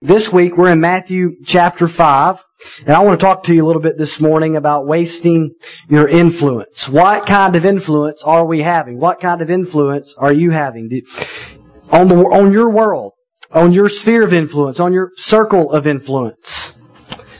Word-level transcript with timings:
This 0.00 0.32
week 0.32 0.56
we're 0.56 0.70
in 0.70 0.80
Matthew 0.80 1.42
chapter 1.44 1.88
5, 1.88 2.44
and 2.86 2.94
I 2.94 3.00
want 3.00 3.18
to 3.18 3.26
talk 3.26 3.42
to 3.44 3.52
you 3.52 3.64
a 3.64 3.66
little 3.66 3.82
bit 3.82 3.98
this 3.98 4.20
morning 4.20 4.54
about 4.54 4.86
wasting 4.86 5.56
your 5.90 6.06
influence. 6.06 6.88
What 6.88 7.26
kind 7.26 7.56
of 7.56 7.66
influence 7.66 8.22
are 8.22 8.46
we 8.46 8.62
having? 8.62 9.00
What 9.00 9.20
kind 9.20 9.42
of 9.42 9.50
influence 9.50 10.14
are 10.16 10.32
you 10.32 10.52
having? 10.52 10.88
On 11.90 12.06
the, 12.06 12.14
on 12.14 12.52
your 12.52 12.70
world, 12.70 13.14
on 13.50 13.72
your 13.72 13.88
sphere 13.88 14.22
of 14.22 14.32
influence, 14.32 14.78
on 14.78 14.92
your 14.92 15.10
circle 15.16 15.72
of 15.72 15.84
influence. 15.88 16.70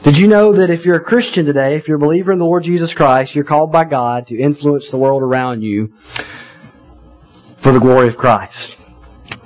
Did 0.02 0.18
you 0.18 0.26
know 0.26 0.52
that 0.54 0.68
if 0.68 0.84
you're 0.84 0.96
a 0.96 1.04
Christian 1.04 1.46
today, 1.46 1.76
if 1.76 1.86
you're 1.86 1.98
a 1.98 2.00
believer 2.00 2.32
in 2.32 2.40
the 2.40 2.44
Lord 2.44 2.64
Jesus 2.64 2.92
Christ, 2.92 3.36
you're 3.36 3.44
called 3.44 3.70
by 3.70 3.84
God 3.84 4.26
to 4.26 4.36
influence 4.36 4.90
the 4.90 4.96
world 4.96 5.22
around 5.22 5.62
you 5.62 5.92
for 7.54 7.70
the 7.70 7.78
glory 7.78 8.08
of 8.08 8.16
Christ? 8.16 8.76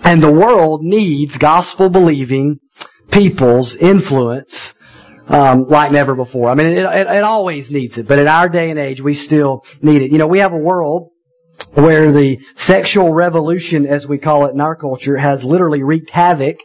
And 0.03 0.23
the 0.23 0.33
world 0.33 0.83
needs 0.83 1.37
gospel 1.37 1.91
believing, 1.91 2.59
people's 3.13 3.77
influence 3.77 4.75
um, 5.29 5.69
like 5.69 5.93
never 5.93 6.15
before. 6.15 6.51
I 6.51 6.55
mean, 6.55 6.67
it, 6.67 6.79
it, 6.79 7.07
it 7.07 7.23
always 7.23 7.71
needs 7.71 7.97
it, 7.99 8.09
but 8.09 8.19
in 8.19 8.27
our 8.27 8.49
day 8.49 8.71
and 8.71 8.79
age, 8.79 9.01
we 9.01 9.15
still 9.15 9.65
need 9.81 10.03
it. 10.03 10.11
You 10.11 10.19
know, 10.19 10.27
we 10.27 10.41
have 10.41 10.53
a 10.53 10.59
world 10.59 11.11
where 11.75 12.11
the 12.11 12.41
sexual 12.57 13.13
revolution, 13.13 13.87
as 13.87 14.07
we 14.07 14.19
call 14.19 14.47
it 14.47 14.53
in 14.53 14.61
our 14.61 14.75
culture, 14.75 15.17
has 15.17 15.45
literally 15.45 15.83
wreaked 15.83 16.11
havoc 16.11 16.59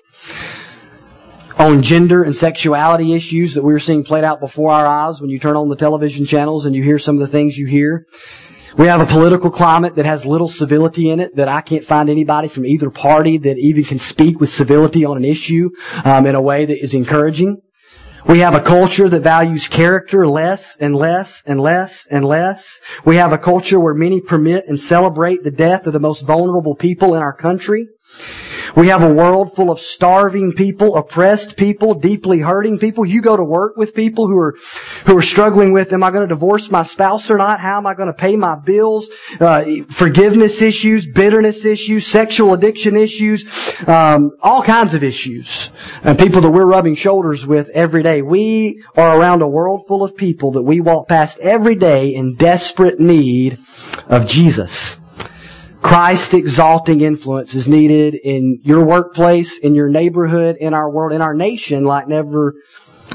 on 1.58 1.82
gender 1.82 2.23
and 2.23 2.36
sexuality 2.36 3.14
issues 3.14 3.54
that 3.54 3.64
we're 3.64 3.80
seeing 3.80 4.04
played 4.04 4.23
out 4.23 4.40
before 4.40 4.72
our 4.72 4.86
eyes 4.86 5.22
when 5.22 5.30
you 5.30 5.40
turn 5.40 5.56
on 5.56 5.70
the 5.70 5.76
television 5.76 6.26
channels 6.26 6.66
and 6.66 6.76
you 6.76 6.84
hear 6.84 7.00
some 7.00 7.16
of 7.16 7.22
the 7.22 7.28
things 7.28 7.58
you 7.58 7.68
hear. 7.68 8.06
We 8.77 8.86
have 8.86 9.02
a 9.02 9.08
political 9.08 9.49
climate 9.49 9.95
that 9.95 10.05
has 10.05 10.23
little 10.23 10.48
civility 10.48 11.09
in 11.09 11.20
it, 11.20 11.36
that 11.36 11.48
I 11.48 11.62
can't 11.62 11.84
find 11.84 12.12
anybody 12.12 12.48
from 12.48 12.63
either 12.63 12.91
party 12.91 13.40
that 13.40 13.58
even 13.58 13.84
can 13.84 13.98
speak 13.98 14.40
with 14.40 14.52
civility 14.52 15.03
on 15.03 15.17
an 15.17 15.26
issue 15.26 15.72
um, 16.05 16.27
in 16.27 16.36
a 16.36 16.41
way 16.41 16.63
that 16.63 16.84
is 16.84 16.94
encouraging. 16.94 17.59
We 18.27 18.40
have 18.40 18.53
a 18.53 18.62
culture 18.62 19.09
that 19.09 19.22
values 19.22 19.67
character 19.67 20.27
less 20.27 20.75
and 20.75 20.95
less 20.95 21.42
and 21.47 21.59
less 21.59 22.06
and 22.11 22.23
less. 22.23 22.80
We 23.03 23.16
have 23.16 23.34
a 23.34 23.39
culture 23.39 23.80
where 23.80 23.95
many 23.95 24.22
permit 24.22 24.66
and 24.67 24.80
celebrate 24.80 25.44
the 25.44 25.50
death 25.50 25.88
of 25.88 25.94
the 25.94 26.00
most 26.00 26.22
vulnerable 26.22 26.75
people 26.75 27.16
in 27.16 27.22
our 27.22 27.34
country. 27.34 27.88
We 28.76 28.88
have 28.90 29.04
a 29.04 29.12
world 29.12 29.56
full 29.56 29.70
of 29.70 29.80
starving 29.80 30.54
people, 30.54 30.98
oppressed 30.98 31.58
people, 31.58 31.94
deeply 31.94 32.40
hurting 32.40 32.80
people. 32.80 33.06
You 33.06 33.22
go 33.22 33.38
to 33.38 33.44
work 33.44 33.78
with 33.78 33.96
people 33.96 34.28
who 34.28 34.38
are, 34.38 34.56
who 35.06 35.18
are 35.18 35.22
struggling 35.22 35.74
with, 35.74 35.94
am 35.94 36.04
I 36.04 36.12
going 36.12 36.28
to 36.28 36.28
divorce 36.28 36.70
my 36.70 36.84
spouse 36.84 37.30
or 37.30 37.38
not? 37.38 37.59
How 37.59 37.78
am 37.78 37.88
I 37.88 37.94
going 37.94 38.08
to 38.08 38.14
pay 38.14 38.36
my 38.36 38.56
bills? 38.56 39.09
Uh, 39.40 39.64
forgiveness 39.90 40.62
issues, 40.62 41.06
bitterness 41.06 41.66
issues, 41.66 42.06
sexual 42.06 42.54
addiction 42.54 42.96
issues, 42.96 43.46
um, 43.88 44.32
all 44.42 44.64
kinds 44.64 44.94
of 44.94 45.04
issues. 45.04 45.70
And 46.04 46.18
people 46.18 46.42
that 46.42 46.50
we're 46.50 46.66
rubbing 46.66 46.96
shoulders 46.96 47.46
with 47.46 47.70
every 47.70 48.04
day. 48.04 48.22
We 48.22 48.84
are 48.96 49.18
around 49.20 49.42
a 49.42 49.48
world 49.48 49.86
full 49.88 50.04
of 50.04 50.16
people 50.16 50.52
that 50.54 50.64
we 50.64 50.81
walk 50.81 51.08
past 51.08 51.40
every 51.40 51.76
day 51.76 52.14
in 52.14 52.36
desperate 52.36 53.00
need 53.00 53.59
of 54.08 54.28
Jesus. 54.28 54.98
Christ 55.88 56.34
exalting 56.34 57.00
influence 57.00 57.56
is 57.56 57.66
needed 57.66 58.14
in 58.14 58.60
your 58.62 58.84
workplace, 58.84 59.58
in 59.58 59.74
your 59.74 59.88
neighborhood, 59.88 60.58
in 60.60 60.74
our 60.74 60.90
world, 60.90 61.14
in 61.14 61.22
our 61.22 61.34
nation 61.34 61.86
like 61.86 62.10
never, 62.10 62.56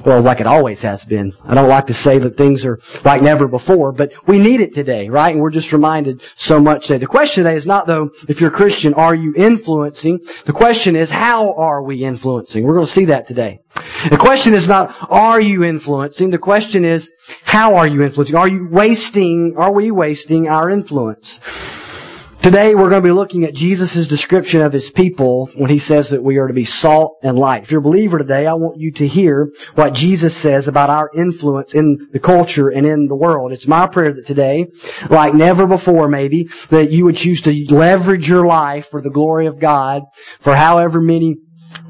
well, 0.07 0.23
like 0.23 0.41
it 0.41 0.47
always 0.47 0.81
has 0.81 1.05
been. 1.05 1.35
I 1.45 1.53
don't 1.55 1.69
like 1.69 1.89
to 1.89 1.95
say 1.95 2.17
that 2.17 2.39
things 2.39 2.65
are 2.65 2.81
like 3.05 3.21
never 3.21 3.47
before, 3.47 3.93
but 3.93 4.15
we 4.27 4.39
need 4.39 4.63
it 4.63 4.75
today, 4.75 5.11
right? 5.11 5.35
And 5.35 5.43
we're 5.43 5.51
just 5.51 5.71
reminded 5.71 6.23
so 6.35 6.61
much 6.61 6.87
today. 6.87 6.97
The 6.97 7.07
question 7.07 7.45
today 7.45 7.57
is 7.57 7.67
not 7.67 7.87
though, 7.87 8.09
if 8.27 8.41
you're 8.41 8.49
a 8.49 8.55
Christian, 8.55 8.95
are 8.95 9.15
you 9.15 9.35
influencing? 9.37 10.21
The 10.47 10.55
question 10.55 10.97
is, 10.97 11.11
how 11.11 11.53
are 11.53 11.83
we 11.83 12.03
influencing? 12.03 12.65
We're 12.65 12.73
going 12.73 12.87
to 12.87 12.93
see 12.93 13.05
that 13.05 13.27
today. 13.27 13.61
The 14.09 14.17
question 14.17 14.55
is 14.55 14.67
not, 14.67 14.97
are 15.11 15.43
you 15.43 15.63
influencing? 15.63 16.31
The 16.31 16.39
question 16.39 16.87
is, 16.87 17.11
how 17.45 17.75
are 17.75 17.87
you 17.87 18.03
influencing? 18.03 18.35
Are 18.35 18.49
you 18.49 18.67
wasting, 18.71 19.57
are 19.59 19.73
we 19.73 19.91
wasting 19.91 20.49
our 20.49 20.71
influence? 20.71 21.39
Today 22.43 22.75
we're 22.75 22.91
going 22.91 23.01
to 23.01 23.09
be 23.09 23.13
looking 23.13 23.45
at 23.45 23.55
Jesus' 23.55 24.09
description 24.09 24.63
of 24.63 24.73
his 24.73 24.91
people 24.91 25.47
when 25.55 25.71
he 25.71 25.79
says 25.79 26.11
that 26.11 26.25
we 26.25 26.39
are 26.39 26.49
to 26.49 26.53
be 26.53 26.65
salt 26.65 27.21
and 27.23 27.39
light. 27.39 27.63
If 27.63 27.71
you're 27.71 27.79
a 27.79 27.85
believer 27.85 28.19
today, 28.19 28.49
I 28.49 28.55
want 28.55 28.81
you 28.81 28.91
to 28.95 29.07
hear 29.07 29.53
what 29.77 29.93
Jesus 29.93 30.37
says 30.37 30.67
about 30.67 30.91
our 30.91 31.09
influence 31.15 31.73
in 31.73 32.09
the 32.11 32.19
culture 32.19 32.69
and 32.69 32.85
in 32.85 33.07
the 33.07 33.15
world. 33.15 33.53
It's 33.53 33.69
my 33.69 33.87
prayer 33.87 34.13
that 34.13 34.27
today, 34.27 34.67
like 35.09 35.35
never 35.35 35.69
before 35.69 36.09
maybe, 36.09 36.49
that 36.71 36.91
you 36.91 37.05
would 37.05 37.17
choose 37.17 37.43
to 37.43 37.53
leverage 37.73 38.29
your 38.29 38.45
life 38.45 38.89
for 38.89 39.01
the 39.01 39.09
glory 39.09 39.47
of 39.47 39.61
God 39.61 40.03
for 40.41 40.57
however 40.57 41.01
many 41.01 41.37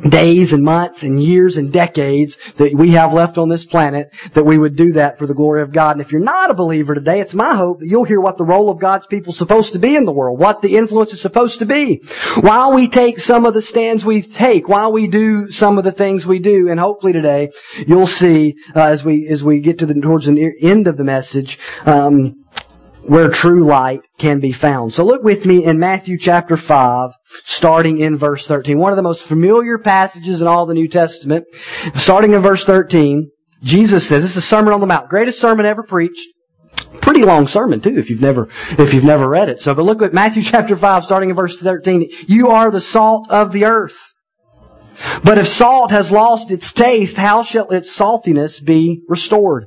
days 0.08 0.52
and 0.52 0.62
months 0.62 1.02
and 1.02 1.22
years 1.22 1.56
and 1.56 1.72
decades 1.72 2.36
that 2.54 2.74
we 2.74 2.90
have 2.90 3.12
left 3.12 3.38
on 3.38 3.48
this 3.48 3.64
planet, 3.64 4.12
that 4.32 4.44
we 4.44 4.58
would 4.58 4.76
do 4.76 4.92
that 4.92 5.18
for 5.18 5.26
the 5.26 5.34
glory 5.34 5.62
of 5.62 5.72
God. 5.72 5.92
And 5.92 6.00
if 6.00 6.12
you're 6.12 6.20
not 6.20 6.50
a 6.50 6.54
believer 6.54 6.94
today, 6.94 7.20
it's 7.20 7.34
my 7.34 7.54
hope 7.54 7.80
that 7.80 7.86
you'll 7.86 8.04
hear 8.04 8.20
what 8.20 8.36
the 8.36 8.44
role 8.44 8.70
of 8.70 8.80
God's 8.80 9.06
people 9.06 9.32
is 9.32 9.38
supposed 9.38 9.72
to 9.72 9.78
be 9.78 9.94
in 9.94 10.04
the 10.04 10.12
world, 10.12 10.38
what 10.38 10.62
the 10.62 10.76
influence 10.76 11.12
is 11.12 11.20
supposed 11.20 11.60
to 11.60 11.66
be, 11.66 12.02
why 12.40 12.68
we 12.68 12.88
take 12.88 13.18
some 13.18 13.46
of 13.46 13.54
the 13.54 13.62
stands 13.62 14.04
we 14.04 14.22
take, 14.22 14.68
why 14.68 14.88
we 14.88 15.06
do 15.06 15.50
some 15.50 15.78
of 15.78 15.84
the 15.84 15.92
things 15.92 16.26
we 16.26 16.38
do, 16.38 16.68
and 16.68 16.80
hopefully 16.80 17.12
today 17.12 17.50
you'll 17.86 18.06
see 18.06 18.56
uh, 18.74 18.80
as 18.80 19.04
we 19.04 19.28
as 19.28 19.44
we 19.44 19.60
get 19.60 19.78
to 19.78 19.86
the 19.86 19.94
towards 19.94 20.26
the 20.26 20.52
end 20.60 20.86
of 20.86 20.96
the 20.96 21.04
message. 21.04 21.58
Um, 21.86 22.44
where 23.06 23.28
true 23.28 23.64
light 23.64 24.00
can 24.18 24.40
be 24.40 24.52
found. 24.52 24.92
So 24.92 25.04
look 25.04 25.22
with 25.22 25.44
me 25.44 25.64
in 25.64 25.78
Matthew 25.78 26.18
chapter 26.18 26.56
5, 26.56 27.12
starting 27.44 27.98
in 27.98 28.16
verse 28.16 28.46
13. 28.46 28.78
One 28.78 28.92
of 28.92 28.96
the 28.96 29.02
most 29.02 29.24
familiar 29.24 29.78
passages 29.78 30.40
in 30.40 30.46
all 30.46 30.66
the 30.66 30.74
New 30.74 30.88
Testament. 30.88 31.44
Starting 31.94 32.32
in 32.32 32.40
verse 32.40 32.64
13, 32.64 33.30
Jesus 33.62 34.08
says, 34.08 34.22
this 34.22 34.32
is 34.32 34.36
a 34.38 34.42
Sermon 34.42 34.72
on 34.72 34.80
the 34.80 34.86
Mount, 34.86 35.08
greatest 35.08 35.40
sermon 35.40 35.66
ever 35.66 35.82
preached. 35.82 36.26
Pretty 37.00 37.24
long 37.24 37.48
sermon 37.48 37.80
too, 37.80 37.98
if 37.98 38.08
you've 38.10 38.20
never, 38.20 38.48
if 38.78 38.94
you've 38.94 39.04
never 39.04 39.28
read 39.28 39.48
it. 39.48 39.60
So, 39.60 39.74
but 39.74 39.84
look 39.84 40.02
at 40.02 40.14
Matthew 40.14 40.42
chapter 40.44 40.76
5, 40.76 41.04
starting 41.04 41.30
in 41.30 41.36
verse 41.36 41.58
13. 41.58 42.08
You 42.26 42.48
are 42.48 42.70
the 42.70 42.80
salt 42.80 43.30
of 43.30 43.52
the 43.52 43.64
earth. 43.64 44.12
But 45.24 45.38
if 45.38 45.48
salt 45.48 45.90
has 45.90 46.10
lost 46.10 46.50
its 46.50 46.72
taste, 46.72 47.16
how 47.16 47.42
shall 47.42 47.68
its 47.70 47.94
saltiness 47.96 48.64
be 48.64 49.02
restored? 49.08 49.66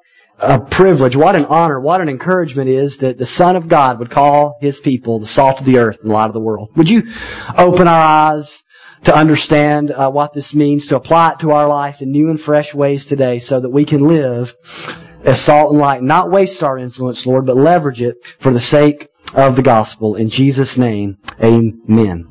a 0.41 0.59
privilege, 0.59 1.15
what 1.15 1.35
an 1.35 1.45
honor, 1.45 1.79
what 1.79 2.01
an 2.01 2.09
encouragement 2.09 2.69
is 2.69 2.97
that 2.97 3.17
the 3.17 3.25
Son 3.25 3.55
of 3.55 3.67
God 3.67 3.99
would 3.99 4.09
call 4.09 4.57
His 4.59 4.79
people 4.79 5.19
the 5.19 5.25
salt 5.25 5.59
of 5.59 5.65
the 5.65 5.77
earth 5.77 5.99
and 5.99 6.09
the 6.09 6.13
light 6.13 6.27
of 6.27 6.33
the 6.33 6.41
world. 6.41 6.69
Would 6.75 6.89
you 6.89 7.03
open 7.57 7.87
our 7.87 8.01
eyes 8.01 8.63
to 9.03 9.15
understand 9.15 9.91
uh, 9.91 10.09
what 10.09 10.33
this 10.33 10.53
means, 10.53 10.87
to 10.87 10.95
apply 10.95 11.31
it 11.31 11.39
to 11.39 11.51
our 11.51 11.67
life 11.67 12.01
in 12.01 12.11
new 12.11 12.29
and 12.29 12.39
fresh 12.39 12.73
ways 12.73 13.05
today 13.05 13.39
so 13.39 13.59
that 13.59 13.69
we 13.69 13.85
can 13.85 14.07
live 14.07 14.55
as 15.23 15.39
salt 15.39 15.71
and 15.71 15.79
light, 15.79 16.01
not 16.01 16.31
waste 16.31 16.63
our 16.63 16.77
influence, 16.77 17.25
Lord, 17.25 17.45
but 17.45 17.55
leverage 17.55 18.01
it 18.01 18.15
for 18.39 18.51
the 18.51 18.59
sake 18.59 19.09
of 19.33 19.55
the 19.55 19.61
gospel. 19.61 20.15
In 20.15 20.29
Jesus' 20.29 20.77
name, 20.77 21.17
amen. 21.41 22.27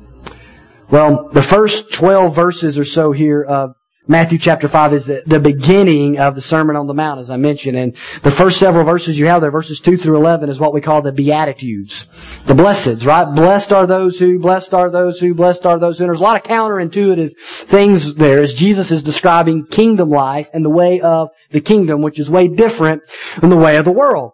Well, 0.89 1.29
the 1.29 1.41
first 1.41 1.93
12 1.93 2.35
verses 2.35 2.77
or 2.77 2.85
so 2.85 3.13
here 3.13 3.41
of 3.41 3.75
Matthew 4.07 4.39
chapter 4.39 4.67
5 4.67 4.93
is 4.93 5.05
the, 5.05 5.39
beginning 5.39 6.17
of 6.17 6.33
the 6.33 6.41
Sermon 6.41 6.75
on 6.75 6.87
the 6.87 6.93
Mount, 6.93 7.19
as 7.19 7.29
I 7.29 7.37
mentioned. 7.37 7.77
And 7.77 7.93
the 8.23 8.31
first 8.31 8.57
several 8.57 8.83
verses 8.83 9.17
you 9.19 9.27
have 9.27 9.41
there, 9.41 9.51
verses 9.51 9.79
2 9.79 9.95
through 9.95 10.17
11, 10.17 10.49
is 10.49 10.59
what 10.59 10.73
we 10.73 10.81
call 10.81 11.03
the 11.03 11.11
Beatitudes. 11.11 12.05
The 12.45 12.55
blesseds, 12.55 13.05
right? 13.05 13.25
Blessed 13.25 13.71
are 13.71 13.85
those 13.85 14.17
who, 14.17 14.39
blessed 14.39 14.73
are 14.73 14.89
those 14.89 15.19
who, 15.19 15.35
blessed 15.35 15.67
are 15.67 15.77
those 15.77 15.99
who. 15.99 16.05
And 16.05 16.09
there's 16.09 16.19
a 16.19 16.23
lot 16.23 16.35
of 16.35 16.49
counterintuitive 16.49 17.37
things 17.37 18.15
there 18.15 18.41
as 18.41 18.55
Jesus 18.55 18.89
is 18.89 19.03
describing 19.03 19.67
kingdom 19.67 20.09
life 20.09 20.49
and 20.51 20.65
the 20.65 20.69
way 20.69 20.99
of 20.99 21.29
the 21.51 21.61
kingdom, 21.61 22.01
which 22.01 22.17
is 22.17 22.27
way 22.27 22.47
different 22.47 23.03
than 23.39 23.51
the 23.51 23.55
way 23.55 23.77
of 23.77 23.85
the 23.85 23.91
world. 23.91 24.31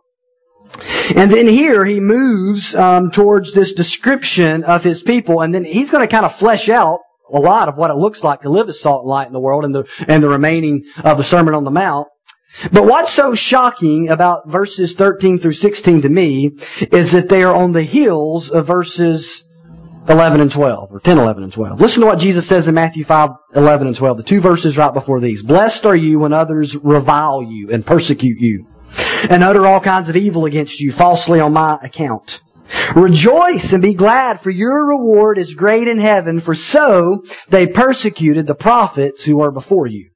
And 1.15 1.31
then 1.31 1.47
here 1.47 1.83
he 1.83 1.99
moves 1.99 2.73
um, 2.73 3.11
towards 3.11 3.53
this 3.53 3.73
description 3.73 4.63
of 4.63 4.83
his 4.83 5.03
people, 5.03 5.41
and 5.41 5.53
then 5.53 5.65
he's 5.65 5.89
going 5.89 6.07
to 6.07 6.11
kind 6.11 6.25
of 6.25 6.33
flesh 6.33 6.69
out 6.69 6.99
a 7.31 7.39
lot 7.39 7.69
of 7.69 7.77
what 7.77 7.91
it 7.91 7.97
looks 7.97 8.23
like 8.23 8.41
to 8.41 8.49
live 8.49 8.69
as 8.69 8.79
salt 8.79 9.03
and 9.03 9.09
light 9.09 9.27
in 9.27 9.33
the 9.33 9.39
world 9.39 9.65
and 9.65 9.73
the, 9.73 9.85
and 10.07 10.23
the 10.23 10.29
remaining 10.29 10.83
of 11.03 11.17
the 11.17 11.23
Sermon 11.23 11.53
on 11.53 11.63
the 11.63 11.71
Mount. 11.71 12.07
But 12.71 12.85
what's 12.85 13.13
so 13.13 13.35
shocking 13.35 14.09
about 14.09 14.49
verses 14.49 14.93
13 14.93 15.39
through 15.39 15.53
16 15.53 16.01
to 16.03 16.09
me 16.09 16.51
is 16.91 17.11
that 17.11 17.29
they 17.29 17.43
are 17.43 17.53
on 17.53 17.73
the 17.73 17.83
heels 17.83 18.49
of 18.49 18.65
verses 18.65 19.43
11 20.09 20.39
and 20.39 20.51
12, 20.51 20.91
or 20.91 20.99
10, 20.99 21.17
11 21.17 21.43
and 21.43 21.53
12. 21.53 21.81
Listen 21.81 22.01
to 22.01 22.07
what 22.07 22.19
Jesus 22.19 22.47
says 22.47 22.67
in 22.67 22.75
Matthew 22.75 23.03
5, 23.03 23.29
11 23.55 23.87
and 23.87 23.95
12, 23.95 24.17
the 24.17 24.23
two 24.23 24.39
verses 24.39 24.77
right 24.77 24.93
before 24.93 25.19
these. 25.19 25.43
Blessed 25.43 25.85
are 25.85 25.95
you 25.95 26.19
when 26.19 26.33
others 26.33 26.75
revile 26.77 27.43
you 27.43 27.69
and 27.71 27.85
persecute 27.85 28.39
you, 28.39 28.67
and 29.29 29.43
utter 29.43 29.67
all 29.67 29.81
kinds 29.81 30.07
of 30.07 30.15
evil 30.15 30.45
against 30.45 30.79
you 30.79 30.93
falsely 30.93 31.41
on 31.41 31.51
my 31.53 31.77
account. 31.83 32.39
Rejoice 32.95 33.73
and 33.73 33.81
be 33.81 33.93
glad, 33.93 34.39
for 34.39 34.49
your 34.49 34.87
reward 34.87 35.37
is 35.37 35.53
great 35.53 35.87
in 35.87 35.99
heaven, 35.99 36.39
for 36.39 36.55
so 36.55 37.23
they 37.49 37.67
persecuted 37.67 38.47
the 38.47 38.55
prophets 38.55 39.23
who 39.23 39.37
were 39.37 39.51
before 39.51 39.87
you. 39.87 40.09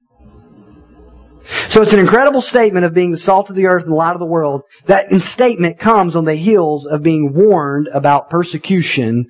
So 1.67 1.81
it's 1.81 1.93
an 1.93 1.99
incredible 1.99 2.41
statement 2.41 2.85
of 2.85 2.93
being 2.93 3.11
the 3.11 3.17
salt 3.17 3.49
of 3.49 3.55
the 3.55 3.67
earth 3.67 3.83
and 3.83 3.91
the 3.91 3.95
light 3.97 4.13
of 4.13 4.19
the 4.19 4.25
world. 4.25 4.63
That 4.85 5.11
statement 5.21 5.79
comes 5.79 6.15
on 6.15 6.25
the 6.25 6.35
heels 6.35 6.85
of 6.85 7.03
being 7.03 7.33
warned 7.33 7.87
about 7.93 8.29
persecution 8.29 9.29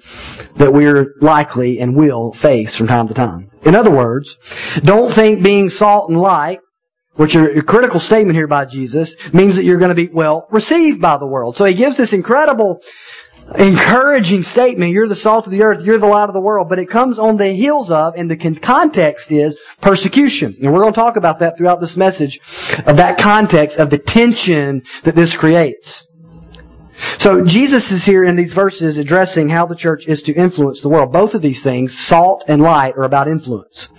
that 0.58 0.74
we're 0.74 1.16
likely 1.22 1.80
and 1.80 1.96
will 1.96 2.32
face 2.34 2.76
from 2.76 2.88
time 2.88 3.08
to 3.08 3.14
time. 3.14 3.50
In 3.64 3.76
other 3.76 3.92
words, 3.92 4.38
don't 4.84 5.12
think 5.12 5.44
being 5.44 5.70
salt 5.70 6.10
and 6.10 6.20
light 6.20 6.60
which 7.16 7.36
are 7.36 7.50
a 7.50 7.62
critical 7.62 8.00
statement 8.00 8.36
here 8.36 8.48
by 8.48 8.66
Jesus, 8.66 9.16
means 9.34 9.56
that 9.56 9.66
you're 9.66 9.78
going 9.78 9.90
to 9.90 9.96
be 9.96 10.08
well 10.08 10.48
received 10.50 11.02
by 11.02 11.18
the 11.18 11.26
world. 11.26 11.58
So 11.58 11.66
he 11.66 11.74
gives 11.74 11.98
this 11.98 12.14
incredible 12.14 12.82
encouraging 13.56 14.44
statement. 14.44 14.92
You're 14.92 15.08
the 15.08 15.16
salt 15.16 15.46
of 15.46 15.52
the 15.52 15.64
earth. 15.64 15.82
You're 15.84 16.00
the 16.00 16.08
light 16.08 16.30
of 16.30 16.34
the 16.34 16.42
world. 16.42 16.70
But 16.70 16.80
it 16.80 16.90
comes 16.90 17.20
on 17.20 17.38
the 17.38 17.52
heels 17.52 17.92
of, 17.92 18.16
and 18.16 18.32
the 18.32 18.38
context 18.56 19.32
is 19.32 19.58
persecution. 19.82 20.56
And 20.62 20.72
we're 20.72 20.82
going 20.82 20.94
to 20.94 21.00
talk 21.00 21.18
about 21.18 21.40
that 21.40 21.58
throughout 21.58 21.82
this 21.82 21.98
message, 21.98 22.40
of 22.86 22.98
that 22.98 23.18
context 23.18 23.78
of 23.78 23.90
the 23.90 23.98
tension 23.98 24.84
that 25.04 25.16
this 25.16 25.36
creates. 25.36 26.08
So 27.18 27.44
Jesus 27.44 27.92
is 27.92 28.06
here 28.06 28.24
in 28.24 28.36
these 28.36 28.54
verses 28.54 28.98
addressing 28.98 29.50
how 29.50 29.66
the 29.66 29.76
church 29.76 30.08
is 30.08 30.22
to 30.24 30.34
influence 30.34 30.82
the 30.82 30.90
world. 30.90 31.12
Both 31.12 31.34
of 31.34 31.42
these 31.42 31.62
things, 31.62 31.98
salt 31.98 32.44
and 32.48 32.62
light, 32.62 32.96
are 32.96 33.04
about 33.04 33.28
influence. 33.28 33.90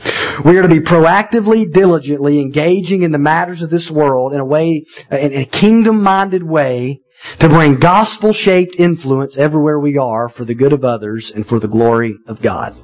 We 0.45 0.57
are 0.59 0.63
to 0.63 0.69
be 0.69 0.81
proactively, 0.81 1.73
diligently 1.73 2.41
engaging 2.41 3.03
in 3.03 3.13
the 3.13 3.19
matters 3.19 3.63
of 3.63 3.71
this 3.71 3.91
world 3.91 4.33
in 4.33 4.41
a 4.41 4.45
way, 4.45 4.85
in 5.11 5.35
a 5.35 5.45
kingdom-minded 5.45 6.43
way, 6.43 7.01
to 7.39 7.49
bring 7.49 7.79
gospel-shaped 7.79 8.75
influence 8.79 9.37
everywhere 9.37 9.79
we 9.79 9.97
are 9.99 10.29
for 10.29 10.45
the 10.45 10.55
good 10.55 10.73
of 10.73 10.85
others 10.85 11.31
and 11.31 11.47
for 11.47 11.61
the 11.61 11.69
glory 11.69 12.17
of 12.27 12.43
God. 12.43 12.75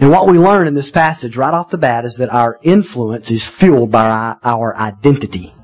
And 0.00 0.10
what 0.10 0.28
we 0.28 0.38
learn 0.38 0.66
in 0.66 0.74
this 0.74 0.90
passage 0.90 1.36
right 1.36 1.54
off 1.54 1.70
the 1.70 1.78
bat 1.78 2.04
is 2.04 2.16
that 2.16 2.32
our 2.32 2.58
influence 2.62 3.30
is 3.30 3.44
fueled 3.44 3.90
by 3.90 4.36
our 4.42 4.76
identity. 4.76 5.54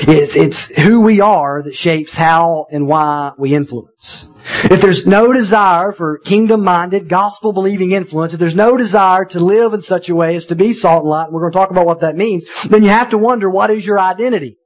It's, 0.00 0.36
it's 0.36 0.66
who 0.66 1.00
we 1.00 1.20
are 1.20 1.62
that 1.62 1.74
shapes 1.74 2.14
how 2.14 2.66
and 2.70 2.86
why 2.86 3.32
we 3.38 3.54
influence. 3.54 4.26
If 4.64 4.80
there's 4.80 5.06
no 5.06 5.32
desire 5.32 5.92
for 5.92 6.18
kingdom-minded, 6.18 7.08
gospel-believing 7.08 7.92
influence, 7.92 8.32
if 8.32 8.40
there's 8.40 8.54
no 8.54 8.76
desire 8.76 9.24
to 9.26 9.40
live 9.40 9.72
in 9.72 9.82
such 9.82 10.08
a 10.08 10.14
way 10.14 10.34
as 10.34 10.46
to 10.46 10.56
be 10.56 10.72
salt 10.72 11.02
and 11.02 11.10
light, 11.10 11.24
and 11.26 11.34
we're 11.34 11.42
going 11.42 11.52
to 11.52 11.58
talk 11.58 11.70
about 11.70 11.86
what 11.86 12.00
that 12.00 12.16
means, 12.16 12.44
then 12.64 12.82
you 12.82 12.88
have 12.88 13.10
to 13.10 13.18
wonder 13.18 13.48
what 13.48 13.70
is 13.70 13.86
your 13.86 14.00
identity? 14.00 14.58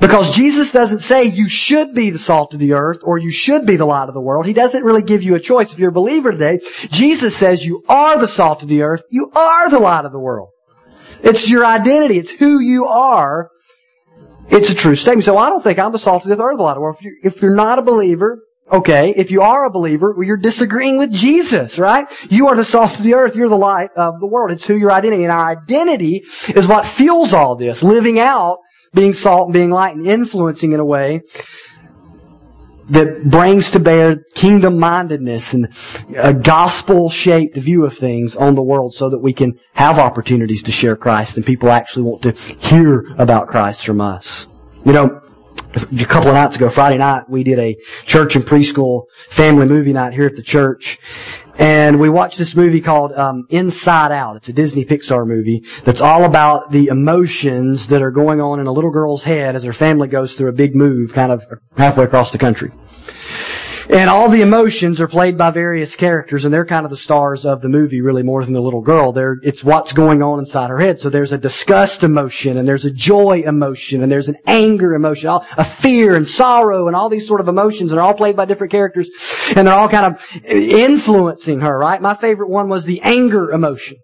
Because 0.00 0.30
Jesus 0.34 0.72
doesn't 0.72 1.00
say 1.00 1.24
you 1.24 1.48
should 1.48 1.94
be 1.94 2.10
the 2.10 2.18
salt 2.18 2.54
of 2.54 2.60
the 2.60 2.72
earth 2.72 3.00
or 3.02 3.18
you 3.18 3.30
should 3.30 3.66
be 3.66 3.76
the 3.76 3.84
light 3.84 4.08
of 4.08 4.14
the 4.14 4.20
world. 4.20 4.46
He 4.46 4.54
doesn't 4.54 4.84
really 4.84 5.02
give 5.02 5.22
you 5.22 5.34
a 5.34 5.40
choice. 5.40 5.72
If 5.72 5.78
you're 5.78 5.90
a 5.90 5.92
believer 5.92 6.32
today, 6.32 6.60
Jesus 6.88 7.36
says 7.36 7.64
you 7.64 7.84
are 7.88 8.18
the 8.18 8.28
salt 8.28 8.62
of 8.62 8.68
the 8.68 8.82
earth. 8.82 9.02
You 9.10 9.30
are 9.34 9.68
the 9.68 9.78
light 9.78 10.06
of 10.06 10.12
the 10.12 10.18
world. 10.18 10.48
It's 11.22 11.48
your 11.50 11.66
identity. 11.66 12.18
It's 12.18 12.30
who 12.30 12.58
you 12.58 12.86
are. 12.86 13.50
It's 14.50 14.70
a 14.70 14.74
true 14.74 14.96
statement. 14.96 15.24
So 15.24 15.36
I 15.36 15.48
don't 15.48 15.62
think 15.62 15.78
I'm 15.78 15.92
the 15.92 15.98
salt 15.98 16.24
of 16.24 16.28
the 16.28 16.42
earth 16.42 16.58
of 16.58 16.74
the 16.74 16.80
world. 16.80 16.96
If 16.96 17.02
you're, 17.02 17.14
if 17.22 17.42
you're 17.42 17.54
not 17.54 17.78
a 17.78 17.82
believer, 17.82 18.40
okay. 18.70 19.14
If 19.16 19.30
you 19.30 19.42
are 19.42 19.64
a 19.64 19.70
believer, 19.70 20.12
well, 20.12 20.26
you're 20.26 20.36
disagreeing 20.36 20.98
with 20.98 21.12
Jesus, 21.12 21.78
right? 21.78 22.10
You 22.30 22.48
are 22.48 22.56
the 22.56 22.64
salt 22.64 22.98
of 22.98 23.02
the 23.02 23.14
earth. 23.14 23.36
You're 23.36 23.48
the 23.48 23.56
light 23.56 23.90
of 23.96 24.20
the 24.20 24.26
world. 24.26 24.50
It's 24.50 24.64
who 24.64 24.76
your 24.76 24.92
identity. 24.92 25.22
And 25.22 25.32
our 25.32 25.50
identity 25.50 26.24
is 26.48 26.66
what 26.66 26.86
fuels 26.86 27.32
all 27.32 27.56
this. 27.56 27.82
Living 27.82 28.18
out 28.18 28.58
being 28.92 29.12
salt 29.12 29.46
and 29.46 29.54
being 29.54 29.70
light 29.70 29.94
and 29.94 30.06
influencing 30.06 30.72
in 30.72 30.80
a 30.80 30.84
way 30.84 31.22
that 32.90 33.24
brings 33.24 33.70
to 33.70 33.78
bear 33.78 34.16
kingdom 34.34 34.78
mindedness 34.78 35.54
and 35.54 35.68
a 36.16 36.32
gospel 36.32 37.08
shaped 37.08 37.56
view 37.56 37.84
of 37.84 37.96
things 37.96 38.34
on 38.36 38.54
the 38.56 38.62
world 38.62 38.92
so 38.94 39.08
that 39.08 39.18
we 39.18 39.32
can 39.32 39.58
have 39.74 39.98
opportunities 39.98 40.62
to 40.64 40.72
share 40.72 40.96
Christ 40.96 41.36
and 41.36 41.46
people 41.46 41.70
actually 41.70 42.02
want 42.02 42.22
to 42.22 42.32
hear 42.32 43.14
about 43.16 43.48
Christ 43.48 43.86
from 43.86 44.00
us. 44.00 44.46
You 44.84 44.92
know, 44.92 45.22
a 45.74 46.04
couple 46.04 46.30
of 46.30 46.34
nights 46.34 46.56
ago, 46.56 46.68
Friday 46.68 46.98
night, 46.98 47.30
we 47.30 47.44
did 47.44 47.58
a 47.60 47.76
church 48.06 48.34
and 48.34 48.44
preschool 48.44 49.04
family 49.28 49.66
movie 49.66 49.92
night 49.92 50.12
here 50.12 50.26
at 50.26 50.34
the 50.34 50.42
church. 50.42 50.98
And 51.60 52.00
we 52.00 52.08
watched 52.08 52.38
this 52.38 52.56
movie 52.56 52.80
called 52.80 53.12
um, 53.12 53.44
Inside 53.50 54.12
Out. 54.12 54.36
It's 54.36 54.48
a 54.48 54.52
Disney 54.54 54.86
Pixar 54.86 55.26
movie 55.26 55.62
that's 55.84 56.00
all 56.00 56.24
about 56.24 56.72
the 56.72 56.86
emotions 56.86 57.88
that 57.88 58.00
are 58.00 58.10
going 58.10 58.40
on 58.40 58.60
in 58.60 58.66
a 58.66 58.72
little 58.72 58.90
girl's 58.90 59.24
head 59.24 59.54
as 59.54 59.62
her 59.64 59.74
family 59.74 60.08
goes 60.08 60.32
through 60.32 60.48
a 60.48 60.52
big 60.52 60.74
move 60.74 61.12
kind 61.12 61.30
of 61.30 61.44
halfway 61.76 62.04
across 62.04 62.32
the 62.32 62.38
country. 62.38 62.72
And 63.92 64.08
all 64.08 64.28
the 64.28 64.42
emotions 64.42 65.00
are 65.00 65.08
played 65.08 65.36
by 65.36 65.50
various 65.50 65.96
characters, 65.96 66.44
and 66.44 66.54
they're 66.54 66.64
kind 66.64 66.86
of 66.86 66.90
the 66.90 66.96
stars 66.96 67.44
of 67.44 67.60
the 67.60 67.68
movie, 67.68 68.00
really 68.00 68.22
more 68.22 68.44
than 68.44 68.54
the 68.54 68.60
little 68.60 68.82
girl. 68.82 69.10
They're, 69.10 69.38
it's 69.42 69.64
what's 69.64 69.92
going 69.92 70.22
on 70.22 70.38
inside 70.38 70.70
her 70.70 70.78
head. 70.78 71.00
So 71.00 71.10
there's 71.10 71.32
a 71.32 71.38
disgust 71.38 72.04
emotion, 72.04 72.56
and 72.56 72.68
there's 72.68 72.84
a 72.84 72.90
joy 72.92 73.42
emotion, 73.44 74.04
and 74.04 74.12
there's 74.12 74.28
an 74.28 74.36
anger 74.46 74.94
emotion, 74.94 75.30
a 75.56 75.64
fear 75.64 76.14
and 76.14 76.28
sorrow, 76.28 76.86
and 76.86 76.94
all 76.94 77.08
these 77.08 77.26
sort 77.26 77.40
of 77.40 77.48
emotions, 77.48 77.90
and 77.90 77.98
they're 77.98 78.04
all 78.04 78.14
played 78.14 78.36
by 78.36 78.44
different 78.44 78.70
characters, 78.70 79.10
and 79.56 79.66
they're 79.66 79.74
all 79.74 79.88
kind 79.88 80.06
of 80.06 80.24
influencing 80.46 81.58
her, 81.58 81.76
right? 81.76 82.00
My 82.00 82.14
favorite 82.14 82.48
one 82.48 82.68
was 82.68 82.84
the 82.84 83.00
anger 83.00 83.50
emotion. 83.50 83.96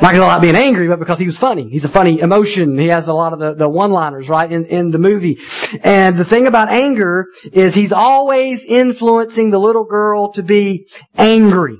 Not 0.00 0.14
gonna 0.14 0.26
of 0.26 0.42
being 0.42 0.54
angry, 0.54 0.86
but 0.86 1.00
because 1.00 1.18
he 1.18 1.26
was 1.26 1.36
funny. 1.36 1.68
He's 1.68 1.84
a 1.84 1.88
funny 1.88 2.20
emotion. 2.20 2.78
He 2.78 2.86
has 2.86 3.08
a 3.08 3.12
lot 3.12 3.32
of 3.32 3.40
the, 3.40 3.54
the 3.54 3.68
one-liners, 3.68 4.28
right, 4.28 4.50
in, 4.50 4.64
in 4.66 4.90
the 4.92 4.98
movie. 4.98 5.38
And 5.82 6.16
the 6.16 6.24
thing 6.24 6.46
about 6.46 6.68
anger 6.70 7.26
is 7.52 7.74
he's 7.74 7.92
always 7.92 8.64
influencing 8.64 9.50
the 9.50 9.58
little 9.58 9.84
girl 9.84 10.32
to 10.34 10.42
be 10.44 10.88
angry. 11.16 11.78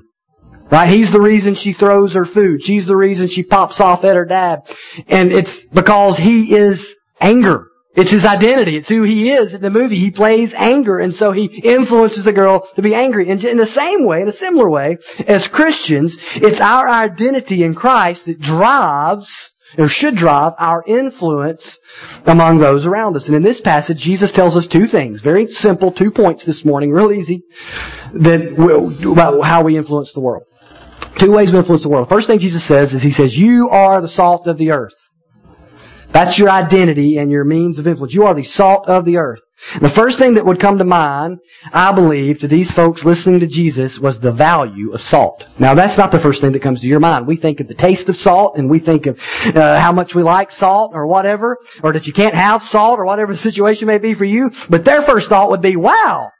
Right? 0.69 0.89
He's 0.89 1.11
the 1.11 1.21
reason 1.21 1.55
she 1.55 1.71
throws 1.73 2.13
her 2.13 2.25
food. 2.25 2.61
She's 2.61 2.85
the 2.85 2.97
reason 2.97 3.27
she 3.27 3.41
pops 3.41 3.79
off 3.79 4.03
at 4.03 4.15
her 4.15 4.25
dad. 4.25 4.69
And 5.07 5.31
it's 5.31 5.63
because 5.63 6.17
he 6.17 6.53
is 6.53 6.93
anger. 7.21 7.68
It's 7.95 8.11
his 8.11 8.23
identity. 8.23 8.77
It's 8.77 8.89
who 8.89 9.03
he 9.03 9.31
is 9.31 9.53
in 9.53 9.61
the 9.61 9.71
movie. 9.71 9.97
He 9.97 10.11
plays 10.11 10.53
anger, 10.53 10.99
and 10.99 11.13
so 11.13 11.31
he 11.31 11.45
influences 11.45 12.23
the 12.23 12.31
girl 12.31 12.67
to 12.75 12.81
be 12.81 12.93
angry. 12.93 13.29
And 13.29 13.43
in 13.43 13.57
the 13.57 13.65
same 13.65 14.05
way, 14.05 14.21
in 14.21 14.27
a 14.27 14.31
similar 14.31 14.69
way, 14.69 14.97
as 15.27 15.47
Christians, 15.47 16.17
it's 16.35 16.61
our 16.61 16.87
identity 16.87 17.63
in 17.63 17.73
Christ 17.73 18.27
that 18.27 18.39
drives, 18.39 19.51
or 19.75 19.87
should 19.87 20.15
drive, 20.15 20.53
our 20.59 20.83
influence 20.85 21.79
among 22.27 22.59
those 22.59 22.85
around 22.85 23.15
us. 23.15 23.25
And 23.27 23.35
in 23.35 23.41
this 23.41 23.59
passage, 23.59 23.99
Jesus 23.99 24.31
tells 24.31 24.55
us 24.55 24.67
two 24.67 24.85
things. 24.85 25.21
Very 25.21 25.47
simple, 25.47 25.91
two 25.91 26.11
points 26.11 26.45
this 26.45 26.63
morning, 26.63 26.91
real 26.91 27.11
easy, 27.11 27.41
that 28.13 28.53
about 29.03 29.43
how 29.43 29.63
we 29.63 29.77
influence 29.77 30.13
the 30.13 30.21
world. 30.21 30.43
Two 31.17 31.31
ways 31.31 31.51
we 31.51 31.57
influence 31.57 31.81
the 31.81 31.89
world. 31.89 32.07
First 32.07 32.27
thing 32.27 32.37
Jesus 32.37 32.63
says 32.63 32.93
is 32.93 33.01
He 33.01 33.11
says, 33.11 33.37
You 33.37 33.69
are 33.69 33.99
the 33.99 34.07
salt 34.07 34.45
of 34.45 34.59
the 34.59 34.71
earth. 34.71 35.08
That's 36.11 36.39
your 36.39 36.49
identity 36.49 37.17
and 37.17 37.31
your 37.31 37.45
means 37.45 37.77
of 37.77 37.87
influence. 37.87 38.13
You 38.13 38.25
are 38.25 38.33
the 38.33 38.43
salt 38.43 38.87
of 38.89 39.05
the 39.05 39.17
earth. 39.17 39.41
the 39.79 39.89
first 39.89 40.17
thing 40.17 40.35
that 40.35 40.45
would 40.45 40.59
come 40.59 40.77
to 40.77 40.83
mind, 40.83 41.39
I 41.71 41.91
believe, 41.91 42.39
to 42.39 42.47
these 42.47 42.71
folks 42.71 43.05
listening 43.05 43.41
to 43.41 43.47
Jesus 43.47 43.99
was 43.99 44.19
the 44.19 44.31
value 44.31 44.91
of 44.91 45.01
salt. 45.01 45.47
Now, 45.59 45.75
that's 45.75 45.97
not 45.97 46.11
the 46.11 46.19
first 46.19 46.41
thing 46.41 46.53
that 46.53 46.61
comes 46.61 46.81
to 46.81 46.87
your 46.87 46.99
mind. 46.99 47.27
We 47.27 47.35
think 47.35 47.59
of 47.59 47.67
the 47.67 47.75
taste 47.75 48.09
of 48.09 48.15
salt 48.15 48.57
and 48.57 48.69
we 48.69 48.79
think 48.79 49.05
of 49.05 49.21
uh, 49.45 49.79
how 49.79 49.91
much 49.91 50.15
we 50.15 50.23
like 50.23 50.49
salt 50.49 50.91
or 50.95 51.05
whatever, 51.05 51.57
or 51.83 51.93
that 51.93 52.07
you 52.07 52.13
can't 52.13 52.35
have 52.35 52.63
salt 52.63 52.99
or 52.99 53.05
whatever 53.05 53.31
the 53.31 53.37
situation 53.37 53.87
may 53.87 53.97
be 53.97 54.13
for 54.13 54.25
you. 54.25 54.51
But 54.69 54.85
their 54.85 55.01
first 55.01 55.29
thought 55.29 55.51
would 55.51 55.61
be, 55.61 55.75
wow, 55.75 56.31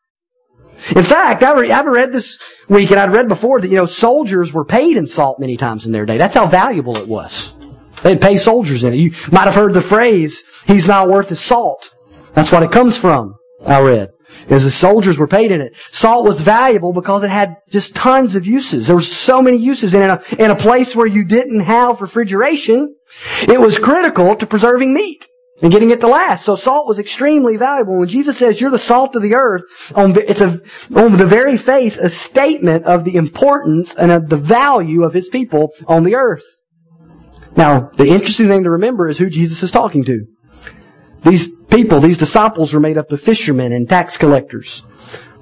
in 0.96 1.04
fact, 1.04 1.44
I've 1.44 1.86
read 1.86 2.14
this 2.14 2.40
week, 2.70 2.92
and 2.92 3.00
I'd 3.00 3.12
read 3.12 3.28
before 3.28 3.60
that, 3.60 3.68
you 3.68 3.76
know, 3.76 3.86
soldiers 3.86 4.54
were 4.54 4.66
paid 4.66 4.98
in 4.98 5.08
salt 5.08 5.40
many 5.40 5.58
times 5.58 5.86
in 5.86 5.92
their 5.92 6.06
day. 6.06 6.18
That's 6.18 6.36
how 6.36 6.48
valuable 6.48 6.98
it 6.98 7.08
was. 7.08 7.52
They'd 8.04 8.22
pay 8.22 8.38
soldiers 8.38 8.84
in 8.84 8.94
it. 8.94 8.98
You 8.98 9.12
might 9.32 9.46
have 9.46 9.56
heard 9.56 9.74
the 9.74 9.82
phrase, 9.82 10.44
he's 10.66 10.88
not 10.88 11.10
worth 11.10 11.30
his 11.30 11.40
salt. 11.40 11.92
That's 12.34 12.52
what 12.52 12.64
it 12.64 12.72
comes 12.72 12.98
from, 12.98 13.36
I 13.66 13.80
read. 13.80 14.10
Is 14.48 14.64
the 14.64 14.72
soldiers 14.72 15.18
were 15.18 15.28
paid 15.28 15.52
in 15.52 15.62
it. 15.62 15.76
Salt 15.92 16.24
was 16.24 16.40
valuable 16.40 16.94
because 16.94 17.24
it 17.24 17.30
had 17.30 17.58
just 17.70 17.96
tons 17.96 18.36
of 18.36 18.46
uses. 18.46 18.88
There 18.88 18.96
were 18.96 19.02
so 19.02 19.42
many 19.42 19.58
uses. 19.58 19.94
in 19.94 20.02
a, 20.02 20.22
in 20.38 20.52
a 20.52 20.56
place 20.56 20.96
where 20.96 21.08
you 21.08 21.26
didn't 21.26 21.62
have 21.62 22.02
refrigeration, 22.02 22.96
it 23.48 23.60
was 23.60 23.78
critical 23.78 24.36
to 24.36 24.46
preserving 24.46 24.94
meat 24.94 25.28
and 25.62 25.72
getting 25.72 25.90
it 25.92 26.00
to 26.02 26.08
last. 26.08 26.46
So 26.46 26.56
salt 26.56 26.88
was 26.88 27.00
extremely 27.00 27.58
valuable. 27.58 28.00
When 28.00 28.08
Jesus 28.08 28.38
says 28.38 28.62
you're 28.62 28.70
the 28.70 28.80
salt 28.80 29.16
of 29.16 29.22
the 29.22 29.36
earth, 29.36 29.64
on 29.96 30.16
it's 30.18 30.42
a, 30.42 30.62
on 30.96 31.18
the 31.18 31.26
very 31.26 31.58
face 31.58 31.98
a 31.98 32.10
statement 32.10 32.86
of 32.86 33.04
the 33.04 33.16
importance 33.16 33.94
and 33.96 34.12
of 34.12 34.30
the 34.30 34.38
value 34.38 35.04
of 35.04 35.14
his 35.14 35.28
people 35.28 35.72
on 35.88 36.04
the 36.04 36.16
earth. 36.16 36.46
Now, 37.60 37.92
the 37.94 38.06
interesting 38.06 38.48
thing 38.48 38.64
to 38.64 38.70
remember 38.70 39.10
is 39.10 39.18
who 39.18 39.30
Jesus 39.30 39.62
is 39.64 39.70
talking 39.70 40.06
to. 40.06 40.26
These 41.24 41.66
people, 41.66 42.00
these 42.00 42.18
disciples 42.18 42.72
were 42.72 42.80
made 42.80 42.98
up 42.98 43.12
of 43.12 43.20
fishermen 43.20 43.74
and 43.74 43.88
tax 43.88 44.16
collectors, 44.16 44.82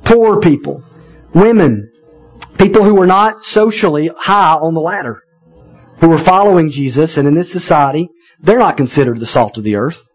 poor 0.03 0.39
people, 0.39 0.83
women, 1.35 1.91
people 2.57 2.83
who 2.83 2.95
were 2.95 3.05
not 3.05 3.43
socially 3.43 4.09
high 4.17 4.55
on 4.55 4.73
the 4.73 4.81
ladder, 4.81 5.21
who 5.99 6.09
were 6.09 6.17
following 6.17 6.71
Jesus, 6.71 7.17
and 7.17 7.27
in 7.27 7.35
this 7.35 7.51
society, 7.51 8.09
they're 8.39 8.57
not 8.57 8.77
considered 8.77 9.19
the 9.19 9.27
salt 9.27 9.59
of 9.59 9.63
the 9.63 9.75
earth. 9.75 10.07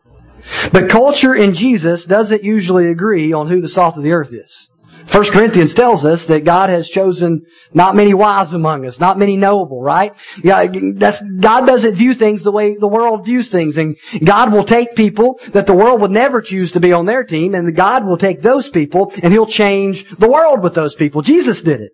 But 0.73 0.91
culture 0.91 1.35
and 1.35 1.55
Jesus 1.55 2.05
doesn't 2.05 2.43
usually 2.43 2.89
agree 2.89 3.33
on 3.33 3.47
who 3.47 3.61
the 3.61 3.69
salt 3.69 3.97
of 3.97 4.03
the 4.03 4.11
earth 4.11 4.35
is. 4.35 4.69
1 5.11 5.25
Corinthians 5.31 5.75
tells 5.75 6.05
us 6.05 6.27
that 6.27 6.45
God 6.45 6.71
has 6.71 6.89
chosen 6.89 7.43
not 7.75 7.95
many 7.95 8.15
wise 8.15 8.55
among 8.55 8.87
us, 8.87 9.01
not 9.01 9.19
many 9.19 9.37
knowable, 9.37 9.83
right? 9.83 10.17
Yeah, 10.43 10.67
that's, 10.95 11.21
God 11.41 11.67
doesn't 11.67 11.95
view 11.95 12.15
things 12.15 12.43
the 12.43 12.53
way 12.53 12.77
the 12.79 12.89
world 12.89 13.25
views 13.25 13.51
things. 13.51 13.79
And 13.79 13.97
God 14.25 14.53
will 14.53 14.65
take 14.65 14.95
people 14.95 15.39
that 15.53 15.67
the 15.67 15.75
world 15.75 16.01
would 16.01 16.11
never 16.11 16.41
choose 16.41 16.73
to 16.73 16.81
be 16.81 16.93
on 16.93 17.07
their 17.07 17.25
team, 17.25 17.55
and 17.55 17.75
God 17.75 18.07
will 18.07 18.17
take 18.17 18.43
those 18.43 18.71
people 18.71 19.13
and 19.23 19.33
He'll 19.33 19.47
change 19.47 20.09
the 20.17 20.29
world 20.29 20.63
with 20.63 20.75
those 20.75 20.95
people. 20.95 21.21
Jesus 21.21 21.63
did 21.63 21.81
it. 21.81 21.93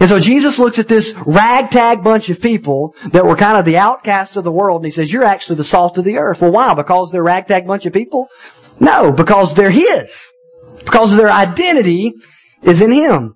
And 0.00 0.08
so 0.08 0.18
Jesus 0.18 0.58
looks 0.58 0.78
at 0.78 0.88
this 0.88 1.12
ragtag 1.26 2.02
bunch 2.02 2.28
of 2.30 2.40
people 2.40 2.94
that 3.12 3.24
were 3.24 3.36
kind 3.36 3.58
of 3.58 3.64
the 3.64 3.76
outcasts 3.76 4.36
of 4.36 4.44
the 4.44 4.52
world 4.52 4.80
and 4.80 4.86
he 4.86 4.90
says, 4.90 5.12
you're 5.12 5.24
actually 5.24 5.56
the 5.56 5.64
salt 5.64 5.98
of 5.98 6.04
the 6.04 6.16
earth. 6.16 6.40
Well, 6.40 6.50
why? 6.50 6.74
Because 6.74 7.10
they're 7.10 7.22
ragtag 7.22 7.66
bunch 7.66 7.86
of 7.86 7.92
people? 7.92 8.28
No, 8.80 9.12
because 9.12 9.54
they're 9.54 9.70
His. 9.70 10.18
Because 10.86 11.14
their 11.14 11.30
identity 11.30 12.14
is 12.62 12.80
in 12.80 12.90
Him. 12.90 13.34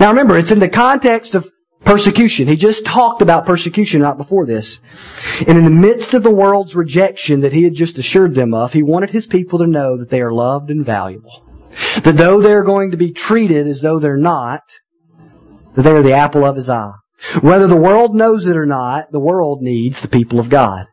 Now 0.00 0.08
remember, 0.08 0.38
it's 0.38 0.50
in 0.50 0.60
the 0.60 0.68
context 0.68 1.34
of 1.34 1.50
persecution. 1.84 2.48
He 2.48 2.56
just 2.56 2.84
talked 2.84 3.22
about 3.22 3.46
persecution 3.46 4.02
right 4.02 4.16
before 4.16 4.46
this. 4.46 4.80
And 5.46 5.58
in 5.58 5.64
the 5.64 5.70
midst 5.70 6.14
of 6.14 6.22
the 6.22 6.30
world's 6.30 6.74
rejection 6.74 7.40
that 7.40 7.52
he 7.52 7.64
had 7.64 7.74
just 7.74 7.98
assured 7.98 8.34
them 8.34 8.54
of, 8.54 8.72
he 8.72 8.82
wanted 8.82 9.10
his 9.10 9.26
people 9.26 9.58
to 9.58 9.66
know 9.66 9.98
that 9.98 10.10
they 10.10 10.22
are 10.22 10.32
loved 10.32 10.70
and 10.70 10.84
valuable. 10.84 11.44
That 12.02 12.16
though 12.16 12.40
they're 12.40 12.64
going 12.64 12.92
to 12.92 12.96
be 12.96 13.12
treated 13.12 13.66
as 13.66 13.82
though 13.82 13.98
they're 13.98 14.16
not, 14.16 14.62
that 15.74 15.82
they 15.82 15.90
are 15.90 16.02
the 16.02 16.12
apple 16.12 16.44
of 16.44 16.56
his 16.56 16.70
eye. 16.70 16.92
Whether 17.40 17.66
the 17.66 17.76
world 17.76 18.14
knows 18.14 18.46
it 18.46 18.56
or 18.56 18.66
not, 18.66 19.10
the 19.12 19.20
world 19.20 19.62
needs 19.62 20.00
the 20.00 20.08
people 20.08 20.38
of 20.38 20.48
God. 20.48 20.86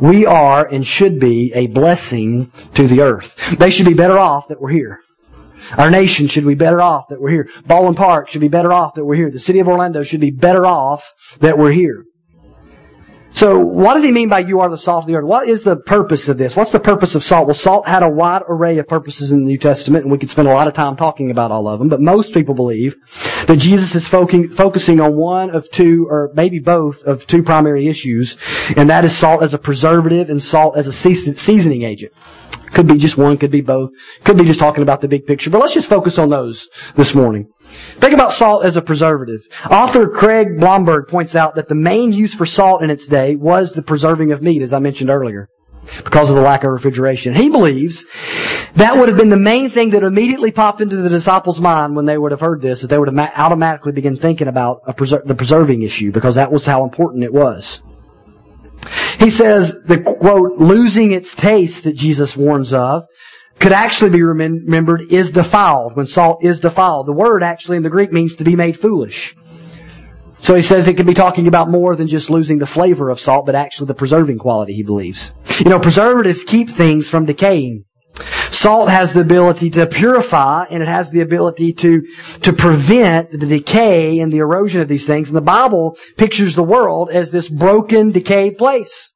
We 0.00 0.26
are 0.26 0.64
and 0.66 0.86
should 0.86 1.18
be 1.18 1.52
a 1.54 1.66
blessing 1.66 2.50
to 2.74 2.86
the 2.86 3.00
earth. 3.00 3.36
They 3.58 3.70
should 3.70 3.86
be 3.86 3.94
better 3.94 4.18
off 4.18 4.48
that 4.48 4.60
we're 4.60 4.70
here. 4.70 5.00
Our 5.76 5.90
nation 5.90 6.26
should 6.26 6.46
be 6.46 6.54
better 6.54 6.80
off 6.80 7.08
that 7.08 7.20
we're 7.20 7.30
here. 7.30 7.48
Baldwin 7.66 7.94
Park 7.94 8.28
should 8.28 8.40
be 8.40 8.48
better 8.48 8.72
off 8.72 8.94
that 8.94 9.04
we're 9.04 9.16
here. 9.16 9.30
The 9.30 9.38
city 9.38 9.60
of 9.60 9.68
Orlando 9.68 10.02
should 10.02 10.20
be 10.20 10.30
better 10.30 10.66
off 10.66 11.12
that 11.40 11.58
we're 11.58 11.72
here. 11.72 12.04
So, 13.34 13.58
what 13.58 13.94
does 13.94 14.02
he 14.02 14.12
mean 14.12 14.28
by 14.28 14.40
you 14.40 14.60
are 14.60 14.68
the 14.68 14.76
salt 14.76 15.04
of 15.04 15.08
the 15.08 15.14
earth? 15.14 15.24
What 15.24 15.48
is 15.48 15.62
the 15.62 15.76
purpose 15.76 16.28
of 16.28 16.36
this? 16.36 16.54
What's 16.54 16.70
the 16.70 16.78
purpose 16.78 17.14
of 17.14 17.24
salt? 17.24 17.46
Well, 17.46 17.54
salt 17.54 17.88
had 17.88 18.02
a 18.02 18.08
wide 18.08 18.42
array 18.46 18.76
of 18.76 18.86
purposes 18.86 19.32
in 19.32 19.38
the 19.38 19.46
New 19.46 19.56
Testament, 19.56 20.04
and 20.04 20.12
we 20.12 20.18
could 20.18 20.28
spend 20.28 20.48
a 20.48 20.52
lot 20.52 20.68
of 20.68 20.74
time 20.74 20.96
talking 20.96 21.30
about 21.30 21.50
all 21.50 21.66
of 21.66 21.78
them, 21.78 21.88
but 21.88 22.00
most 22.00 22.34
people 22.34 22.54
believe 22.54 22.94
that 23.46 23.56
Jesus 23.56 23.94
is 23.94 24.06
focusing 24.06 25.00
on 25.00 25.16
one 25.16 25.48
of 25.48 25.70
two, 25.70 26.06
or 26.10 26.30
maybe 26.34 26.58
both, 26.58 27.04
of 27.04 27.26
two 27.26 27.42
primary 27.42 27.88
issues, 27.88 28.36
and 28.76 28.90
that 28.90 29.04
is 29.04 29.16
salt 29.16 29.42
as 29.42 29.54
a 29.54 29.58
preservative 29.58 30.28
and 30.28 30.42
salt 30.42 30.76
as 30.76 30.86
a 30.86 30.92
seasoning 30.92 31.84
agent. 31.84 32.12
Could 32.72 32.86
be 32.86 32.96
just 32.96 33.18
one, 33.18 33.36
could 33.36 33.50
be 33.50 33.60
both. 33.60 33.90
Could 34.24 34.38
be 34.38 34.44
just 34.44 34.58
talking 34.58 34.82
about 34.82 35.00
the 35.00 35.08
big 35.08 35.26
picture. 35.26 35.50
But 35.50 35.60
let's 35.60 35.74
just 35.74 35.88
focus 35.88 36.18
on 36.18 36.30
those 36.30 36.68
this 36.94 37.14
morning. 37.14 37.48
Think 37.60 38.14
about 38.14 38.32
salt 38.32 38.64
as 38.64 38.76
a 38.76 38.82
preservative. 38.82 39.42
Author 39.70 40.08
Craig 40.08 40.58
Blomberg 40.58 41.08
points 41.08 41.36
out 41.36 41.54
that 41.56 41.68
the 41.68 41.74
main 41.74 42.12
use 42.12 42.34
for 42.34 42.46
salt 42.46 42.82
in 42.82 42.90
its 42.90 43.06
day 43.06 43.36
was 43.36 43.72
the 43.72 43.82
preserving 43.82 44.32
of 44.32 44.42
meat, 44.42 44.62
as 44.62 44.72
I 44.72 44.78
mentioned 44.78 45.10
earlier, 45.10 45.48
because 46.02 46.30
of 46.30 46.36
the 46.36 46.42
lack 46.42 46.64
of 46.64 46.70
refrigeration. 46.70 47.34
He 47.34 47.50
believes 47.50 48.04
that 48.74 48.96
would 48.96 49.08
have 49.08 49.18
been 49.18 49.28
the 49.28 49.36
main 49.36 49.68
thing 49.68 49.90
that 49.90 50.02
immediately 50.02 50.50
popped 50.50 50.80
into 50.80 50.96
the 50.96 51.10
disciples' 51.10 51.60
mind 51.60 51.94
when 51.94 52.06
they 52.06 52.16
would 52.16 52.30
have 52.30 52.40
heard 52.40 52.62
this, 52.62 52.80
that 52.80 52.86
they 52.86 52.98
would 52.98 53.12
have 53.12 53.32
automatically 53.36 53.92
begin 53.92 54.16
thinking 54.16 54.48
about 54.48 54.82
preser- 54.96 55.24
the 55.24 55.34
preserving 55.34 55.82
issue, 55.82 56.10
because 56.10 56.36
that 56.36 56.50
was 56.50 56.64
how 56.64 56.84
important 56.84 57.22
it 57.22 57.34
was. 57.34 57.80
He 59.18 59.30
says 59.30 59.74
the 59.84 59.98
quote, 59.98 60.58
losing 60.58 61.12
its 61.12 61.34
taste 61.34 61.84
that 61.84 61.96
Jesus 61.96 62.36
warns 62.36 62.72
of 62.72 63.04
could 63.58 63.72
actually 63.72 64.10
be 64.10 64.22
remembered 64.22 65.02
is 65.10 65.30
defiled, 65.30 65.94
when 65.94 66.06
salt 66.06 66.44
is 66.44 66.60
defiled. 66.60 67.06
The 67.06 67.12
word 67.12 67.42
actually 67.42 67.76
in 67.76 67.82
the 67.82 67.90
Greek 67.90 68.12
means 68.12 68.34
to 68.36 68.44
be 68.44 68.56
made 68.56 68.78
foolish. 68.78 69.36
So 70.40 70.56
he 70.56 70.62
says 70.62 70.88
it 70.88 70.96
could 70.96 71.06
be 71.06 71.14
talking 71.14 71.46
about 71.46 71.70
more 71.70 71.94
than 71.94 72.08
just 72.08 72.28
losing 72.28 72.58
the 72.58 72.66
flavor 72.66 73.10
of 73.10 73.20
salt, 73.20 73.46
but 73.46 73.54
actually 73.54 73.86
the 73.86 73.94
preserving 73.94 74.38
quality, 74.38 74.74
he 74.74 74.82
believes. 74.82 75.30
You 75.60 75.70
know, 75.70 75.78
preservatives 75.78 76.42
keep 76.42 76.68
things 76.68 77.08
from 77.08 77.26
decaying. 77.26 77.84
Salt 78.54 78.88
has 78.90 79.12
the 79.12 79.20
ability 79.20 79.70
to 79.70 79.86
purify 79.86 80.64
and 80.70 80.82
it 80.82 80.88
has 80.88 81.10
the 81.10 81.20
ability 81.20 81.72
to, 81.74 82.02
to 82.42 82.52
prevent 82.52 83.30
the 83.30 83.46
decay 83.46 84.18
and 84.18 84.32
the 84.32 84.38
erosion 84.38 84.80
of 84.80 84.88
these 84.88 85.06
things. 85.06 85.28
And 85.28 85.36
the 85.36 85.40
Bible 85.40 85.96
pictures 86.16 86.54
the 86.54 86.62
world 86.62 87.10
as 87.10 87.30
this 87.30 87.48
broken, 87.48 88.12
decayed 88.12 88.58
place. 88.58 89.10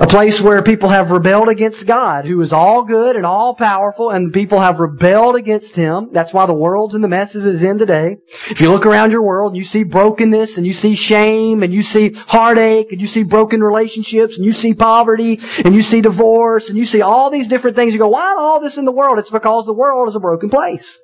A 0.00 0.06
place 0.06 0.40
where 0.40 0.62
people 0.62 0.88
have 0.88 1.10
rebelled 1.10 1.50
against 1.50 1.86
God, 1.86 2.24
who 2.24 2.40
is 2.40 2.54
all 2.54 2.84
good 2.84 3.16
and 3.16 3.26
all 3.26 3.54
powerful, 3.54 4.08
and 4.08 4.32
people 4.32 4.58
have 4.58 4.80
rebelled 4.80 5.36
against 5.36 5.74
Him. 5.74 6.08
That's 6.10 6.32
why 6.32 6.46
the 6.46 6.54
world's 6.54 6.94
in 6.94 7.02
the 7.02 7.08
messes 7.08 7.44
it's 7.44 7.62
in 7.62 7.76
today. 7.76 8.16
If 8.48 8.62
you 8.62 8.70
look 8.70 8.86
around 8.86 9.10
your 9.10 9.22
world 9.22 9.52
and 9.52 9.58
you 9.58 9.64
see 9.64 9.82
brokenness 9.82 10.56
and 10.56 10.66
you 10.66 10.72
see 10.72 10.94
shame 10.94 11.62
and 11.62 11.70
you 11.70 11.82
see 11.82 12.14
heartache 12.14 12.92
and 12.92 13.00
you 13.00 13.06
see 13.06 13.24
broken 13.24 13.62
relationships 13.62 14.36
and 14.36 14.44
you 14.46 14.52
see 14.52 14.72
poverty 14.72 15.38
and 15.62 15.74
you 15.74 15.82
see 15.82 16.00
divorce 16.00 16.70
and 16.70 16.78
you 16.78 16.86
see 16.86 17.02
all 17.02 17.28
these 17.28 17.46
different 17.46 17.76
things, 17.76 17.92
you 17.92 17.98
go, 17.98 18.08
why 18.08 18.34
all 18.38 18.58
this 18.58 18.78
in 18.78 18.86
the 18.86 18.92
world? 18.92 19.18
It's 19.18 19.30
because 19.30 19.66
the 19.66 19.74
world 19.74 20.08
is 20.08 20.16
a 20.16 20.20
broken 20.20 20.48
place. 20.48 20.98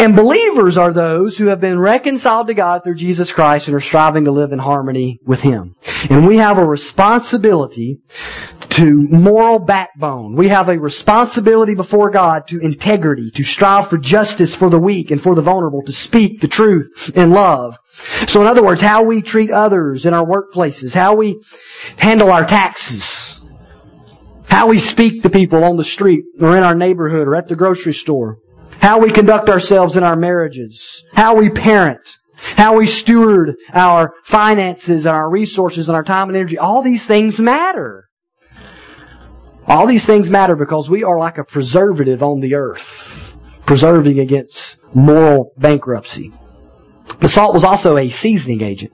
And 0.00 0.16
believers 0.16 0.78
are 0.78 0.94
those 0.94 1.36
who 1.36 1.48
have 1.48 1.60
been 1.60 1.78
reconciled 1.78 2.46
to 2.46 2.54
God 2.54 2.82
through 2.82 2.94
Jesus 2.94 3.30
Christ 3.30 3.68
and 3.68 3.76
are 3.76 3.80
striving 3.80 4.24
to 4.24 4.32
live 4.32 4.50
in 4.50 4.58
harmony 4.58 5.20
with 5.26 5.42
Him. 5.42 5.74
And 6.08 6.26
we 6.26 6.38
have 6.38 6.56
a 6.56 6.64
responsibility 6.64 7.98
to 8.70 8.94
moral 9.10 9.58
backbone. 9.58 10.36
We 10.36 10.48
have 10.48 10.70
a 10.70 10.78
responsibility 10.78 11.74
before 11.74 12.08
God 12.08 12.48
to 12.48 12.58
integrity, 12.60 13.30
to 13.32 13.44
strive 13.44 13.90
for 13.90 13.98
justice 13.98 14.54
for 14.54 14.70
the 14.70 14.78
weak 14.78 15.10
and 15.10 15.20
for 15.20 15.34
the 15.34 15.42
vulnerable, 15.42 15.82
to 15.82 15.92
speak 15.92 16.40
the 16.40 16.48
truth 16.48 17.10
in 17.14 17.32
love. 17.32 17.78
So 18.26 18.40
in 18.40 18.46
other 18.46 18.62
words, 18.62 18.80
how 18.80 19.02
we 19.02 19.20
treat 19.20 19.50
others 19.50 20.06
in 20.06 20.14
our 20.14 20.24
workplaces, 20.24 20.94
how 20.94 21.14
we 21.14 21.42
handle 21.98 22.30
our 22.30 22.46
taxes, 22.46 23.04
how 24.46 24.66
we 24.66 24.78
speak 24.78 25.22
to 25.24 25.28
people 25.28 25.62
on 25.62 25.76
the 25.76 25.84
street 25.84 26.24
or 26.40 26.56
in 26.56 26.62
our 26.62 26.74
neighborhood 26.74 27.28
or 27.28 27.36
at 27.36 27.48
the 27.48 27.54
grocery 27.54 27.92
store, 27.92 28.38
how 28.80 28.98
we 28.98 29.10
conduct 29.10 29.48
ourselves 29.48 29.96
in 29.96 30.02
our 30.02 30.16
marriages, 30.16 31.04
how 31.12 31.36
we 31.36 31.50
parent, 31.50 32.18
how 32.36 32.76
we 32.76 32.86
steward 32.86 33.56
our 33.72 34.14
finances 34.24 35.06
and 35.06 35.14
our 35.14 35.28
resources 35.28 35.88
and 35.88 35.96
our 35.96 36.02
time 36.02 36.28
and 36.28 36.36
energy. 36.36 36.58
All 36.58 36.82
these 36.82 37.04
things 37.04 37.38
matter. 37.38 38.08
All 39.66 39.86
these 39.86 40.04
things 40.04 40.30
matter 40.30 40.56
because 40.56 40.90
we 40.90 41.04
are 41.04 41.18
like 41.18 41.38
a 41.38 41.44
preservative 41.44 42.22
on 42.22 42.40
the 42.40 42.54
earth, 42.54 43.36
preserving 43.66 44.18
against 44.18 44.76
moral 44.94 45.52
bankruptcy. 45.58 46.32
The 47.20 47.28
salt 47.28 47.52
was 47.52 47.64
also 47.64 47.98
a 47.98 48.08
seasoning 48.08 48.62
agent. 48.62 48.92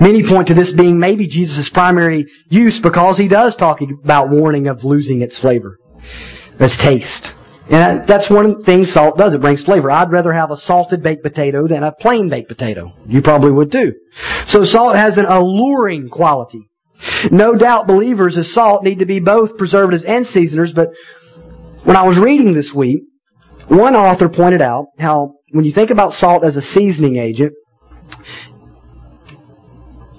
Many 0.00 0.22
point 0.22 0.48
to 0.48 0.54
this 0.54 0.72
being 0.72 0.98
maybe 0.98 1.26
Jesus' 1.26 1.68
primary 1.68 2.26
use 2.48 2.80
because 2.80 3.18
he 3.18 3.28
does 3.28 3.54
talk 3.54 3.80
about 3.82 4.30
warning 4.30 4.66
of 4.66 4.84
losing 4.84 5.20
its 5.20 5.38
flavor, 5.38 5.78
its 6.58 6.78
taste. 6.78 7.32
And 7.70 8.06
that's 8.06 8.30
one 8.30 8.62
thing 8.62 8.86
salt 8.86 9.18
does. 9.18 9.34
It 9.34 9.42
brings 9.42 9.62
flavor. 9.62 9.90
I'd 9.90 10.10
rather 10.10 10.32
have 10.32 10.50
a 10.50 10.56
salted 10.56 11.02
baked 11.02 11.22
potato 11.22 11.66
than 11.66 11.82
a 11.82 11.92
plain 11.92 12.30
baked 12.30 12.48
potato. 12.48 12.94
You 13.06 13.20
probably 13.20 13.50
would 13.50 13.70
too. 13.70 13.92
So 14.46 14.64
salt 14.64 14.96
has 14.96 15.18
an 15.18 15.26
alluring 15.26 16.08
quality. 16.08 16.70
No 17.30 17.54
doubt 17.54 17.86
believers 17.86 18.38
as 18.38 18.50
salt 18.50 18.84
need 18.84 19.00
to 19.00 19.06
be 19.06 19.20
both 19.20 19.58
preservatives 19.58 20.04
and 20.04 20.26
seasoners, 20.26 20.72
but 20.72 20.90
when 21.84 21.94
I 21.94 22.02
was 22.02 22.18
reading 22.18 22.54
this 22.54 22.72
week, 22.72 23.02
one 23.68 23.94
author 23.94 24.28
pointed 24.28 24.62
out 24.62 24.86
how 24.98 25.34
when 25.52 25.64
you 25.64 25.70
think 25.70 25.90
about 25.90 26.14
salt 26.14 26.44
as 26.44 26.56
a 26.56 26.62
seasoning 26.62 27.16
agent, 27.16 27.52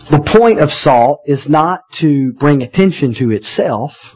the 0.10 0.20
point 0.20 0.60
of 0.60 0.72
salt 0.72 1.22
is 1.25 1.50
not 1.50 1.82
to 1.94 2.32
bring 2.34 2.62
attention 2.62 3.13
to 3.15 3.32
itself, 3.32 4.15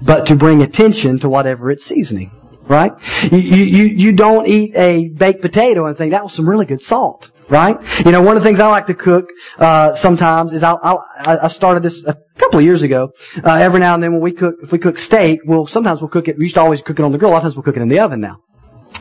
but 0.00 0.26
to 0.26 0.34
bring 0.34 0.62
attention 0.62 1.18
to 1.18 1.28
whatever 1.28 1.70
it's 1.70 1.84
seasoning 1.84 2.30
right? 2.64 2.92
You, 3.30 3.38
you, 3.38 3.84
you 3.84 4.12
don't 4.12 4.46
eat 4.46 4.74
a 4.76 5.08
baked 5.08 5.42
potato 5.42 5.86
and 5.86 5.96
think 5.96 6.12
that 6.12 6.22
was 6.22 6.32
some 6.32 6.48
really 6.48 6.66
good 6.66 6.80
salt, 6.80 7.30
right? 7.48 7.76
You 8.04 8.12
know, 8.12 8.22
one 8.22 8.36
of 8.36 8.42
the 8.42 8.48
things 8.48 8.60
I 8.60 8.68
like 8.68 8.86
to 8.86 8.94
cook, 8.94 9.28
uh, 9.58 9.94
sometimes 9.94 10.52
is 10.52 10.62
I, 10.62 10.72
I, 10.72 11.44
I 11.44 11.48
started 11.48 11.82
this 11.82 12.04
a 12.04 12.16
couple 12.36 12.60
of 12.60 12.64
years 12.64 12.82
ago. 12.82 13.12
Uh, 13.42 13.54
every 13.54 13.80
now 13.80 13.94
and 13.94 14.02
then 14.02 14.12
when 14.12 14.22
we 14.22 14.32
cook, 14.32 14.56
if 14.62 14.72
we 14.72 14.78
cook 14.78 14.98
steak, 14.98 15.40
we'll, 15.44 15.66
sometimes 15.66 16.00
we'll 16.00 16.08
cook 16.08 16.28
it, 16.28 16.38
we 16.38 16.44
used 16.44 16.54
to 16.54 16.60
always 16.60 16.82
cook 16.82 16.98
it 16.98 17.02
on 17.04 17.12
the 17.12 17.18
grill, 17.18 17.30
a 17.30 17.32
lot 17.32 17.38
of 17.38 17.42
times 17.44 17.56
we'll 17.56 17.62
cook 17.62 17.76
it 17.76 17.82
in 17.82 17.88
the 17.88 17.98
oven 17.98 18.20
now. 18.20 18.38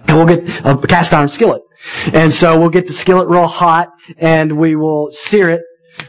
And 0.07 0.17
we'll 0.17 0.25
get 0.25 0.65
a 0.65 0.77
cast 0.87 1.13
iron 1.13 1.27
skillet. 1.27 1.61
And 2.13 2.31
so 2.31 2.59
we'll 2.59 2.69
get 2.69 2.87
the 2.87 2.93
skillet 2.93 3.27
real 3.27 3.47
hot 3.47 3.89
and 4.17 4.57
we 4.57 4.75
will 4.75 5.11
sear 5.11 5.49
it 5.49 5.61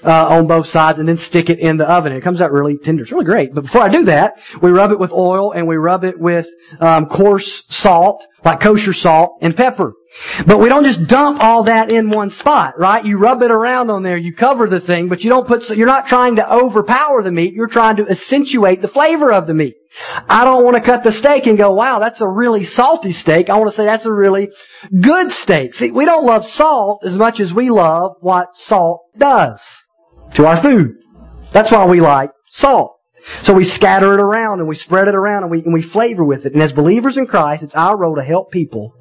uh, 0.05 0.27
on 0.29 0.47
both 0.47 0.67
sides 0.67 0.99
and 0.99 1.09
then 1.09 1.17
stick 1.17 1.51
it 1.51 1.59
in 1.59 1.77
the 1.77 1.89
oven. 1.89 2.13
It 2.13 2.21
comes 2.23 2.41
out 2.41 2.53
really 2.53 2.79
tender. 2.79 3.03
It's 3.03 3.13
really 3.13 3.25
great. 3.25 3.55
But 3.55 3.63
before 3.63 3.83
I 3.83 3.89
do 3.89 4.05
that, 4.05 4.41
we 4.61 4.71
rub 4.71 4.93
it 4.93 4.99
with 4.99 5.13
oil 5.13 5.53
and 5.53 5.67
we 5.67 5.77
rub 5.77 6.05
it 6.05 6.19
with 6.19 6.47
um, 6.81 7.07
coarse 7.07 7.65
salt 7.69 8.27
like 8.45 8.61
kosher 8.61 8.93
salt 8.93 9.39
and 9.41 9.57
pepper. 9.57 9.93
But 10.47 10.59
we 10.59 10.69
don't 10.69 10.85
just 10.85 11.07
dump 11.07 11.43
all 11.43 11.65
that 11.65 11.91
in 11.91 12.11
one 12.11 12.29
spot, 12.29 12.79
right? 12.79 13.05
You 13.05 13.19
rub 13.19 13.43
it 13.43 13.51
around 13.51 13.91
on 13.91 14.03
there, 14.03 14.17
you 14.17 14.35
cover 14.35 14.69
the 14.69 14.81
thing, 14.81 15.09
but 15.09 15.25
you 15.25 15.31
don't 15.31 15.47
put, 15.47 15.69
you're 15.71 15.87
not 15.87 16.07
trying 16.07 16.37
to 16.37 16.53
overpower 16.53 17.23
the 17.23 17.33
meat, 17.33 17.55
you're 17.55 17.67
trying 17.67 17.97
to 17.97 18.09
accentuate 18.09 18.83
the 18.83 18.89
flavor 18.89 19.33
of 19.33 19.47
the 19.47 19.55
meat. 19.55 19.75
I 20.29 20.45
don't 20.45 20.65
want 20.65 20.77
to 20.77 20.83
cut 20.83 21.03
the 21.03 21.13
steak 21.13 21.47
and 21.47 21.57
go, 21.57 21.73
wow, 21.73 21.99
that's 21.99 22.21
a 22.21 22.29
really 22.29 22.65
salty 22.65 23.13
steak. 23.13 23.49
I 23.49 23.57
want 23.57 23.71
to 23.71 23.77
say 23.77 23.85
that's 23.85 24.07
a 24.07 24.13
really 24.13 24.51
good 25.01 25.33
steak. 25.33 25.75
See, 25.75 25.91
we 25.91 26.05
don't 26.05 26.27
love 26.27 26.45
salt 26.45 27.05
as 27.05 27.17
much 27.17 27.41
as 27.41 27.53
we 27.53 27.71
love 27.71 28.13
what 28.21 28.57
salt 28.57 29.03
does 29.17 29.63
to 30.35 30.47
our 30.47 30.57
food. 30.57 30.97
That's 31.53 31.71
why 31.71 31.87
we 31.87 32.01
like 32.01 32.31
salt. 32.49 32.97
So 33.43 33.55
we 33.55 33.65
scatter 33.65 34.15
it 34.15 34.21
around 34.21 34.61
and 34.61 34.69
we 34.69 34.75
spread 34.75 35.09
it 35.09 35.15
around 35.15 35.45
and 35.45 35.51
we, 35.51 35.63
and 35.63 35.73
we 35.73 35.83
flavor 35.83 36.25
with 36.25 36.45
it. 36.45 36.55
And 36.55 36.63
as 36.63 36.73
believers 36.73 37.17
in 37.17 37.27
Christ, 37.27 37.63
it's 37.63 37.75
our 37.75 37.97
role 37.97 38.17
to 38.17 38.23
help 38.23 38.51
people 38.51 38.95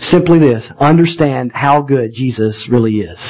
simply 0.00 0.38
this, 0.38 0.70
understand 0.78 1.52
how 1.52 1.82
good 1.82 2.12
Jesus 2.12 2.68
really 2.68 3.00
is. 3.00 3.20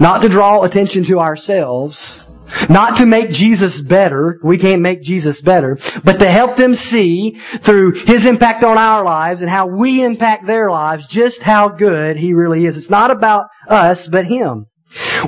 Not 0.00 0.22
to 0.22 0.28
draw 0.28 0.62
attention 0.62 1.04
to 1.04 1.20
ourselves, 1.20 2.22
not 2.68 2.96
to 2.98 3.06
make 3.06 3.30
Jesus 3.30 3.80
better. 3.80 4.40
We 4.42 4.58
can't 4.58 4.82
make 4.82 5.02
Jesus 5.02 5.40
better. 5.40 5.78
But 6.02 6.18
to 6.18 6.30
help 6.30 6.56
them 6.56 6.74
see 6.74 7.32
through 7.60 7.92
His 7.92 8.24
impact 8.24 8.64
on 8.64 8.78
our 8.78 9.04
lives 9.04 9.42
and 9.42 9.50
how 9.50 9.66
we 9.66 10.02
impact 10.02 10.46
their 10.46 10.70
lives 10.70 11.06
just 11.06 11.42
how 11.42 11.68
good 11.68 12.16
He 12.16 12.32
really 12.34 12.66
is. 12.66 12.76
It's 12.76 12.90
not 12.90 13.10
about 13.10 13.46
us, 13.68 14.06
but 14.06 14.26
Him. 14.26 14.66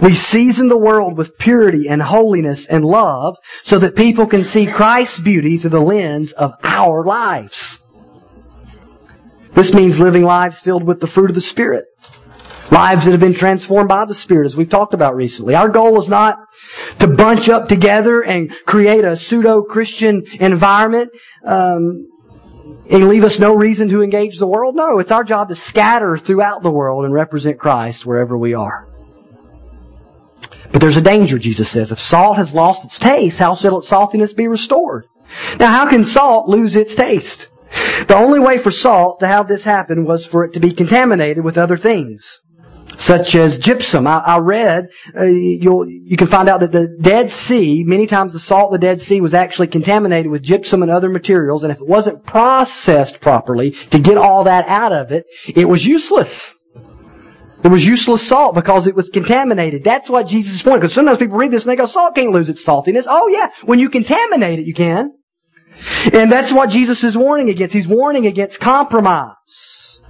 We 0.01 0.15
season 0.15 0.69
the 0.69 0.79
world 0.79 1.19
with 1.19 1.37
purity 1.37 1.87
and 1.89 2.01
holiness 2.01 2.67
and 2.67 2.85
love 2.85 3.37
so 3.63 3.79
that 3.79 3.97
people 3.97 4.27
can 4.27 4.43
see 4.43 4.67
Christ's 4.67 5.19
beauty 5.19 5.59
through 5.59 5.71
the 5.71 5.81
lens 5.81 6.33
of 6.33 6.55
our 6.65 7.05
lives. 7.05 7.80
This 9.53 9.75
means 9.75 9.99
living 9.99 10.23
lives 10.23 10.61
filled 10.61 10.85
with 10.85 11.01
the 11.01 11.07
fruit 11.07 11.31
of 11.31 11.35
the 11.35 11.41
Spirit. 11.41 11.87
Lives 12.71 13.05
that 13.05 13.11
have 13.11 13.21
been 13.21 13.35
transformed 13.35 13.89
by 13.89 14.05
the 14.05 14.15
Spirit, 14.15 14.47
as 14.47 14.57
we've 14.57 14.69
talked 14.69 14.95
about 14.95 15.17
recently. 15.17 15.57
Our 15.57 15.69
goal 15.69 16.01
is 16.01 16.09
not 16.09 16.39
to 17.01 17.09
bunch 17.09 17.49
up 17.49 17.69
together 17.69 18.23
and 18.23 18.53
create 18.65 19.05
a 19.05 19.17
pseudo-Christian 19.17 20.25
environment 20.39 21.11
um, 21.45 22.07
and 22.93 23.09
leave 23.09 23.25
us 23.25 23.41
no 23.41 23.55
reason 23.55 23.89
to 23.89 24.03
engage 24.03 24.39
the 24.39 24.47
world. 24.47 24.77
No, 24.77 25.01
it's 25.01 25.11
our 25.11 25.25
job 25.25 25.49
to 25.49 25.57
scatter 25.57 26.17
throughout 26.17 26.63
the 26.63 26.71
world 26.71 27.05
and 27.05 27.13
represent 27.13 27.59
Christ 27.59 28.07
wherever 28.07 28.39
we 28.39 28.55
are. 28.55 28.87
But 30.71 30.81
there's 30.81 30.97
a 30.97 31.03
danger, 31.03 31.39
Jesus 31.39 31.69
says. 31.69 31.91
If 31.91 31.99
salt 31.99 32.37
has 32.37 32.55
lost 32.55 32.85
its 32.85 33.01
taste, 33.01 33.41
how 33.41 33.57
shall 33.57 33.79
its 33.79 33.89
saltiness 33.89 34.37
be 34.37 34.47
restored? 34.47 35.07
Now, 35.59 35.73
how 35.73 35.91
can 35.91 36.05
salt 36.05 36.49
lose 36.49 36.77
its 36.77 36.95
taste? 36.95 37.49
The 38.07 38.17
only 38.17 38.41
way 38.41 38.59
for 38.59 38.71
salt 38.71 39.21
to 39.21 39.27
have 39.27 39.49
this 39.49 39.65
happen 39.65 40.05
was 40.05 40.27
for 40.27 40.45
it 40.45 40.55
to 40.55 40.61
be 40.61 40.73
contaminated 40.73 41.45
with 41.45 41.57
other 41.57 41.77
things, 41.77 42.41
such 42.99 43.35
as 43.35 43.59
gypsum. 43.59 44.07
I, 44.07 44.19
I 44.19 44.39
read 44.39 44.89
uh, 45.17 45.25
you'll 45.25 45.89
you 45.89 46.17
can 46.17 46.27
find 46.27 46.49
out 46.49 46.61
that 46.61 46.73
the 46.73 46.89
Dead 47.01 47.31
Sea, 47.31 47.85
many 47.87 48.07
times 48.07 48.33
the 48.33 48.41
salt 48.41 48.73
of 48.73 48.81
the 48.81 48.87
Dead 48.87 49.01
Sea 49.01 49.21
was 49.21 49.35
actually 49.35 49.69
contaminated 49.69 50.31
with 50.31 50.43
gypsum 50.43 50.83
and 50.83 50.91
other 50.91 51.09
materials, 51.09 51.63
and 51.63 51.71
if 51.71 51.81
it 51.81 51.87
wasn't 51.87 52.25
processed 52.25 53.21
properly 53.21 53.73
to 53.91 53.99
get 53.99 54.17
all 54.17 54.45
that 54.45 54.67
out 54.67 54.93
of 54.93 55.13
it, 55.13 55.27
it 55.47 55.69
was 55.69 55.87
useless. 55.87 56.57
It 57.63 57.69
was 57.69 57.85
useless 57.85 58.27
salt 58.27 58.55
because 58.55 58.87
it 58.87 58.95
was 58.95 59.11
contaminated. 59.11 59.85
That's 59.85 60.09
what 60.09 60.27
Jesus 60.27 60.63
pointing. 60.63 60.81
Because 60.81 60.95
sometimes 60.95 61.19
people 61.19 61.37
read 61.37 61.51
this 61.51 61.65
and 61.65 61.71
they 61.71 61.77
go, 61.77 61.85
salt 61.85 62.15
can't 62.15 62.33
lose 62.33 62.49
its 62.49 62.65
saltiness. 62.65 63.05
Oh 63.07 63.29
yeah, 63.29 63.51
when 63.65 63.79
you 63.79 63.91
contaminate 63.91 64.59
it, 64.59 64.67
you 64.67 64.75
can. 64.75 65.13
And 66.13 66.31
that's 66.31 66.53
what 66.53 66.71
Jesus 66.71 67.05
is 67.05 67.17
warning 67.17 67.51
against. 67.51 67.75
He's 67.75 67.89
warning 67.89 68.27
against 68.27 68.61
compromise. 68.61 70.01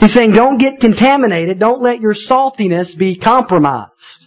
He's 0.00 0.12
saying 0.12 0.32
don't 0.32 0.58
get 0.58 0.80
contaminated. 0.80 1.58
Don't 1.58 1.80
let 1.80 2.00
your 2.00 2.14
saltiness 2.14 2.96
be 2.96 3.16
compromised. 3.16 4.25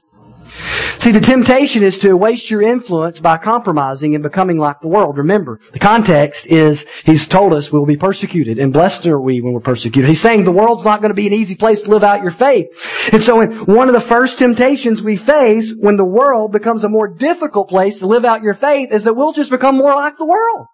See, 0.99 1.11
the 1.11 1.21
temptation 1.21 1.81
is 1.81 1.97
to 1.99 2.17
waste 2.17 2.49
your 2.49 2.61
influence 2.61 3.21
by 3.21 3.37
compromising 3.37 4.15
and 4.15 4.21
becoming 4.21 4.57
like 4.57 4.81
the 4.81 4.89
world. 4.89 5.17
Remember, 5.17 5.57
the 5.71 5.79
context 5.79 6.45
is 6.45 6.85
He's 7.05 7.25
told 7.25 7.53
us 7.53 7.71
we'll 7.71 7.85
be 7.85 7.95
persecuted, 7.95 8.59
and 8.59 8.73
blessed 8.73 9.05
are 9.05 9.19
we 9.19 9.39
when 9.39 9.53
we're 9.53 9.61
persecuted. 9.61 10.09
He's 10.09 10.19
saying 10.19 10.43
the 10.43 10.51
world's 10.51 10.83
not 10.83 10.99
going 10.99 11.11
to 11.11 11.15
be 11.15 11.25
an 11.25 11.31
easy 11.31 11.55
place 11.55 11.83
to 11.83 11.89
live 11.89 12.03
out 12.03 12.21
your 12.21 12.31
faith. 12.31 12.67
And 13.13 13.23
so 13.23 13.45
one 13.45 13.87
of 13.87 13.93
the 13.93 14.01
first 14.01 14.39
temptations 14.39 15.01
we 15.01 15.15
face 15.15 15.73
when 15.73 15.95
the 15.95 16.03
world 16.03 16.51
becomes 16.51 16.83
a 16.83 16.89
more 16.89 17.07
difficult 17.07 17.69
place 17.69 17.99
to 17.99 18.05
live 18.05 18.25
out 18.25 18.43
your 18.43 18.53
faith 18.53 18.91
is 18.91 19.05
that 19.05 19.13
we'll 19.13 19.31
just 19.31 19.51
become 19.51 19.77
more 19.77 19.95
like 19.95 20.17
the 20.17 20.25
world. 20.25 20.67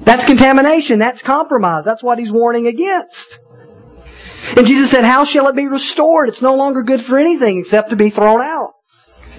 That's 0.00 0.24
contamination. 0.24 0.98
That's 0.98 1.22
compromise. 1.22 1.84
That's 1.84 2.02
what 2.02 2.18
He's 2.18 2.32
warning 2.32 2.66
against. 2.66 3.38
And 4.56 4.66
Jesus 4.66 4.90
said, 4.90 5.04
how 5.04 5.22
shall 5.22 5.46
it 5.46 5.54
be 5.54 5.68
restored? 5.68 6.28
It's 6.28 6.42
no 6.42 6.56
longer 6.56 6.82
good 6.82 7.04
for 7.04 7.18
anything 7.18 7.58
except 7.58 7.90
to 7.90 7.96
be 7.96 8.10
thrown 8.10 8.40
out. 8.40 8.72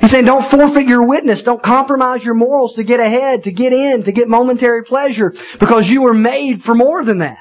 He's 0.01 0.12
saying 0.12 0.25
don't 0.25 0.45
forfeit 0.45 0.88
your 0.88 1.03
witness. 1.03 1.43
Don't 1.43 1.62
compromise 1.62 2.23
your 2.23 2.35
morals 2.35 2.75
to 2.75 2.83
get 2.83 2.99
ahead, 2.99 3.43
to 3.43 3.51
get 3.51 3.73
in, 3.73 4.03
to 4.03 4.12
get 4.12 4.29
momentary 4.29 4.83
pleasure 4.83 5.33
because 5.59 5.89
you 5.89 6.01
were 6.01 6.13
made 6.13 6.63
for 6.63 6.73
more 6.73 7.03
than 7.03 7.17
that. 7.19 7.39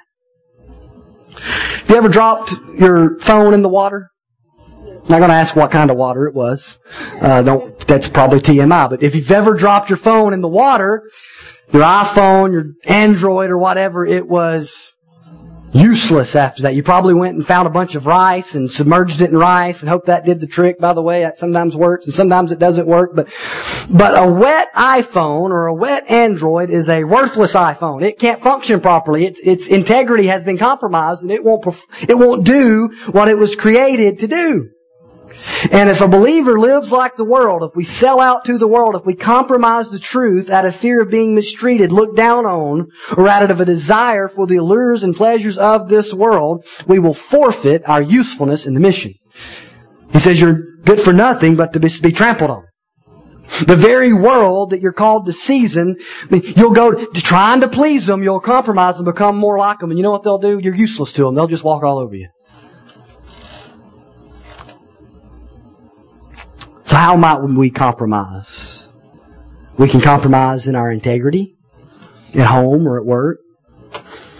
Have 1.41 1.91
you 1.91 1.97
ever 1.97 2.09
dropped 2.09 2.53
your 2.79 3.19
phone 3.21 3.55
in 3.55 3.63
the 3.63 3.69
water? 3.69 4.11
I'm 5.09 5.13
not 5.13 5.19
going 5.19 5.31
to 5.31 5.37
ask 5.37 5.57
what 5.57 5.71
kind 5.71 5.91
of 5.91 5.97
water 5.97 6.27
it 6.27 6.35
was. 6.35 6.79
Uh, 7.21 7.43
don't, 7.43 7.79
that's 7.87 8.09
probably 8.09 8.41
TMI. 8.41 8.91
But 8.91 9.03
if 9.03 9.15
you've 9.15 9.31
ever 9.31 9.55
dropped 9.55 9.89
your 9.89 9.97
phone 9.97 10.35
in 10.35 10.43
the 10.43 10.49
water, 10.49 11.09
your 11.73 11.83
iPhone, 11.83 12.53
your 12.53 12.73
Android, 12.85 13.51
or 13.51 13.57
whatever, 13.57 14.05
it 14.05 14.29
was 14.29 14.93
useless 15.73 16.35
after 16.35 16.63
that. 16.63 16.75
You 16.75 16.83
probably 16.83 17.15
went 17.15 17.35
and 17.35 17.47
found 17.47 17.67
a 17.67 17.71
bunch 17.71 17.95
of 17.95 18.07
rice 18.07 18.55
and 18.55 18.71
submerged 18.71 19.21
it 19.21 19.31
in 19.31 19.37
rice 19.37 19.81
and 19.81 19.89
hoped 19.89 20.07
that 20.07 20.25
did 20.25 20.41
the 20.41 20.47
trick. 20.47 20.79
By 20.79 20.93
the 20.93 21.03
way, 21.03 21.21
that 21.23 21.39
sometimes 21.39 21.77
works 21.77 22.07
and 22.07 22.15
sometimes 22.15 22.53
it 22.53 22.59
doesn't 22.59 22.87
work. 22.87 23.15
But, 23.15 23.29
but 23.91 24.19
a 24.19 24.27
wet 24.27 24.73
iPhone 24.75 25.51
or 25.51 25.67
a 25.67 25.75
wet 25.75 26.11
Android 26.11 26.71
is 26.71 26.89
a 26.89 27.05
worthless 27.05 27.53
iPhone. 27.53 28.03
It 28.03 28.19
can't 28.19 28.41
function 28.41 28.81
properly. 28.81 29.27
Its, 29.27 29.41
its 29.41 29.67
integrity 29.67 30.27
has 30.27 30.45
been 30.45 30.59
compromised 30.59 31.23
and 31.23 31.31
it 31.31 31.45
won't, 31.45 31.67
it 32.09 32.17
won't 32.17 32.45
do 32.45 32.89
what 33.11 33.29
it 33.29 33.37
was 33.37 33.55
created 33.55 34.21
to 34.21 34.29
do. 34.29 34.71
And 35.71 35.89
if 35.89 36.01
a 36.01 36.09
believer 36.09 36.59
lives 36.59 36.93
like 36.93 37.17
the 37.17 37.25
world, 37.25 37.63
if 37.63 37.77
we 37.77 37.85
sell 37.85 38.21
out 38.21 38.45
to 38.47 38.59
the 38.59 38.69
world, 38.69 38.95
if 38.97 39.05
we 39.05 39.15
compromise 39.15 39.91
the 39.91 39.99
truth 39.99 40.51
out 40.51 40.65
of 40.65 40.75
fear 40.75 41.03
of 41.03 41.11
being 41.11 41.35
mistreated, 41.35 41.93
looked 41.93 42.17
down 42.17 42.47
on, 42.47 42.89
or 43.17 43.29
out 43.29 43.51
of 43.51 43.61
a 43.61 43.65
desire 43.65 44.29
for 44.29 44.47
the 44.47 44.57
allures 44.57 45.03
and 45.03 45.17
pleasures 45.17 45.59
of 45.59 45.89
this 45.89 46.13
world, 46.13 46.67
we 46.87 46.99
will 46.99 47.15
forfeit 47.15 47.83
our 47.87 48.03
usefulness 48.03 48.67
in 48.67 48.75
the 48.75 48.81
mission. 48.81 49.15
He 50.13 50.19
says 50.19 50.41
you're 50.41 50.77
good 50.85 51.03
for 51.03 51.13
nothing 51.13 51.57
but 51.57 51.73
to 51.75 51.81
be 51.81 52.13
trampled 52.13 52.51
on. 52.51 52.65
The 53.67 53.77
very 53.77 54.13
world 54.13 54.71
that 54.71 54.81
you're 54.81 54.93
called 54.93 55.27
to 55.27 55.33
season, 55.33 55.97
you'll 56.31 56.71
go 56.71 56.93
to 56.93 57.21
trying 57.21 57.61
to 57.63 57.69
please 57.69 58.07
them, 58.07 58.23
you'll 58.23 58.41
compromise 58.41 58.97
and 58.97 59.07
become 59.07 59.37
more 59.37 59.59
like 59.59 59.79
them. 59.79 59.91
And 59.91 59.99
you 59.99 60.03
know 60.03 60.11
what 60.11 60.23
they'll 60.23 60.39
do? 60.39 60.59
You're 60.59 60.75
useless 60.75 61.13
to 61.15 61.23
them. 61.23 61.35
They'll 61.35 61.47
just 61.47 61.65
walk 61.65 61.83
all 61.83 61.99
over 61.99 62.15
you. 62.15 62.29
So 66.89 66.97
how 66.97 67.17
might 67.17 67.43
we 67.43 67.69
compromise? 67.69 68.89
We 69.77 69.91
can 69.91 70.01
compromise 70.01 70.67
in 70.67 70.75
our 70.75 70.91
integrity, 70.91 71.55
at 72.35 72.47
home 72.47 72.89
or 72.89 72.99
at 72.99 73.05
work. 73.05 73.41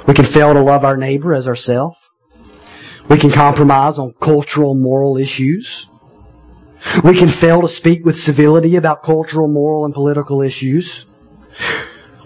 We 0.07 0.15
can 0.15 0.25
fail 0.25 0.55
to 0.55 0.63
love 0.63 0.83
our 0.83 0.97
neighbor 0.97 1.35
as 1.35 1.47
ourselves. 1.47 1.99
We 3.07 3.19
can 3.19 3.31
compromise 3.31 3.99
on 3.99 4.15
cultural 4.19 4.75
moral 4.75 5.19
issues. 5.19 5.89
We 7.05 7.19
can 7.19 7.29
fail 7.29 7.61
to 7.61 7.69
speak 7.69 8.07
with 8.07 8.19
civility 8.19 8.77
about 8.77 9.03
cultural, 9.03 9.49
moral, 9.49 9.85
and 9.85 9.93
political 9.93 10.41
issues. 10.41 11.05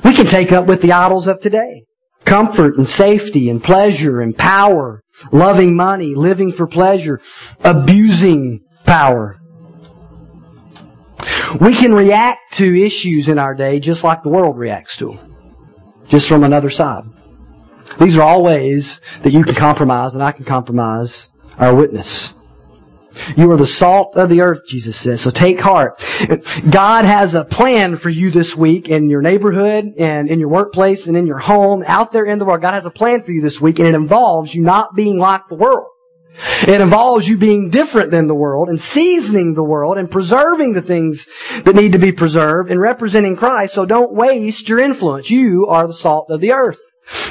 We 0.05 0.15
can 0.15 0.27
take 0.27 0.53
up 0.53 0.67
with 0.67 0.83
the 0.83 0.93
idols 0.93 1.27
of 1.27 1.41
today. 1.41 1.87
Comfort 2.25 2.77
and 2.77 2.87
safety 2.87 3.51
and 3.51 3.61
pleasure 3.61 4.21
and 4.21 4.39
power, 4.39 5.03
loving 5.33 5.75
money, 5.75 6.15
living 6.15 6.53
for 6.53 6.69
pleasure, 6.69 7.21
abusing 7.65 8.61
power, 8.87 9.42
we 11.61 11.75
can 11.75 11.93
react 11.95 12.55
to 12.55 12.85
issues 12.85 13.29
in 13.29 13.39
our 13.39 13.55
day 13.55 13.81
just 13.81 14.05
like 14.05 14.23
the 14.23 14.29
world 14.29 14.59
reacts 14.59 14.97
to 14.99 15.15
them. 15.15 15.19
Just 16.09 16.29
from 16.29 16.45
another 16.45 16.71
side. 16.71 17.05
These 17.99 18.17
are 18.17 18.23
all 18.23 18.43
ways 18.43 19.01
that 19.23 19.33
you 19.33 19.45
can 19.45 19.55
compromise 19.55 20.15
and 20.15 20.23
I 20.23 20.33
can 20.33 20.45
compromise 20.45 21.29
our 21.59 21.75
witness. 21.75 22.33
You 23.37 23.51
are 23.51 23.57
the 23.57 23.67
salt 23.67 24.17
of 24.17 24.31
the 24.31 24.41
earth, 24.41 24.63
Jesus 24.67 24.97
says. 24.97 25.21
So 25.21 25.31
take 25.31 25.61
heart. 25.61 26.03
God 26.71 27.05
has 27.05 27.35
a 27.35 27.45
plan 27.45 27.97
for 27.97 28.09
you 28.09 28.31
this 28.31 28.57
week 28.57 28.89
in 28.89 29.11
your 29.11 29.21
neighborhood 29.21 29.85
and 29.99 30.29
in 30.29 30.41
your 30.41 30.49
workplace 30.49 31.07
and 31.07 31.17
in 31.17 31.27
your 31.27 31.39
home, 31.39 31.85
out 31.87 32.13
there 32.13 32.25
in 32.25 32.39
the 32.39 32.47
world. 32.47 32.63
God 32.63 32.75
has 32.75 32.87
a 32.87 32.91
plan 32.91 33.23
for 33.23 33.33
you 33.33 33.43
this 33.43 33.61
week 33.61 33.79
and 33.79 33.87
it 33.87 33.95
involves 33.95 34.55
you 34.55 34.63
not 34.63 34.95
being 34.95 35.19
like 35.19 35.47
the 35.49 35.55
world. 35.55 35.92
It 36.67 36.81
involves 36.81 37.29
you 37.29 37.37
being 37.37 37.71
different 37.71 38.11
than 38.11 38.27
the 38.27 38.35
world 38.35 38.69
and 38.69 38.81
seasoning 38.81 39.55
the 39.55 39.63
world 39.63 39.99
and 39.99 40.11
preserving 40.11 40.73
the 40.73 40.83
things 40.83 41.29
that 41.65 41.77
need 41.77 41.93
to 41.93 41.99
be 41.99 42.13
preserved 42.13 42.71
and 42.71 42.81
representing 42.81 43.37
Christ. 43.37 43.75
So 43.75 43.85
don't 43.85 44.15
waste 44.15 44.69
your 44.69 44.79
influence. 44.79 45.31
You 45.31 45.67
are 45.69 45.87
the 45.87 45.93
salt 45.93 46.31
of 46.31 46.41
the 46.41 46.53
earth. 46.53 46.81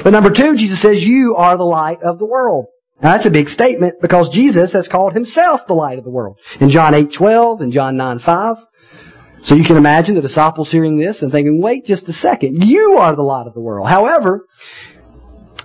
But 0.02 0.10
number 0.10 0.30
two, 0.30 0.56
Jesus 0.56 0.80
says, 0.80 1.04
you 1.04 1.34
are 1.36 1.56
the 1.56 1.64
light 1.64 2.02
of 2.02 2.18
the 2.18 2.26
world. 2.26 2.66
Now 3.00 3.12
that's 3.12 3.26
a 3.26 3.30
big 3.30 3.48
statement 3.48 3.94
because 4.00 4.28
Jesus 4.28 4.72
has 4.72 4.86
called 4.86 5.14
himself 5.14 5.66
the 5.66 5.74
light 5.74 5.98
of 5.98 6.04
the 6.04 6.10
world. 6.10 6.38
In 6.60 6.68
John 6.68 6.94
8, 6.94 7.10
12 7.10 7.60
and 7.60 7.72
John 7.72 7.96
9, 7.96 8.18
5. 8.18 8.56
So 9.42 9.56
you 9.56 9.64
can 9.64 9.76
imagine 9.76 10.14
the 10.14 10.20
disciples 10.20 10.70
hearing 10.70 10.98
this 10.98 11.22
and 11.22 11.32
thinking, 11.32 11.60
wait 11.60 11.84
just 11.84 12.08
a 12.08 12.12
second, 12.12 12.62
you 12.62 12.98
are 12.98 13.16
the 13.16 13.22
light 13.22 13.48
of 13.48 13.54
the 13.54 13.60
world. 13.60 13.88
However, 13.88 14.46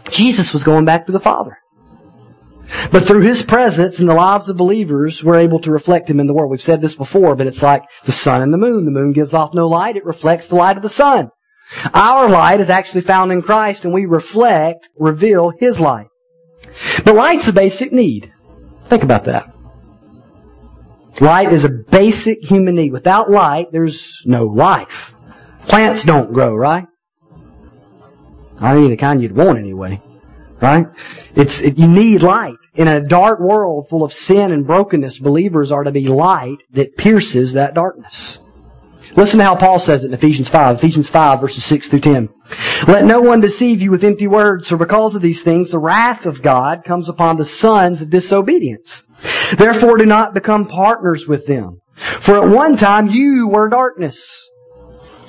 Jesus 0.10 0.52
was 0.52 0.63
going 0.63 0.86
back 0.86 1.06
to 1.06 1.12
the 1.12 1.19
Father. 1.19 1.60
But 2.91 3.06
through 3.06 3.21
His 3.21 3.43
presence 3.43 3.99
in 3.99 4.06
the 4.06 4.13
lives 4.13 4.49
of 4.49 4.58
believers, 4.58 5.23
we're 5.23 5.39
able 5.39 5.60
to 5.62 5.71
reflect 5.71 6.10
Him 6.10 6.19
in 6.19 6.27
the 6.27 6.34
world. 6.34 6.51
We've 6.51 6.62
said 6.62 6.82
this 6.82 6.95
before, 6.95 7.36
but 7.36 7.47
it's 7.47 7.62
like 7.62 7.84
the 8.06 8.12
sun 8.12 8.41
and 8.41 8.53
the 8.53 8.58
moon. 8.58 8.86
The 8.86 8.91
moon 8.91 9.13
gives 9.13 9.34
off 9.34 9.53
no 9.53 9.67
light. 9.67 9.95
It 9.95 10.06
reflects 10.06 10.47
the 10.47 10.56
light 10.56 10.77
of 10.77 10.84
the 10.84 10.89
sun. 10.89 11.32
Our 11.93 12.30
light 12.30 12.60
is 12.60 12.69
actually 12.69 13.01
found 13.01 13.32
in 13.32 13.41
Christ 13.41 13.84
and 13.84 13.93
we 13.93 14.06
reflect, 14.06 14.89
reveal 14.97 15.51
His 15.60 15.80
light. 15.80 16.08
But 17.03 17.15
light's 17.15 17.47
a 17.47 17.53
basic 17.53 17.91
need. 17.91 18.32
Think 18.86 19.03
about 19.03 19.25
that. 19.25 19.53
Light 21.19 21.51
is 21.51 21.63
a 21.63 21.69
basic 21.69 22.43
human 22.43 22.75
need. 22.75 22.91
Without 22.91 23.30
light, 23.30 23.71
there's 23.71 24.21
no 24.25 24.45
life. 24.45 25.15
Plants 25.67 26.03
don't 26.03 26.32
grow, 26.32 26.56
right? 26.56 26.86
I 28.60 28.73
mean, 28.75 28.89
the 28.89 28.97
kind 28.97 29.21
you'd 29.21 29.36
want 29.36 29.58
anyway. 29.58 30.01
Right? 30.59 30.87
It's, 31.35 31.61
it, 31.61 31.77
you 31.77 31.87
need 31.87 32.23
light. 32.23 32.55
In 32.73 32.87
a 32.87 33.03
dark 33.03 33.39
world 33.39 33.89
full 33.89 34.03
of 34.03 34.13
sin 34.13 34.51
and 34.51 34.65
brokenness, 34.65 35.19
believers 35.19 35.71
are 35.71 35.83
to 35.83 35.91
be 35.91 36.07
light 36.07 36.57
that 36.71 36.97
pierces 36.97 37.53
that 37.53 37.73
darkness. 37.73 38.39
Listen 39.15 39.39
to 39.39 39.45
how 39.45 39.55
Paul 39.55 39.79
says 39.79 40.03
it 40.03 40.07
in 40.07 40.13
Ephesians 40.13 40.47
5. 40.47 40.77
Ephesians 40.77 41.09
5 41.09 41.41
verses 41.41 41.63
6 41.65 41.87
through 41.87 42.01
10. 42.01 42.29
Let 42.87 43.05
no 43.05 43.19
one 43.19 43.41
deceive 43.41 43.81
you 43.81 43.89
with 43.89 44.03
empty 44.03 44.27
words, 44.27 44.67
for 44.67 44.77
because 44.77 45.15
of 45.15 45.23
these 45.23 45.41
things 45.41 45.71
the 45.71 45.79
wrath 45.79 46.25
of 46.27 46.43
God 46.43 46.83
comes 46.83 47.09
upon 47.09 47.37
the 47.37 47.45
sons 47.45 48.01
of 48.01 48.11
disobedience. 48.11 49.01
Therefore 49.57 49.97
do 49.97 50.05
not 50.05 50.35
become 50.35 50.67
partners 50.67 51.27
with 51.27 51.47
them. 51.47 51.81
For 51.95 52.37
at 52.37 52.55
one 52.55 52.77
time 52.77 53.07
you 53.07 53.47
were 53.47 53.69
darkness. 53.69 54.49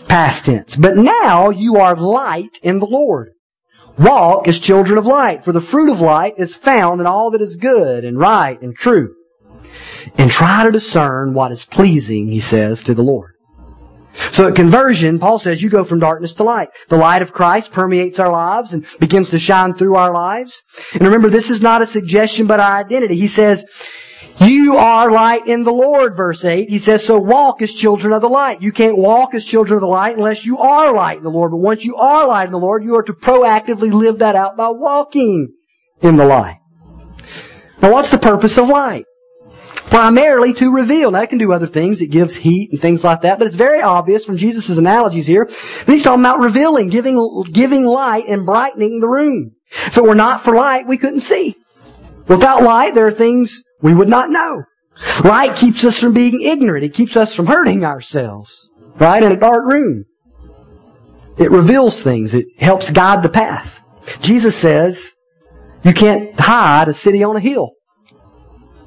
Past 0.07 0.45
tense. 0.45 0.77
But 0.77 0.97
now 0.97 1.49
you 1.49 1.77
are 1.77 1.97
light 1.97 2.59
in 2.63 2.81
the 2.81 2.87
Lord. 2.87 3.33
Walk 3.99 4.47
as 4.47 4.59
children 4.59 4.99
of 4.99 5.07
light, 5.07 5.45
for 5.45 5.53
the 5.53 5.61
fruit 5.61 5.91
of 5.91 6.01
light 6.01 6.35
is 6.39 6.55
found 6.55 7.01
in 7.01 7.07
all 7.07 7.31
that 7.33 7.43
is 7.43 7.57
good 7.57 8.05
and 8.05 8.19
right 8.19 8.61
and 8.63 8.77
true. 8.77 9.15
And 10.17 10.31
try 10.31 10.65
to 10.65 10.71
discern 10.71 11.35
what 11.35 11.53
is 11.53 11.65
pleasing, 11.65 12.29
he 12.29 12.41
says, 12.41 12.83
to 12.85 12.95
the 12.95 13.03
Lord. 13.03 13.35
So 14.33 14.49
at 14.49 14.57
conversion, 14.57 15.19
Paul 15.19 15.39
says 15.39 15.63
you 15.63 15.71
go 15.71 15.85
from 15.85 16.01
darkness 16.01 16.35
to 16.35 16.45
light. 16.45 16.71
The 16.89 16.97
light 16.97 17.23
of 17.23 17.33
Christ 17.33 17.73
permeates 17.73 18.19
our 18.19 18.31
lives 18.31 18.73
and 18.73 18.87
begins 18.99 19.31
to 19.31 19.39
shine 19.39 19.75
through 19.75 19.97
our 19.97 20.13
lives. 20.13 20.63
And 20.93 21.03
remember, 21.03 21.31
this 21.31 21.51
is 21.51 21.63
not 21.63 21.83
a 21.83 21.87
suggestion, 21.87 22.47
but 22.47 22.61
our 22.61 22.79
identity. 22.79 23.17
He 23.17 23.29
says, 23.29 23.65
you 24.41 24.77
are 24.77 25.11
light 25.11 25.47
in 25.47 25.63
the 25.63 25.73
Lord, 25.73 26.17
verse 26.17 26.45
8. 26.45 26.69
He 26.69 26.79
says, 26.79 27.05
so 27.05 27.19
walk 27.19 27.63
as 27.63 27.73
children 27.73 28.13
of 28.13 28.23
the 28.23 28.29
light. 28.29 28.63
You 28.63 28.73
can't 28.73 28.97
walk 28.97 29.35
as 29.35 29.45
children 29.45 29.77
of 29.77 29.81
the 29.81 29.89
light 29.89 30.17
unless 30.17 30.45
you 30.45 30.59
are 30.59 30.93
light 30.93 31.19
in 31.19 31.25
the 31.25 31.31
Lord. 31.31 31.51
But 31.51 31.59
once 31.59 31.85
you 31.85 31.97
are 31.97 32.27
light 32.27 32.47
in 32.47 32.53
the 32.53 32.59
Lord, 32.59 32.85
you 32.85 32.97
are 32.97 33.03
to 33.03 33.13
proactively 33.13 33.93
live 33.93 34.19
that 34.21 34.37
out 34.37 34.57
by 34.57 34.69
walking 34.69 35.55
in 36.03 36.17
the 36.17 36.25
light. 36.25 36.59
Now 37.83 37.93
what's 37.93 38.11
the 38.11 38.19
purpose 38.19 38.59
of 38.59 38.69
light? 38.69 39.05
primarily 39.91 40.53
to 40.55 40.71
reveal. 40.71 41.11
Now, 41.11 41.23
it 41.23 41.31
can 41.31 41.39
do 41.39 41.53
other 41.53 41.67
things. 41.67 42.01
It 42.01 42.09
gives 42.09 42.37
heat 42.37 42.71
and 42.71 42.81
things 42.81 43.03
like 43.03 43.23
that, 43.23 43.39
but 43.39 43.47
it's 43.47 43.57
very 43.57 43.81
obvious 43.81 44.25
from 44.25 44.37
Jesus' 44.37 44.77
analogies 44.77 45.27
here 45.27 45.47
that 45.47 45.93
he's 45.93 46.03
talking 46.03 46.21
about 46.21 46.41
revealing, 46.41 46.89
giving, 46.89 47.45
giving 47.53 47.85
light 47.85 48.25
and 48.29 48.47
brightening 48.47 49.01
the 49.01 49.09
room. 49.09 49.53
If 49.87 49.97
it 49.97 50.05
were 50.05 50.15
not 50.15 50.43
for 50.43 50.55
light, 50.55 50.87
we 50.87 50.99
couldn't 50.99 51.21
see. 51.21 51.55
Without 52.27 52.63
light, 52.63 52.95
there 52.95 53.07
are 53.07 53.13
things 53.13 53.63
we 53.81 53.95
would 53.95 54.09
not 54.09 54.31
know. 54.31 54.65
Light 55.25 55.57
keeps 55.57 55.85
us 55.85 55.99
from 55.99 56.13
being 56.13 56.41
ignorant. 56.43 56.85
It 56.85 56.95
keeps 56.95 57.17
us 57.17 57.35
from 57.35 57.47
hurting 57.47 57.85
ourselves. 57.85 58.69
Right? 58.97 59.23
In 59.23 59.33
a 59.33 59.37
dark 59.37 59.65
room. 59.67 60.05
It 61.39 61.53
reveals 61.53 62.01
things. 62.01 62.35
It 62.35 62.47
helps 62.59 62.91
guide 62.91 63.23
the 63.23 63.29
path. 63.29 63.81
Jesus 64.21 64.57
says, 64.57 65.13
you 65.85 65.95
can't 65.95 66.39
hide 66.39 66.89
a 66.89 66.95
city 66.95 67.23
on 67.23 67.37
a 67.37 67.41
hill. 67.41 67.71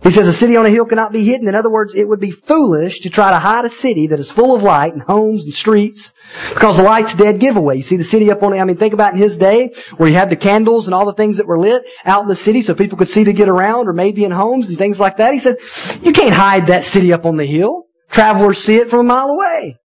He 0.03 0.09
says 0.09 0.27
a 0.27 0.33
city 0.33 0.57
on 0.57 0.65
a 0.65 0.69
hill 0.69 0.85
cannot 0.85 1.11
be 1.11 1.23
hidden. 1.23 1.47
In 1.47 1.53
other 1.53 1.69
words, 1.69 1.93
it 1.93 2.07
would 2.07 2.19
be 2.19 2.31
foolish 2.31 3.01
to 3.01 3.09
try 3.09 3.29
to 3.29 3.37
hide 3.37 3.65
a 3.65 3.69
city 3.69 4.07
that 4.07 4.19
is 4.19 4.31
full 4.31 4.55
of 4.55 4.63
light 4.63 4.93
and 4.93 5.01
homes 5.03 5.43
and 5.43 5.53
streets 5.53 6.13
because 6.53 6.77
the 6.77 6.83
light's 6.83 7.13
dead 7.13 7.39
giveaway. 7.39 7.75
You 7.75 7.83
see 7.83 7.97
the 7.97 8.03
city 8.03 8.31
up 8.31 8.41
on, 8.41 8.53
I 8.53 8.63
mean, 8.63 8.77
think 8.77 8.93
about 8.95 9.13
in 9.13 9.19
his 9.19 9.37
day 9.37 9.71
where 9.97 10.09
he 10.09 10.15
had 10.15 10.31
the 10.31 10.35
candles 10.35 10.87
and 10.87 10.95
all 10.95 11.05
the 11.05 11.13
things 11.13 11.37
that 11.37 11.45
were 11.45 11.59
lit 11.59 11.83
out 12.03 12.23
in 12.23 12.27
the 12.27 12.35
city 12.35 12.63
so 12.63 12.73
people 12.73 12.97
could 12.97 13.09
see 13.09 13.23
to 13.25 13.33
get 13.33 13.47
around 13.47 13.87
or 13.87 13.93
maybe 13.93 14.23
in 14.23 14.31
homes 14.31 14.69
and 14.69 14.77
things 14.77 14.99
like 14.99 15.17
that. 15.17 15.33
He 15.33 15.39
said, 15.39 15.57
you 16.01 16.13
can't 16.13 16.33
hide 16.33 16.67
that 16.67 16.83
city 16.83 17.13
up 17.13 17.25
on 17.25 17.37
the 17.37 17.45
hill. 17.45 17.83
Travelers 18.09 18.57
see 18.57 18.77
it 18.77 18.89
from 18.89 19.01
a 19.01 19.03
mile 19.03 19.29
away. 19.29 19.80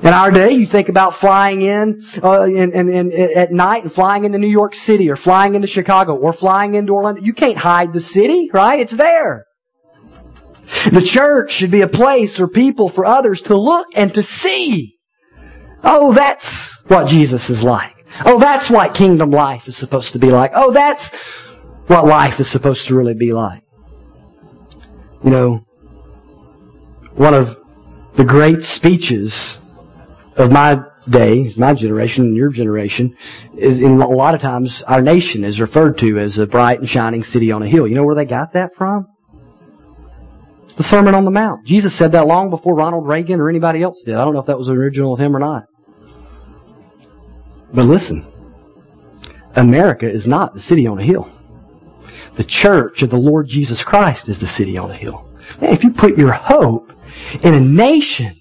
In 0.00 0.12
our 0.14 0.30
day, 0.30 0.52
you 0.52 0.64
think 0.64 0.88
about 0.88 1.16
flying 1.16 1.62
in, 1.62 2.00
uh, 2.22 2.42
in, 2.42 2.72
in, 2.72 2.88
in, 2.88 3.36
at 3.36 3.50
night 3.50 3.82
and 3.82 3.92
flying 3.92 4.24
into 4.24 4.38
New 4.38 4.48
York 4.48 4.74
City 4.74 5.10
or 5.10 5.16
flying 5.16 5.56
into 5.56 5.66
Chicago 5.66 6.14
or 6.14 6.32
flying 6.32 6.74
into 6.74 6.92
Orlando. 6.92 7.20
You 7.20 7.32
can't 7.32 7.58
hide 7.58 7.92
the 7.92 8.00
city, 8.00 8.48
right? 8.52 8.78
It's 8.78 8.92
there. 8.92 9.44
The 10.92 11.02
church 11.02 11.50
should 11.50 11.72
be 11.72 11.80
a 11.80 11.88
place 11.88 12.36
for 12.36 12.46
people, 12.46 12.88
for 12.88 13.04
others 13.04 13.40
to 13.42 13.56
look 13.56 13.88
and 13.96 14.14
to 14.14 14.22
see. 14.22 14.98
Oh, 15.82 16.12
that's 16.12 16.88
what 16.88 17.08
Jesus 17.08 17.50
is 17.50 17.64
like. 17.64 18.06
Oh, 18.24 18.38
that's 18.38 18.70
what 18.70 18.94
kingdom 18.94 19.30
life 19.30 19.66
is 19.66 19.76
supposed 19.76 20.12
to 20.12 20.20
be 20.20 20.30
like. 20.30 20.52
Oh, 20.54 20.70
that's 20.70 21.08
what 21.88 22.06
life 22.06 22.38
is 22.38 22.48
supposed 22.48 22.86
to 22.86 22.94
really 22.94 23.14
be 23.14 23.32
like. 23.32 23.62
You 25.24 25.30
know, 25.30 25.66
one 27.14 27.34
of 27.34 27.58
the 28.14 28.24
great 28.24 28.62
speeches 28.62 29.58
of 30.38 30.52
my 30.52 30.80
day, 31.08 31.52
my 31.56 31.74
generation, 31.74 32.26
and 32.26 32.36
your 32.36 32.50
generation, 32.50 33.16
is 33.56 33.80
in 33.80 34.00
a 34.00 34.08
lot 34.08 34.34
of 34.34 34.40
times 34.40 34.82
our 34.84 35.02
nation 35.02 35.44
is 35.44 35.60
referred 35.60 35.98
to 35.98 36.18
as 36.18 36.38
a 36.38 36.46
bright 36.46 36.78
and 36.78 36.88
shining 36.88 37.24
city 37.24 37.50
on 37.50 37.62
a 37.62 37.68
hill. 37.68 37.86
You 37.86 37.96
know 37.96 38.04
where 38.04 38.14
they 38.14 38.24
got 38.24 38.52
that 38.52 38.74
from? 38.74 39.06
The 40.76 40.84
Sermon 40.84 41.14
on 41.14 41.24
the 41.24 41.32
Mount. 41.32 41.66
Jesus 41.66 41.92
said 41.92 42.12
that 42.12 42.28
long 42.28 42.50
before 42.50 42.76
Ronald 42.76 43.06
Reagan 43.06 43.40
or 43.40 43.50
anybody 43.50 43.82
else 43.82 44.02
did. 44.02 44.14
I 44.14 44.24
don't 44.24 44.32
know 44.32 44.40
if 44.40 44.46
that 44.46 44.58
was 44.58 44.68
original 44.68 45.12
of 45.12 45.18
him 45.18 45.34
or 45.34 45.40
not. 45.40 45.64
But 47.74 47.86
listen, 47.86 48.24
America 49.56 50.08
is 50.08 50.26
not 50.26 50.54
the 50.54 50.60
city 50.60 50.86
on 50.86 51.00
a 51.00 51.02
hill. 51.02 51.28
The 52.36 52.44
church 52.44 53.02
of 53.02 53.10
the 53.10 53.18
Lord 53.18 53.48
Jesus 53.48 53.82
Christ 53.82 54.28
is 54.28 54.38
the 54.38 54.46
city 54.46 54.78
on 54.78 54.92
a 54.92 54.94
hill. 54.94 55.28
Man, 55.60 55.72
if 55.72 55.82
you 55.82 55.90
put 55.90 56.16
your 56.16 56.32
hope 56.32 56.92
in 57.42 57.54
a 57.54 57.60
nation 57.60 58.37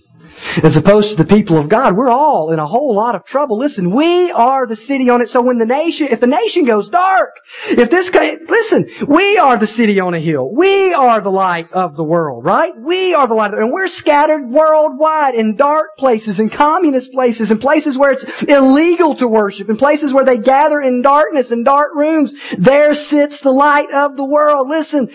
as 0.63 0.77
opposed 0.77 1.09
to 1.09 1.15
the 1.15 1.25
people 1.25 1.57
of 1.57 1.69
God, 1.69 1.95
we're 1.95 2.09
all 2.09 2.51
in 2.51 2.59
a 2.59 2.65
whole 2.65 2.95
lot 2.95 3.15
of 3.15 3.23
trouble. 3.23 3.57
Listen, 3.57 3.91
we 3.91 4.31
are 4.31 4.65
the 4.67 4.75
city 4.75 5.09
on 5.09 5.21
it. 5.21 5.29
So 5.29 5.41
when 5.41 5.57
the 5.57 5.65
nation, 5.65 6.07
if 6.09 6.19
the 6.19 6.27
nation 6.27 6.65
goes 6.65 6.89
dark, 6.89 7.39
if 7.67 7.89
this, 7.89 8.13
listen, 8.13 8.87
we 9.07 9.37
are 9.37 9.57
the 9.57 9.67
city 9.67 9.99
on 9.99 10.13
a 10.13 10.19
hill. 10.19 10.51
We 10.53 10.93
are 10.93 11.21
the 11.21 11.31
light 11.31 11.71
of 11.71 11.95
the 11.95 12.03
world, 12.03 12.45
right? 12.45 12.73
We 12.77 13.13
are 13.13 13.27
the 13.27 13.33
light, 13.33 13.53
and 13.53 13.71
we're 13.71 13.87
scattered 13.87 14.49
worldwide 14.49 15.35
in 15.35 15.55
dark 15.55 15.97
places, 15.97 16.39
in 16.39 16.49
communist 16.49 17.11
places, 17.11 17.51
in 17.51 17.59
places 17.59 17.97
where 17.97 18.11
it's 18.11 18.43
illegal 18.43 19.15
to 19.15 19.27
worship, 19.27 19.69
in 19.69 19.77
places 19.77 20.13
where 20.13 20.25
they 20.25 20.37
gather 20.37 20.79
in 20.81 21.01
darkness, 21.01 21.51
in 21.51 21.63
dark 21.63 21.95
rooms. 21.95 22.33
There 22.57 22.93
sits 22.93 23.41
the 23.41 23.51
light 23.51 23.91
of 23.91 24.17
the 24.17 24.25
world. 24.25 24.69
Listen, 24.69 25.09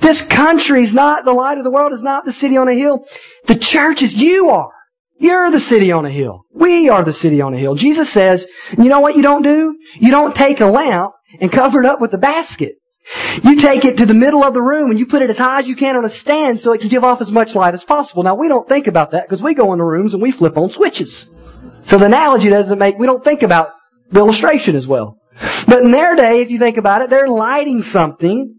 this 0.00 0.22
country 0.22 0.82
is 0.82 0.92
not 0.92 1.24
the 1.24 1.32
light 1.32 1.58
of 1.58 1.64
the 1.64 1.70
world, 1.70 1.92
is 1.92 2.02
not 2.02 2.24
the 2.24 2.32
city 2.32 2.56
on 2.56 2.68
a 2.68 2.74
hill. 2.74 3.06
The 3.46 3.56
church 3.56 4.02
is, 4.02 4.12
you 4.12 4.50
are. 4.50 4.70
You're 5.18 5.50
the 5.50 5.60
city 5.60 5.92
on 5.92 6.04
a 6.04 6.10
hill. 6.10 6.42
We 6.52 6.88
are 6.88 7.04
the 7.04 7.12
city 7.12 7.40
on 7.40 7.54
a 7.54 7.58
hill. 7.58 7.74
Jesus 7.76 8.10
says, 8.10 8.46
you 8.76 8.84
know 8.84 9.00
what 9.00 9.16
you 9.16 9.22
don't 9.22 9.42
do? 9.42 9.78
You 9.98 10.10
don't 10.10 10.34
take 10.34 10.60
a 10.60 10.66
lamp 10.66 11.12
and 11.40 11.52
cover 11.52 11.80
it 11.80 11.86
up 11.86 12.00
with 12.00 12.12
a 12.14 12.18
basket. 12.18 12.72
You 13.42 13.56
take 13.56 13.84
it 13.84 13.98
to 13.98 14.06
the 14.06 14.14
middle 14.14 14.42
of 14.42 14.54
the 14.54 14.62
room 14.62 14.90
and 14.90 14.98
you 14.98 15.06
put 15.06 15.22
it 15.22 15.30
as 15.30 15.38
high 15.38 15.60
as 15.60 15.68
you 15.68 15.76
can 15.76 15.96
on 15.96 16.04
a 16.04 16.10
stand 16.10 16.58
so 16.58 16.72
it 16.72 16.80
can 16.80 16.88
give 16.88 17.04
off 17.04 17.20
as 17.20 17.30
much 17.30 17.54
light 17.54 17.74
as 17.74 17.84
possible. 17.84 18.22
Now 18.22 18.34
we 18.34 18.48
don't 18.48 18.68
think 18.68 18.86
about 18.86 19.10
that 19.12 19.28
because 19.28 19.42
we 19.42 19.54
go 19.54 19.72
into 19.72 19.84
rooms 19.84 20.14
and 20.14 20.22
we 20.22 20.30
flip 20.30 20.56
on 20.56 20.70
switches. 20.70 21.28
So 21.84 21.98
the 21.98 22.06
analogy 22.06 22.48
doesn't 22.48 22.78
make, 22.78 22.98
we 22.98 23.06
don't 23.06 23.22
think 23.22 23.42
about 23.42 23.70
the 24.10 24.20
illustration 24.20 24.74
as 24.74 24.86
well. 24.86 25.18
But 25.66 25.82
in 25.82 25.90
their 25.90 26.16
day, 26.16 26.40
if 26.40 26.50
you 26.50 26.58
think 26.58 26.78
about 26.78 27.02
it, 27.02 27.10
they're 27.10 27.28
lighting 27.28 27.82
something 27.82 28.54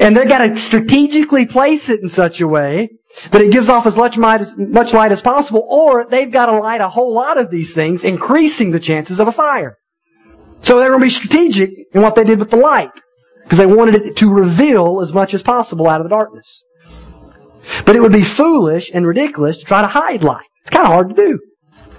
and 0.00 0.16
they've 0.16 0.28
got 0.28 0.38
to 0.38 0.56
strategically 0.56 1.46
place 1.46 1.88
it 1.88 2.00
in 2.00 2.08
such 2.08 2.40
a 2.40 2.48
way 2.48 2.90
that 3.30 3.40
it 3.42 3.52
gives 3.52 3.68
off 3.68 3.86
as 3.86 3.96
much 3.96 4.16
light 4.16 4.40
as, 4.40 4.56
much 4.56 4.92
light 4.92 5.12
as 5.12 5.20
possible, 5.20 5.66
or 5.68 6.06
they've 6.06 6.30
got 6.30 6.46
to 6.46 6.58
light 6.58 6.80
a 6.80 6.88
whole 6.88 7.12
lot 7.12 7.38
of 7.38 7.50
these 7.50 7.74
things, 7.74 8.04
increasing 8.04 8.70
the 8.70 8.80
chances 8.80 9.20
of 9.20 9.28
a 9.28 9.32
fire. 9.32 9.76
So 10.62 10.78
they're 10.78 10.88
going 10.88 11.00
to 11.00 11.06
be 11.06 11.10
strategic 11.10 11.70
in 11.92 12.02
what 12.02 12.14
they 12.14 12.24
did 12.24 12.38
with 12.38 12.50
the 12.50 12.56
light, 12.56 12.92
because 13.42 13.58
they 13.58 13.66
wanted 13.66 13.96
it 13.96 14.16
to 14.16 14.30
reveal 14.30 15.00
as 15.00 15.12
much 15.12 15.34
as 15.34 15.42
possible 15.42 15.88
out 15.88 16.00
of 16.00 16.04
the 16.04 16.14
darkness. 16.14 16.62
But 17.84 17.96
it 17.96 18.00
would 18.00 18.12
be 18.12 18.22
foolish 18.22 18.90
and 18.92 19.06
ridiculous 19.06 19.58
to 19.58 19.64
try 19.64 19.82
to 19.82 19.88
hide 19.88 20.22
light. 20.22 20.46
It's 20.60 20.70
kind 20.70 20.86
of 20.86 20.92
hard 20.92 21.08
to 21.10 21.14
do. 21.14 21.40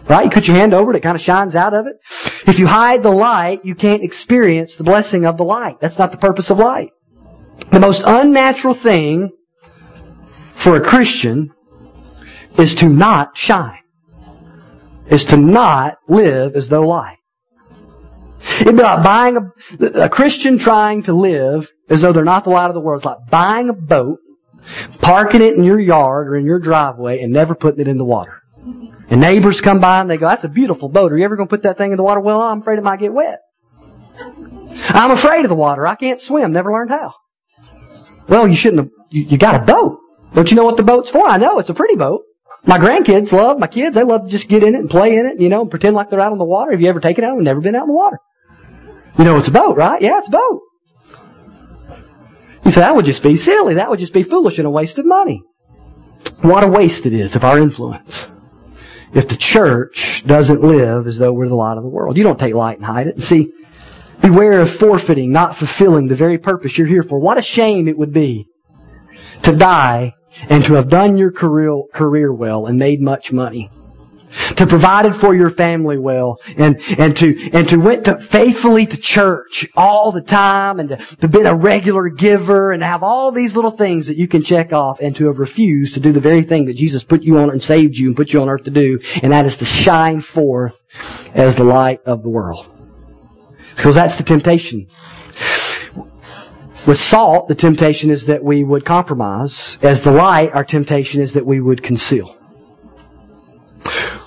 Right? 0.08 0.25
You 0.25 0.32
put 0.32 0.47
your 0.47 0.58
hand 0.58 0.73
over 0.73 0.91
it, 0.91 0.97
it 0.97 1.03
kind 1.03 1.15
of 1.15 1.21
shines 1.21 1.56
out 1.56 1.73
of 1.73 1.86
it. 1.88 1.95
If 2.45 2.60
you 2.60 2.67
hide 2.67 3.03
the 3.03 3.12
light, 3.12 3.63
you 3.63 3.75
can't 3.75 4.03
experience 4.03 4.75
the 4.75 4.84
blessing 4.84 5.25
of 5.25 5.38
the 5.38 5.45
light. 5.45 5.79
That's 5.79 5.97
not 5.97 6.12
the 6.12 6.17
purpose 6.17 6.49
of 6.49 6.60
light. 6.60 6.89
The 7.72 7.80
most 7.80 8.04
unnatural 8.06 8.74
thing 8.74 9.32
for 10.54 10.76
a 10.76 10.82
Christian 10.82 11.52
is 12.58 12.76
to 12.76 12.88
not 12.88 13.38
shine. 13.38 13.80
Is 15.10 15.26
to 15.26 15.38
not 15.38 15.98
live 16.08 16.56
as 16.56 16.70
though 16.70 16.88
light. 16.88 17.18
It'd 18.62 18.76
be 18.76 18.84
like 18.84 19.04
buying 19.04 19.38
a, 19.38 19.86
a 20.02 20.10
Christian 20.10 20.58
trying 20.58 21.04
to 21.04 21.13
live 21.13 21.72
as 21.89 22.02
though 22.02 22.12
they're 22.12 22.24
not 22.24 22.44
the 22.44 22.50
light 22.50 22.68
of 22.68 22.74
the 22.74 22.80
world. 22.80 23.00
It's 23.00 23.06
like 23.06 23.30
buying 23.30 23.70
a 23.70 23.74
boat, 23.74 24.20
parking 25.02 25.42
it 25.42 25.56
in 25.56 25.63
your 25.63 25.80
yard 25.80 26.28
or 26.28 26.36
in 26.36 26.46
your 26.46 26.60
driveway, 26.60 27.22
and 27.22 27.34
never 27.34 27.56
putting 27.56 27.82
it 27.82 27.88
in 27.88 27.98
the 27.98 28.06
water. 28.06 28.42
And 29.10 29.20
neighbors 29.20 29.62
come 29.62 29.80
by 29.80 30.00
and 30.00 30.10
they 30.10 30.18
go, 30.18 30.28
that's 30.28 30.44
a 30.44 30.50
beautiful 30.50 30.89
boat. 30.89 31.12
Are 31.12 31.18
you 31.18 31.26
ever 31.26 31.36
going 31.36 31.48
to 31.48 31.50
put 31.50 31.63
that 31.63 31.78
thing 31.78 31.92
in 31.92 31.98
the 31.98 32.04
water? 32.04 32.20
Well, 32.20 32.42
I'm 32.42 32.62
afraid 32.62 32.80
it 32.80 32.84
might 32.84 33.00
get 33.00 33.13
wet. 33.13 33.39
I'm 34.89 35.12
afraid 35.12 35.44
of 35.44 35.50
the 35.50 35.56
water. 35.56 35.86
I 35.86 35.96
can't 35.96 36.20
swim. 36.20 36.52
Never 36.54 36.72
learned 36.72 36.89
how. 36.89 37.13
Well, 38.28 38.48
you 38.48 38.56
shouldn't 38.56 38.84
have, 38.84 38.92
you, 39.10 39.24
you 39.24 39.38
got 39.38 39.56
a 39.56 39.60
boat. 39.60 40.00
Don't 40.34 40.50
you 40.50 40.56
know 40.56 40.66
what 40.66 40.78
the 40.78 40.84
boat's 40.84 41.10
for? 41.10 41.28
I 41.28 41.38
know. 41.38 41.60
It's 41.60 41.70
a 41.70 41.74
pretty 41.74 41.96
boat. 41.96 42.24
My 42.66 42.80
grandkids 42.80 43.32
love, 43.32 43.60
my 43.60 43.68
kids, 43.68 43.96
they 43.96 44.04
love 44.04 44.24
to 44.24 44.30
just 44.30 44.48
get 44.48 44.64
in 44.64 44.74
it 44.74 44.80
and 44.80 44.90
play 44.90 45.18
in 45.18 45.26
it, 45.26 45.40
you 45.40 45.50
know, 45.50 45.62
and 45.62 45.70
pretend 45.70 45.96
like 45.96 46.10
they're 46.10 46.22
out 46.22 46.32
on 46.32 46.38
the 46.38 46.46
water. 46.46 46.72
Have 46.72 46.80
you 46.80 46.88
ever 46.88 47.02
taken 47.02 47.26
out 47.26 47.36
and 47.36 47.44
never 47.44 47.60
been 47.60 47.76
out 47.76 47.84
in 47.84 47.90
the 47.90 47.94
water? 47.94 48.20
You 49.18 49.26
know 49.26 49.38
it's 49.38 49.50
a 49.50 49.52
boat, 49.52 49.76
right? 49.76 50.02
Yeah, 50.02 50.18
it's 50.20 50.30
a 50.30 50.32
boat. 50.32 50.62
You 52.64 52.72
say, 52.72 52.80
that 52.80 52.96
would 52.96 53.06
just 53.06 53.22
be 53.22 53.36
silly. 53.36 53.76
That 53.76 53.90
would 53.90 54.00
just 54.00 54.14
be 54.14 54.24
foolish 54.24 54.58
and 54.58 54.66
a 54.66 54.70
waste 54.70 54.98
of 54.98 55.06
money. 55.06 55.44
What 56.42 56.64
a 56.64 56.68
waste 56.68 57.06
it 57.06 57.12
is 57.12 57.36
of 57.36 57.44
our 57.44 57.60
influence. 57.60 58.28
If 59.14 59.28
the 59.28 59.36
church 59.36 60.24
doesn't 60.26 60.62
live 60.62 61.06
as 61.06 61.20
though 61.20 61.34
we're 61.34 61.50
the 61.50 61.56
light 61.56 61.78
of 61.78 61.84
the 61.84 61.90
world. 61.90 62.18
You 62.18 62.24
don't 62.24 62.40
take 62.40 62.56
light 62.56 62.78
and 62.78 62.86
hide 62.86 63.08
it. 63.08 63.16
And 63.16 63.24
see, 63.24 63.52
beware 64.24 64.62
of 64.62 64.74
forfeiting, 64.74 65.32
not 65.32 65.56
fulfilling 65.56 66.08
the 66.08 66.16
very 66.16 66.38
purpose 66.38 66.78
you're 66.78 66.88
here 66.88 67.04
for. 67.04 67.20
What 67.20 67.38
a 67.38 67.42
shame 67.44 67.88
it 67.88 67.98
would 67.98 68.14
be 68.14 68.48
to 69.44 69.56
die 69.56 70.14
and 70.50 70.64
to 70.66 70.74
have 70.76 70.90
done 70.90 71.18
your 71.18 71.32
career, 71.32 71.84
career 71.94 72.34
well 72.34 72.66
and 72.66 72.80
made 72.80 73.02
much 73.02 73.32
money 73.32 73.70
to 74.58 74.66
provided 74.66 75.16
for 75.16 75.36
your 75.36 75.50
family 75.50 75.98
well, 75.98 76.40
and, 76.58 76.82
and 76.98 77.16
to, 77.18 77.52
and 77.54 77.70
to 77.70 77.78
went 77.78 78.06
to 78.06 78.20
faithfully 78.20 78.86
to 78.86 78.98
church 78.98 79.68
all 79.76 80.12
the 80.12 80.22
time, 80.22 80.80
and 80.80 80.90
to, 80.90 80.98
to 81.18 81.28
be 81.28 81.42
a 81.42 81.54
regular 81.54 82.10
giver, 82.10 82.72
and 82.72 82.82
to 82.82 82.86
have 82.86 83.04
all 83.04 83.32
these 83.32 83.56
little 83.56 83.72
things 83.72 84.08
that 84.08 84.18
you 84.18 84.28
can 84.28 84.44
check 84.44 84.74
off, 84.74 85.00
and 85.00 85.16
to 85.16 85.28
have 85.28 85.40
refused 85.40 85.94
to 85.94 86.00
do 86.00 86.12
the 86.12 86.20
very 86.20 86.44
thing 86.44 86.66
that 86.66 86.76
Jesus 86.76 87.04
put 87.04 87.24
you 87.24 87.38
on 87.38 87.50
and 87.50 87.62
saved 87.62 87.96
you 87.96 88.08
and 88.08 88.16
put 88.16 88.34
you 88.34 88.42
on 88.42 88.50
earth 88.50 88.64
to 88.64 88.72
do, 88.72 89.00
and 89.22 89.32
that 89.32 89.46
is 89.46 89.58
to 89.58 89.66
shine 89.66 90.20
forth 90.20 90.82
as 91.36 91.56
the 91.56 91.64
light 91.64 92.02
of 92.06 92.24
the 92.24 92.30
world. 92.30 92.66
Because 93.76 93.96
that's 93.96 94.18
the 94.18 94.24
temptation. 94.24 94.88
With 96.86 97.00
salt, 97.00 97.48
the 97.48 97.56
temptation 97.56 98.12
is 98.12 98.26
that 98.26 98.44
we 98.44 98.64
would 98.64 98.84
compromise. 98.84 99.78
As 99.82 100.02
the 100.02 100.12
light, 100.12 100.54
our 100.54 100.66
temptation 100.66 101.22
is 101.22 101.34
that 101.34 101.46
we 101.46 101.62
would 101.62 101.82
conceal. 101.82 102.36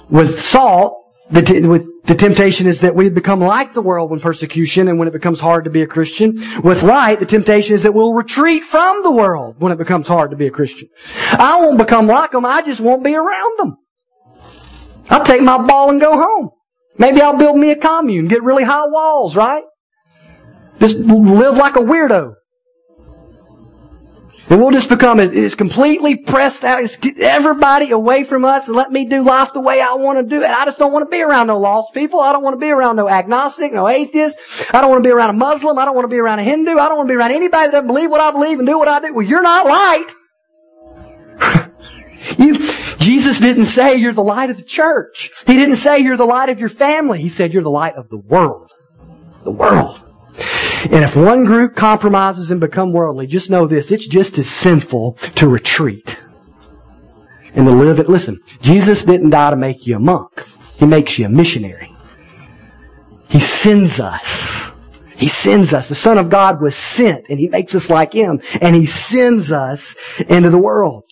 With 0.09 0.41
salt, 0.41 1.07
the, 1.31 1.43
t- 1.43 1.61
with 1.61 2.05
the 2.05 2.15
temptation 2.15 2.67
is 2.67 2.81
that 2.81 2.95
we 2.95 3.11
become 3.11 3.41
like 3.41 3.73
the 3.73 3.83
world 3.83 4.11
when 4.11 4.21
persecution 4.21 4.89
and 4.89 4.99
when 4.99 5.09
it 5.09 5.13
becomes 5.13 5.41
hard 5.41 5.65
to 5.65 5.71
be 5.71 5.83
a 5.83 5.87
Christian. 5.87 6.37
With 6.63 6.83
light, 6.83 7.19
the 7.19 7.27
temptation 7.27 7.75
is 7.75 7.83
that 7.83 7.93
we'll 7.93 8.15
retreat 8.15 8.65
from 8.65 9.03
the 9.03 9.11
world 9.11 9.57
when 9.59 9.73
it 9.73 9.79
becomes 9.79 10.09
hard 10.09 10.31
to 10.31 10.37
be 10.37 10.47
a 10.47 10.51
Christian. 10.51 10.89
I 11.33 11.61
won't 11.61 11.79
become 11.79 12.07
like 12.07 12.31
them, 12.31 12.47
I 12.47 12.63
just 12.63 12.81
won't 12.81 13.05
be 13.05 13.15
around 13.15 13.59
them. 13.59 13.77
I'll 15.11 15.25
take 15.25 15.43
my 15.43 15.59
ball 15.59 15.91
and 15.91 16.01
go 16.01 16.13
home. 16.13 16.51
Maybe 16.99 17.21
I'll 17.21 17.37
build 17.37 17.59
me 17.59 17.71
a 17.71 17.77
commune, 17.77 18.29
get 18.29 18.43
really 18.43 18.65
high 18.65 18.87
walls, 18.87 19.37
right? 19.37 19.65
Just 20.79 20.97
live 20.97 21.57
like 21.57 21.77
a 21.77 21.81
weirdo. 21.81 22.35
And 24.49 24.61
we'll 24.61 24.71
just 24.71 24.89
become, 24.89 25.19
it's 25.19 25.57
completely 25.57 26.17
pressed 26.17 26.63
out. 26.63 26.81
It's 26.81 26.97
everybody 27.19 27.91
away 27.91 28.23
from 28.23 28.45
us 28.45 28.69
and 28.69 28.77
let 28.77 28.93
me 28.93 29.09
do 29.09 29.23
life 29.23 29.53
the 29.53 29.61
way 29.61 29.81
I 29.81 29.95
want 29.95 30.19
to 30.19 30.23
do 30.23 30.41
it. 30.41 30.49
I 30.49 30.65
just 30.65 30.79
don't 30.79 30.93
want 30.93 31.05
to 31.05 31.11
be 31.11 31.21
around 31.21 31.49
no 31.49 31.59
lost 31.59 31.93
people. 31.93 32.21
I 32.21 32.31
don't 32.33 32.45
want 32.45 32.55
to 32.55 32.61
be 32.61 32.71
around 32.71 32.95
no 32.95 33.09
agnostic, 33.09 33.73
no 33.73 33.89
atheist. 33.89 34.39
I 34.73 34.81
don't 34.81 34.91
want 34.91 35.03
to 35.03 35.09
be 35.09 35.13
around 35.13 35.31
a 35.31 35.33
Muslim. 35.33 35.79
I 35.79 35.85
don't 35.85 35.97
want 35.97 36.05
to 36.05 36.15
be 36.15 36.19
around 36.19 36.39
a 36.39 36.45
Hindu. 36.45 36.79
I 36.79 36.89
don't 36.89 36.97
want 36.97 37.09
to 37.09 37.13
be 37.13 37.17
around 37.17 37.33
anybody 37.33 37.67
that 37.67 37.73
doesn't 37.73 37.89
believe 37.89 38.09
what 38.09 38.21
I 38.21 38.31
believe 38.31 38.61
and 38.61 38.69
do 38.69 38.79
what 38.79 38.87
I 38.87 39.01
do. 39.01 39.15
Well, 39.15 39.27
you're 39.27 39.43
not 39.43 39.67
light. 39.67 40.13
you, 42.39 42.59
Jesus 42.99 43.41
didn't 43.41 43.67
say 43.67 43.97
you're 43.97 44.12
the 44.12 44.23
light 44.23 44.51
of 44.51 44.57
the 44.57 44.62
church. 44.62 45.31
He 45.47 45.55
didn't 45.55 45.77
say 45.77 46.01
you're 46.01 46.17
the 46.17 46.25
light 46.25 46.49
of 46.49 46.59
your 46.59 46.69
family. 46.69 47.21
He 47.21 47.29
said 47.29 47.53
you're 47.53 47.62
the 47.62 47.71
light 47.71 47.95
of 47.97 48.09
the 48.09 48.19
world. 48.19 48.73
The 49.45 49.51
world. 49.51 50.01
And 50.85 51.05
if 51.05 51.17
one 51.17 51.45
group 51.45 51.75
compromises 51.75 52.51
and 52.51 52.61
become 52.61 52.93
worldly, 52.93 53.27
just 53.27 53.51
know 53.51 53.67
this, 53.67 53.91
it's 53.91 54.07
just 54.07 54.39
as 54.39 54.49
sinful 54.49 55.12
to 55.37 55.49
retreat 55.49 56.19
and 57.55 57.67
to 57.67 57.73
live 57.73 57.99
it. 57.99 58.09
Listen, 58.09 58.41
Jesus 58.61 59.03
didn't 59.03 59.31
die 59.31 59.51
to 59.51 59.57
make 59.57 59.87
you 59.87 59.97
a 59.97 60.01
monk. 60.01 60.47
He 60.77 60.85
makes 60.85 61.19
you 61.19 61.27
a 61.27 61.29
missionary. 61.31 61.91
He 63.29 63.41
sends 63.41 63.99
us. 63.99 64.71
He 65.17 65.29
sends 65.29 65.73
us. 65.73 65.89
The 65.89 65.95
Son 65.95 66.19
of 66.19 66.29
God 66.29 66.61
was 66.61 66.77
sent 66.77 67.27
and 67.31 67.41
He 67.41 67.49
makes 67.49 67.75
us 67.75 67.89
like 67.89 68.12
Him 68.12 68.41
and 68.61 68.77
He 68.77 68.87
sends 68.87 69.51
us 69.51 69.97
into 70.29 70.51
the 70.51 70.59
world. 70.59 71.05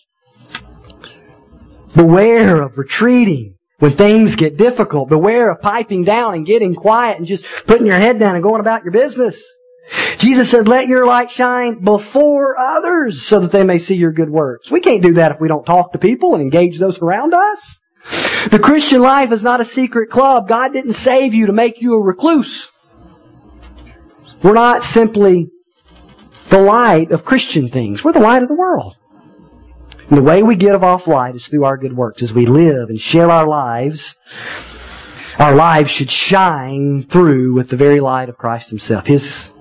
Beware 1.95 2.61
of 2.61 2.77
retreating 2.77 3.55
when 3.79 3.91
things 3.91 4.35
get 4.35 4.57
difficult. 4.57 5.09
Beware 5.09 5.51
of 5.51 5.61
piping 5.61 6.03
down 6.03 6.33
and 6.33 6.45
getting 6.45 6.75
quiet 6.75 7.17
and 7.17 7.25
just 7.25 7.45
putting 7.65 7.87
your 7.87 7.99
head 7.99 8.19
down 8.19 8.35
and 8.35 8.43
going 8.43 8.59
about 8.59 8.83
your 8.83 8.91
business. 8.91 9.43
Jesus 10.17 10.49
said, 10.49 10.67
let 10.67 10.87
your 10.87 11.05
light 11.05 11.29
shine 11.29 11.83
before 11.83 12.57
others 12.57 13.21
so 13.21 13.39
that 13.39 13.51
they 13.51 13.63
may 13.63 13.77
see 13.77 13.95
your 13.95 14.11
good 14.11 14.29
works. 14.29 14.71
We 14.71 14.79
can't 14.79 15.03
do 15.03 15.13
that 15.13 15.31
if 15.31 15.39
we 15.39 15.47
don't 15.47 15.65
talk 15.65 15.91
to 15.91 15.99
people 15.99 16.33
and 16.33 16.41
engage 16.41 16.79
those 16.79 16.99
around 17.01 17.33
us. 17.33 17.79
The 18.49 18.59
Christian 18.59 19.01
life 19.01 19.31
is 19.31 19.43
not 19.43 19.61
a 19.61 19.65
secret 19.65 20.09
club. 20.09 20.47
God 20.47 20.73
didn't 20.73 20.93
save 20.93 21.33
you 21.33 21.47
to 21.47 21.53
make 21.53 21.81
you 21.81 21.95
a 21.95 22.01
recluse. 22.01 22.69
We're 24.41 24.53
not 24.53 24.83
simply 24.83 25.49
the 26.49 26.59
light 26.59 27.11
of 27.11 27.25
Christian 27.25 27.67
things. 27.67 28.03
We're 28.03 28.13
the 28.13 28.19
light 28.19 28.43
of 28.43 28.49
the 28.49 28.55
world. 28.55 28.95
And 30.09 30.17
the 30.17 30.23
way 30.23 30.43
we 30.43 30.55
give 30.55 30.83
off 30.83 31.07
light 31.07 31.35
is 31.35 31.47
through 31.47 31.65
our 31.65 31.77
good 31.77 31.95
works. 31.95 32.21
As 32.21 32.33
we 32.33 32.45
live 32.45 32.89
and 32.89 32.99
share 32.99 33.29
our 33.29 33.47
lives, 33.47 34.15
our 35.39 35.55
lives 35.55 35.89
should 35.89 36.11
shine 36.11 37.01
through 37.03 37.53
with 37.53 37.69
the 37.69 37.77
very 37.77 37.99
light 37.99 38.29
of 38.29 38.37
Christ 38.37 38.69
Himself. 38.69 39.07
His 39.07 39.51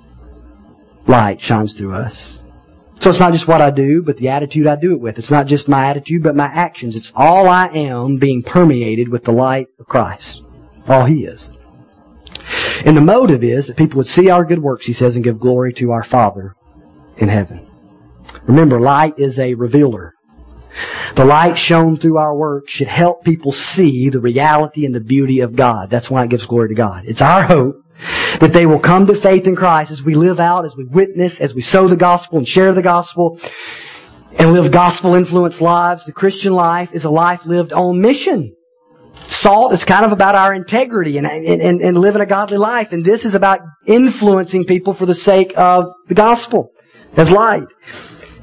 light 1.07 1.41
shines 1.41 1.75
through 1.75 1.95
us. 1.95 2.43
So 3.01 3.11
it's 3.11 3.19
not 3.19 3.33
just 3.33 3.49
what 3.49 3.61
I 3.61 3.71
do, 3.71 4.03
but 4.03 4.19
the 4.19 4.29
attitude 4.29 4.67
I 4.67 4.77
do 4.77 4.93
it 4.93 5.01
with. 5.01 5.19
It's 5.19 5.31
not 5.31 5.47
just 5.47 5.69
my 5.69 5.87
attitude, 5.87 6.23
but 6.23 6.37
my 6.37 6.47
actions. 6.47 6.95
It's 6.95 7.13
all 7.15 7.49
I 7.49 7.67
am 7.69 8.19
being 8.19 8.43
permeated 8.43 9.09
with 9.09 9.25
the 9.25 9.33
light 9.33 9.69
of 9.79 9.87
Christ. 9.87 10.43
All 10.89 11.05
He 11.05 11.25
is. 11.25 11.51
And 12.85 12.97
the 12.97 13.01
motive 13.01 13.43
is 13.43 13.67
that 13.67 13.77
people 13.77 13.99
would 13.99 14.07
see 14.07 14.29
our 14.29 14.45
good 14.45 14.63
works, 14.63 14.87
he 14.87 14.93
says, 14.93 15.15
and 15.15 15.25
give 15.25 15.41
glory 15.41 15.73
to 15.75 15.91
our 15.91 16.03
Father 16.03 16.55
in 17.17 17.29
heaven. 17.29 17.67
Remember, 18.43 18.79
light 18.79 19.19
is 19.19 19.39
a 19.39 19.55
revealer. 19.55 20.15
The 21.15 21.25
light 21.25 21.57
shown 21.57 21.97
through 21.99 22.19
our 22.19 22.35
work 22.37 22.69
should 22.69 22.89
help 22.89 23.25
people 23.25 23.53
see 23.53 24.09
the 24.09 24.21
reality 24.21 24.85
and 24.85 24.95
the 24.95 25.01
beauty 25.01 25.41
of 25.41 25.55
God. 25.55 25.91
That's 25.91 26.11
why 26.11 26.25
it 26.25 26.31
gives 26.31 26.47
glory 26.47 26.69
to 26.69 26.75
God. 26.75 27.05
It's 27.07 27.23
our 27.23 27.45
hope 27.45 27.85
that 28.41 28.53
they 28.53 28.67
will 28.67 28.81
come 28.81 29.07
to 29.07 29.15
faith 29.15 29.47
in 29.47 29.55
Christ 29.55 29.91
as 29.91 30.03
we 30.03 30.15
live 30.15 30.41
out, 30.41 30.65
as 30.65 30.77
we 30.77 30.85
witness, 30.85 31.41
as 31.41 31.55
we 31.55 31.63
sow 31.63 31.87
the 31.87 31.97
gospel 31.97 32.39
and 32.39 32.49
share 32.49 32.73
the 32.73 32.83
gospel 32.83 33.39
and 34.39 34.53
live 34.53 34.73
gospel 34.73 35.15
influenced 35.15 35.61
lives. 35.61 36.05
The 36.05 36.13
Christian 36.13 36.53
life 36.53 36.93
is 36.93 37.05
a 37.05 37.11
life 37.11 37.47
lived 37.47 37.73
on 37.73 38.01
mission. 38.01 38.57
Salt 39.29 39.73
is 39.73 39.85
kind 39.85 40.05
of 40.05 40.13
about 40.13 40.35
our 40.35 40.53
integrity 40.53 41.19
and, 41.19 41.27
and, 41.27 41.81
and 41.81 41.99
living 41.99 42.21
a 42.21 42.27
godly 42.27 42.59
life. 42.59 42.93
And 42.93 43.05
this 43.05 43.25
is 43.25 43.35
about 43.35 43.61
influencing 43.87 44.65
people 44.65 44.93
for 44.93 45.07
the 45.07 45.15
sake 45.15 45.57
of 45.57 45.93
the 46.09 46.15
gospel 46.15 46.73
as 47.17 47.31
light 47.31 47.69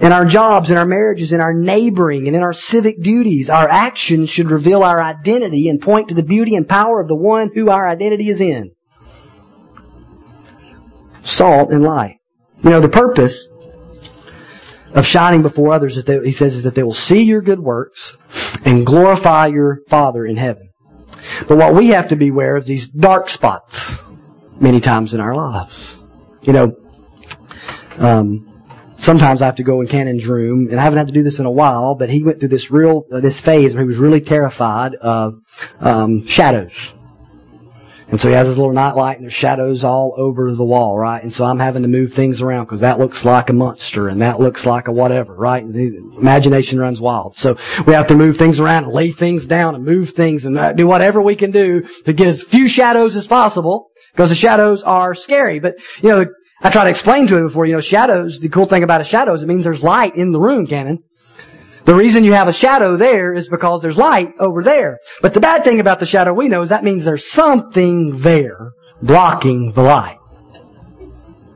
in 0.01 0.11
our 0.11 0.25
jobs, 0.25 0.71
in 0.71 0.77
our 0.77 0.85
marriages, 0.85 1.31
in 1.31 1.39
our 1.39 1.53
neighboring, 1.53 2.27
and 2.27 2.35
in 2.35 2.41
our 2.41 2.53
civic 2.53 3.01
duties. 3.01 3.49
Our 3.49 3.69
actions 3.69 4.29
should 4.29 4.49
reveal 4.49 4.83
our 4.83 4.99
identity 4.99 5.69
and 5.69 5.79
point 5.79 6.09
to 6.09 6.15
the 6.15 6.23
beauty 6.23 6.55
and 6.55 6.67
power 6.67 6.99
of 6.99 7.07
the 7.07 7.15
one 7.15 7.51
who 7.53 7.69
our 7.69 7.87
identity 7.87 8.27
is 8.27 8.41
in. 8.41 8.71
Salt 11.23 11.71
and 11.71 11.83
light. 11.83 12.17
You 12.63 12.71
know, 12.71 12.81
the 12.81 12.89
purpose 12.89 13.47
of 14.93 15.05
shining 15.05 15.43
before 15.43 15.71
others, 15.71 16.03
that 16.03 16.25
he 16.25 16.31
says, 16.31 16.55
is 16.55 16.63
that 16.63 16.73
they 16.73 16.83
will 16.83 16.93
see 16.93 17.21
your 17.21 17.41
good 17.41 17.59
works 17.59 18.17
and 18.65 18.85
glorify 18.85 19.47
your 19.47 19.81
Father 19.87 20.25
in 20.25 20.35
heaven. 20.35 20.69
But 21.47 21.57
what 21.57 21.75
we 21.75 21.87
have 21.87 22.07
to 22.07 22.15
beware 22.15 22.55
of 22.55 22.63
is 22.63 22.67
these 22.67 22.89
dark 22.89 23.29
spots 23.29 24.01
many 24.59 24.81
times 24.81 25.13
in 25.13 25.19
our 25.19 25.35
lives. 25.35 25.97
You 26.41 26.53
know, 26.53 26.75
um, 27.99 28.50
sometimes 29.01 29.41
I 29.41 29.45
have 29.45 29.55
to 29.55 29.63
go 29.63 29.81
in 29.81 29.87
Cannon's 29.87 30.25
room, 30.25 30.67
and 30.69 30.79
I 30.79 30.83
haven't 30.83 30.97
had 30.97 31.07
to 31.07 31.13
do 31.13 31.23
this 31.23 31.39
in 31.39 31.45
a 31.45 31.51
while, 31.51 31.95
but 31.95 32.09
he 32.09 32.23
went 32.23 32.39
through 32.39 32.49
this 32.49 32.71
real, 32.71 33.05
uh, 33.11 33.19
this 33.19 33.39
phase 33.39 33.73
where 33.73 33.83
he 33.83 33.87
was 33.87 33.97
really 33.97 34.21
terrified 34.21 34.95
of 34.95 35.41
um, 35.79 36.25
shadows. 36.27 36.93
And 38.11 38.19
so 38.19 38.27
he 38.27 38.35
has 38.35 38.47
his 38.47 38.57
little 38.57 38.73
night 38.73 38.97
light 38.97 39.15
and 39.15 39.23
there's 39.23 39.33
shadows 39.33 39.85
all 39.85 40.13
over 40.17 40.53
the 40.53 40.65
wall, 40.65 40.97
right? 40.97 41.23
And 41.23 41.31
so 41.31 41.45
I'm 41.45 41.59
having 41.59 41.83
to 41.83 41.87
move 41.87 42.11
things 42.11 42.41
around 42.41 42.65
because 42.65 42.81
that 42.81 42.99
looks 42.99 43.23
like 43.23 43.49
a 43.49 43.53
monster 43.53 44.09
and 44.09 44.21
that 44.21 44.37
looks 44.37 44.65
like 44.65 44.89
a 44.89 44.91
whatever, 44.91 45.33
right? 45.33 45.63
And 45.63 45.73
imagination 46.17 46.77
runs 46.77 46.99
wild. 46.99 47.37
So 47.37 47.55
we 47.87 47.93
have 47.93 48.07
to 48.07 48.15
move 48.15 48.35
things 48.35 48.59
around 48.59 48.83
and 48.83 48.93
lay 48.93 49.11
things 49.11 49.47
down 49.47 49.75
and 49.75 49.85
move 49.85 50.09
things 50.09 50.43
and 50.43 50.59
uh, 50.59 50.73
do 50.73 50.85
whatever 50.87 51.21
we 51.21 51.37
can 51.37 51.51
do 51.51 51.83
to 52.03 52.11
get 52.11 52.27
as 52.27 52.43
few 52.43 52.67
shadows 52.67 53.15
as 53.15 53.27
possible 53.27 53.91
because 54.11 54.27
the 54.27 54.35
shadows 54.35 54.83
are 54.83 55.15
scary. 55.15 55.61
But, 55.61 55.75
you 56.01 56.09
know, 56.09 56.25
I 56.63 56.69
try 56.69 56.83
to 56.83 56.89
explain 56.89 57.27
to 57.27 57.37
him 57.37 57.47
before, 57.47 57.65
you 57.65 57.73
know, 57.73 57.81
shadows, 57.81 58.39
the 58.39 58.49
cool 58.49 58.67
thing 58.67 58.83
about 58.83 59.01
a 59.01 59.03
shadow 59.03 59.33
is 59.33 59.41
it 59.41 59.47
means 59.47 59.63
there's 59.63 59.83
light 59.83 60.15
in 60.15 60.31
the 60.31 60.39
room, 60.39 60.67
Cannon. 60.67 60.99
The 61.85 61.95
reason 61.95 62.23
you 62.23 62.33
have 62.33 62.47
a 62.47 62.53
shadow 62.53 62.95
there 62.95 63.33
is 63.33 63.49
because 63.49 63.81
there's 63.81 63.97
light 63.97 64.33
over 64.37 64.61
there. 64.61 64.99
But 65.21 65.33
the 65.33 65.39
bad 65.39 65.63
thing 65.63 65.79
about 65.79 65.99
the 65.99 66.05
shadow 66.05 66.33
we 66.33 66.47
know 66.47 66.61
is 66.61 66.69
that 66.69 66.83
means 66.83 67.03
there's 67.03 67.29
something 67.29 68.19
there 68.19 68.71
blocking 69.01 69.71
the 69.71 69.81
light. 69.81 70.19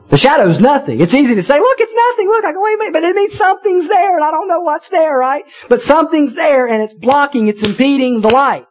The 0.10 0.18
shadow's 0.18 0.60
nothing. 0.60 1.00
It's 1.00 1.14
easy 1.14 1.36
to 1.36 1.44
say, 1.44 1.60
look, 1.60 1.80
it's 1.80 1.94
nothing. 1.94 2.28
Look, 2.28 2.46
I 2.46 2.54
go, 2.54 2.62
wait 2.64 2.76
a 2.76 2.78
minute, 2.78 2.94
but 2.94 3.04
it 3.04 3.16
means 3.16 3.34
something's 3.36 3.88
there 3.88 4.16
and 4.16 4.26
I 4.26 4.32
don't 4.32 4.48
know 4.48 4.62
what's 4.62 4.90
there, 4.90 5.18
right? 5.18 5.44
But 5.70 5.82
something's 5.82 6.36
there 6.36 6.68
and 6.68 6.82
it's 6.82 6.94
blocking, 6.96 7.48
it's 7.48 7.62
impeding 7.62 8.22
the 8.22 8.30
light. 8.30 8.66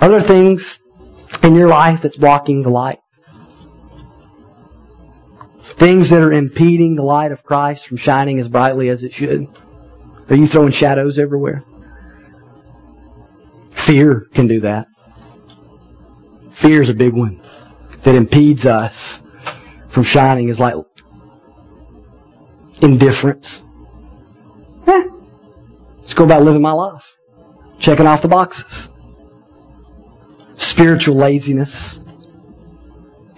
Other 0.00 0.20
things 0.20 0.78
in 1.42 1.54
your 1.54 1.68
life 1.68 2.02
that's 2.02 2.16
blocking 2.16 2.62
the 2.62 2.70
light? 2.70 2.98
Things 5.76 6.10
that 6.10 6.22
are 6.22 6.32
impeding 6.32 6.94
the 6.94 7.04
light 7.04 7.32
of 7.32 7.42
Christ 7.42 7.86
from 7.86 7.96
shining 7.96 8.38
as 8.38 8.48
brightly 8.48 8.88
as 8.88 9.02
it 9.02 9.12
should. 9.12 9.48
Are 10.30 10.36
you 10.36 10.46
throwing 10.46 10.70
shadows 10.70 11.18
everywhere? 11.18 11.62
Fear 13.70 14.28
can 14.32 14.46
do 14.46 14.60
that. 14.60 14.86
Fear 16.52 16.80
is 16.80 16.88
a 16.88 16.94
big 16.94 17.12
one 17.12 17.40
that 18.04 18.14
impedes 18.14 18.64
us 18.64 19.20
from 19.88 20.04
shining 20.04 20.48
as 20.48 20.60
light. 20.60 20.76
Indifference. 22.80 23.60
Let's 24.86 26.14
go 26.14 26.24
about 26.24 26.44
living 26.44 26.62
my 26.62 26.72
life. 26.72 27.16
Checking 27.78 28.06
off 28.06 28.22
the 28.22 28.28
boxes. 28.28 28.88
Spiritual 30.56 31.16
laziness. 31.16 31.98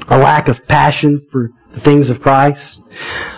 A 0.08 0.18
lack 0.18 0.48
of 0.48 0.68
passion 0.68 1.26
for 1.30 1.50
the 1.76 1.80
things 1.80 2.08
of 2.08 2.22
Christ. 2.22 2.80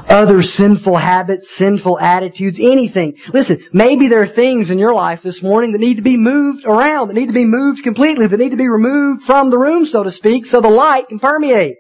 Other 0.08 0.42
sinful 0.42 0.96
habits, 0.96 1.50
sinful 1.50 1.98
attitudes, 1.98 2.60
anything. 2.60 3.18
Listen, 3.32 3.60
maybe 3.72 4.06
there 4.06 4.22
are 4.22 4.28
things 4.28 4.70
in 4.70 4.78
your 4.78 4.94
life 4.94 5.22
this 5.22 5.42
morning 5.42 5.72
that 5.72 5.80
need 5.80 5.96
to 5.96 6.02
be 6.02 6.16
moved 6.16 6.64
around, 6.64 7.08
that 7.08 7.14
need 7.14 7.26
to 7.26 7.32
be 7.32 7.44
moved 7.44 7.82
completely, 7.82 8.28
that 8.28 8.38
need 8.38 8.52
to 8.52 8.56
be 8.56 8.68
removed 8.68 9.24
from 9.24 9.50
the 9.50 9.58
room, 9.58 9.84
so 9.84 10.04
to 10.04 10.10
speak, 10.12 10.46
so 10.46 10.60
the 10.60 10.68
light 10.68 11.08
can 11.08 11.18
permeate. 11.18 11.78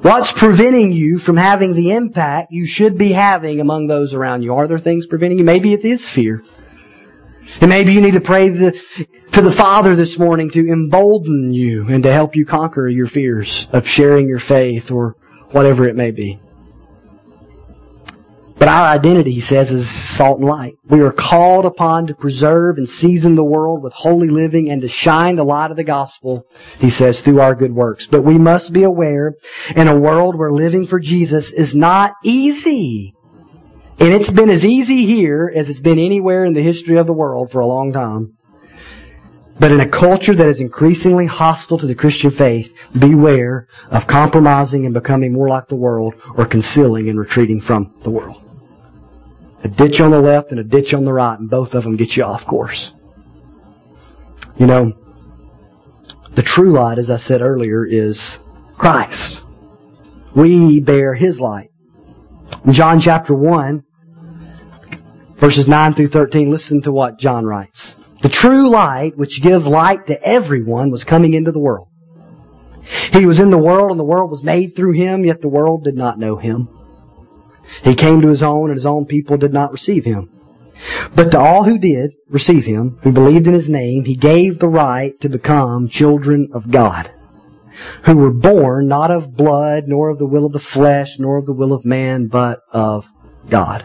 What's 0.00 0.32
preventing 0.32 0.92
you 0.92 1.18
from 1.18 1.36
having 1.36 1.74
the 1.74 1.92
impact 1.92 2.52
you 2.52 2.64
should 2.64 2.96
be 2.96 3.12
having 3.12 3.60
among 3.60 3.86
those 3.86 4.14
around 4.14 4.42
you? 4.42 4.54
Are 4.54 4.66
there 4.66 4.78
things 4.78 5.06
preventing 5.06 5.38
you? 5.38 5.44
Maybe 5.44 5.74
it 5.74 5.84
is 5.84 6.06
fear. 6.06 6.42
And 7.60 7.68
maybe 7.68 7.92
you 7.92 8.00
need 8.00 8.14
to 8.14 8.20
pray 8.20 8.48
the, 8.48 8.80
to 9.32 9.42
the 9.42 9.50
Father 9.50 9.94
this 9.94 10.18
morning 10.18 10.50
to 10.50 10.68
embolden 10.68 11.52
you 11.52 11.88
and 11.88 12.02
to 12.02 12.12
help 12.12 12.36
you 12.36 12.46
conquer 12.46 12.88
your 12.88 13.06
fears 13.06 13.66
of 13.72 13.86
sharing 13.86 14.28
your 14.28 14.38
faith 14.38 14.90
or 14.90 15.16
whatever 15.50 15.88
it 15.88 15.96
may 15.96 16.10
be. 16.10 16.38
But 18.56 18.68
our 18.68 18.86
identity, 18.86 19.32
he 19.32 19.40
says, 19.40 19.70
is 19.70 19.90
salt 19.90 20.38
and 20.38 20.48
light. 20.48 20.74
We 20.84 21.00
are 21.00 21.12
called 21.12 21.66
upon 21.66 22.06
to 22.06 22.14
preserve 22.14 22.78
and 22.78 22.88
season 22.88 23.34
the 23.34 23.44
world 23.44 23.82
with 23.82 23.92
holy 23.92 24.28
living 24.28 24.70
and 24.70 24.80
to 24.82 24.88
shine 24.88 25.36
the 25.36 25.44
light 25.44 25.70
of 25.70 25.76
the 25.76 25.84
gospel, 25.84 26.46
he 26.78 26.88
says, 26.88 27.20
through 27.20 27.40
our 27.40 27.54
good 27.54 27.74
works. 27.74 28.06
But 28.06 28.22
we 28.22 28.38
must 28.38 28.72
be 28.72 28.84
aware 28.84 29.34
in 29.74 29.88
a 29.88 29.98
world 29.98 30.36
where 30.36 30.52
living 30.52 30.86
for 30.86 31.00
Jesus 31.00 31.50
is 31.50 31.74
not 31.74 32.14
easy. 32.22 33.14
And 34.00 34.12
it's 34.12 34.30
been 34.30 34.50
as 34.50 34.64
easy 34.64 35.06
here 35.06 35.52
as 35.54 35.70
it's 35.70 35.80
been 35.80 35.98
anywhere 35.98 36.44
in 36.44 36.52
the 36.52 36.62
history 36.62 36.98
of 36.98 37.06
the 37.06 37.12
world 37.12 37.50
for 37.50 37.60
a 37.60 37.66
long 37.66 37.92
time. 37.92 38.36
But 39.58 39.70
in 39.70 39.80
a 39.80 39.88
culture 39.88 40.34
that 40.34 40.48
is 40.48 40.60
increasingly 40.60 41.26
hostile 41.26 41.78
to 41.78 41.86
the 41.86 41.94
Christian 41.94 42.30
faith, 42.30 42.76
beware 42.98 43.68
of 43.90 44.06
compromising 44.06 44.84
and 44.84 44.92
becoming 44.92 45.32
more 45.32 45.48
like 45.48 45.68
the 45.68 45.76
world 45.76 46.14
or 46.34 46.44
concealing 46.44 47.08
and 47.08 47.18
retreating 47.18 47.60
from 47.60 47.94
the 48.02 48.10
world. 48.10 48.40
A 49.62 49.68
ditch 49.68 50.00
on 50.00 50.10
the 50.10 50.20
left 50.20 50.50
and 50.50 50.58
a 50.58 50.64
ditch 50.64 50.92
on 50.92 51.04
the 51.04 51.12
right, 51.12 51.38
and 51.38 51.48
both 51.48 51.74
of 51.74 51.84
them 51.84 51.96
get 51.96 52.16
you 52.16 52.24
off 52.24 52.44
course. 52.44 52.92
You 54.58 54.66
know, 54.66 54.92
the 56.32 56.42
true 56.42 56.72
light, 56.72 56.98
as 56.98 57.10
I 57.10 57.16
said 57.16 57.40
earlier, 57.40 57.86
is 57.86 58.38
Christ. 58.76 59.40
We 60.34 60.80
bear 60.80 61.14
His 61.14 61.40
light. 61.40 61.70
In 62.64 62.72
John 62.72 62.98
chapter 62.98 63.34
1, 63.34 63.84
verses 65.34 65.68
9 65.68 65.92
through 65.92 66.08
13, 66.08 66.50
listen 66.50 66.80
to 66.82 66.92
what 66.92 67.18
John 67.18 67.44
writes. 67.44 67.94
The 68.22 68.30
true 68.30 68.70
light, 68.70 69.18
which 69.18 69.42
gives 69.42 69.66
light 69.66 70.06
to 70.06 70.22
everyone, 70.26 70.90
was 70.90 71.04
coming 71.04 71.34
into 71.34 71.52
the 71.52 71.60
world. 71.60 71.88
He 73.12 73.26
was 73.26 73.38
in 73.38 73.50
the 73.50 73.58
world, 73.58 73.90
and 73.90 74.00
the 74.00 74.04
world 74.04 74.30
was 74.30 74.42
made 74.42 74.68
through 74.68 74.92
him, 74.92 75.26
yet 75.26 75.42
the 75.42 75.48
world 75.48 75.84
did 75.84 75.94
not 75.94 76.18
know 76.18 76.36
him. 76.36 76.70
He 77.82 77.94
came 77.94 78.22
to 78.22 78.28
his 78.28 78.42
own, 78.42 78.70
and 78.70 78.76
his 78.76 78.86
own 78.86 79.04
people 79.04 79.36
did 79.36 79.52
not 79.52 79.72
receive 79.72 80.06
him. 80.06 80.30
But 81.14 81.32
to 81.32 81.38
all 81.38 81.64
who 81.64 81.76
did 81.76 82.12
receive 82.30 82.64
him, 82.64 82.98
who 83.02 83.12
believed 83.12 83.46
in 83.46 83.52
his 83.52 83.68
name, 83.68 84.06
he 84.06 84.16
gave 84.16 84.58
the 84.58 84.68
right 84.68 85.20
to 85.20 85.28
become 85.28 85.88
children 85.88 86.48
of 86.54 86.70
God 86.70 87.10
who 88.04 88.16
were 88.16 88.32
born 88.32 88.86
not 88.86 89.10
of 89.10 89.36
blood, 89.36 89.84
nor 89.86 90.10
of 90.10 90.18
the 90.18 90.26
will 90.26 90.46
of 90.46 90.52
the 90.52 90.58
flesh, 90.58 91.18
nor 91.18 91.38
of 91.38 91.46
the 91.46 91.52
will 91.52 91.72
of 91.72 91.84
man, 91.84 92.26
but 92.26 92.60
of 92.72 93.08
God. 93.48 93.84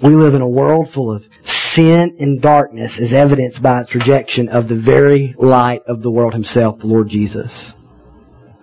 We 0.00 0.14
live 0.14 0.34
in 0.34 0.42
a 0.42 0.48
world 0.48 0.88
full 0.88 1.10
of 1.10 1.28
sin 1.42 2.16
and 2.20 2.40
darkness 2.40 3.00
as 3.00 3.12
evidenced 3.12 3.62
by 3.62 3.80
its 3.80 3.94
rejection 3.94 4.48
of 4.48 4.68
the 4.68 4.74
very 4.74 5.34
light 5.38 5.82
of 5.86 6.02
the 6.02 6.10
world 6.10 6.34
himself, 6.34 6.78
the 6.78 6.86
Lord 6.86 7.08
Jesus. 7.08 7.74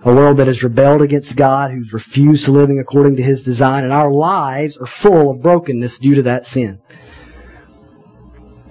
A 0.06 0.14
world 0.14 0.38
that 0.38 0.48
has 0.48 0.64
rebelled 0.64 1.02
against 1.02 1.36
God, 1.36 1.72
who's 1.72 1.92
refused 1.92 2.46
to 2.46 2.52
living 2.52 2.80
according 2.80 3.16
to 3.16 3.24
His 3.24 3.44
design, 3.44 3.84
and 3.84 3.92
our 3.92 4.12
lives 4.12 4.78
are 4.78 4.86
full 4.86 5.32
of 5.32 5.42
brokenness 5.42 5.98
due 5.98 6.14
to 6.14 6.22
that 6.22 6.46
sin. 6.46 6.80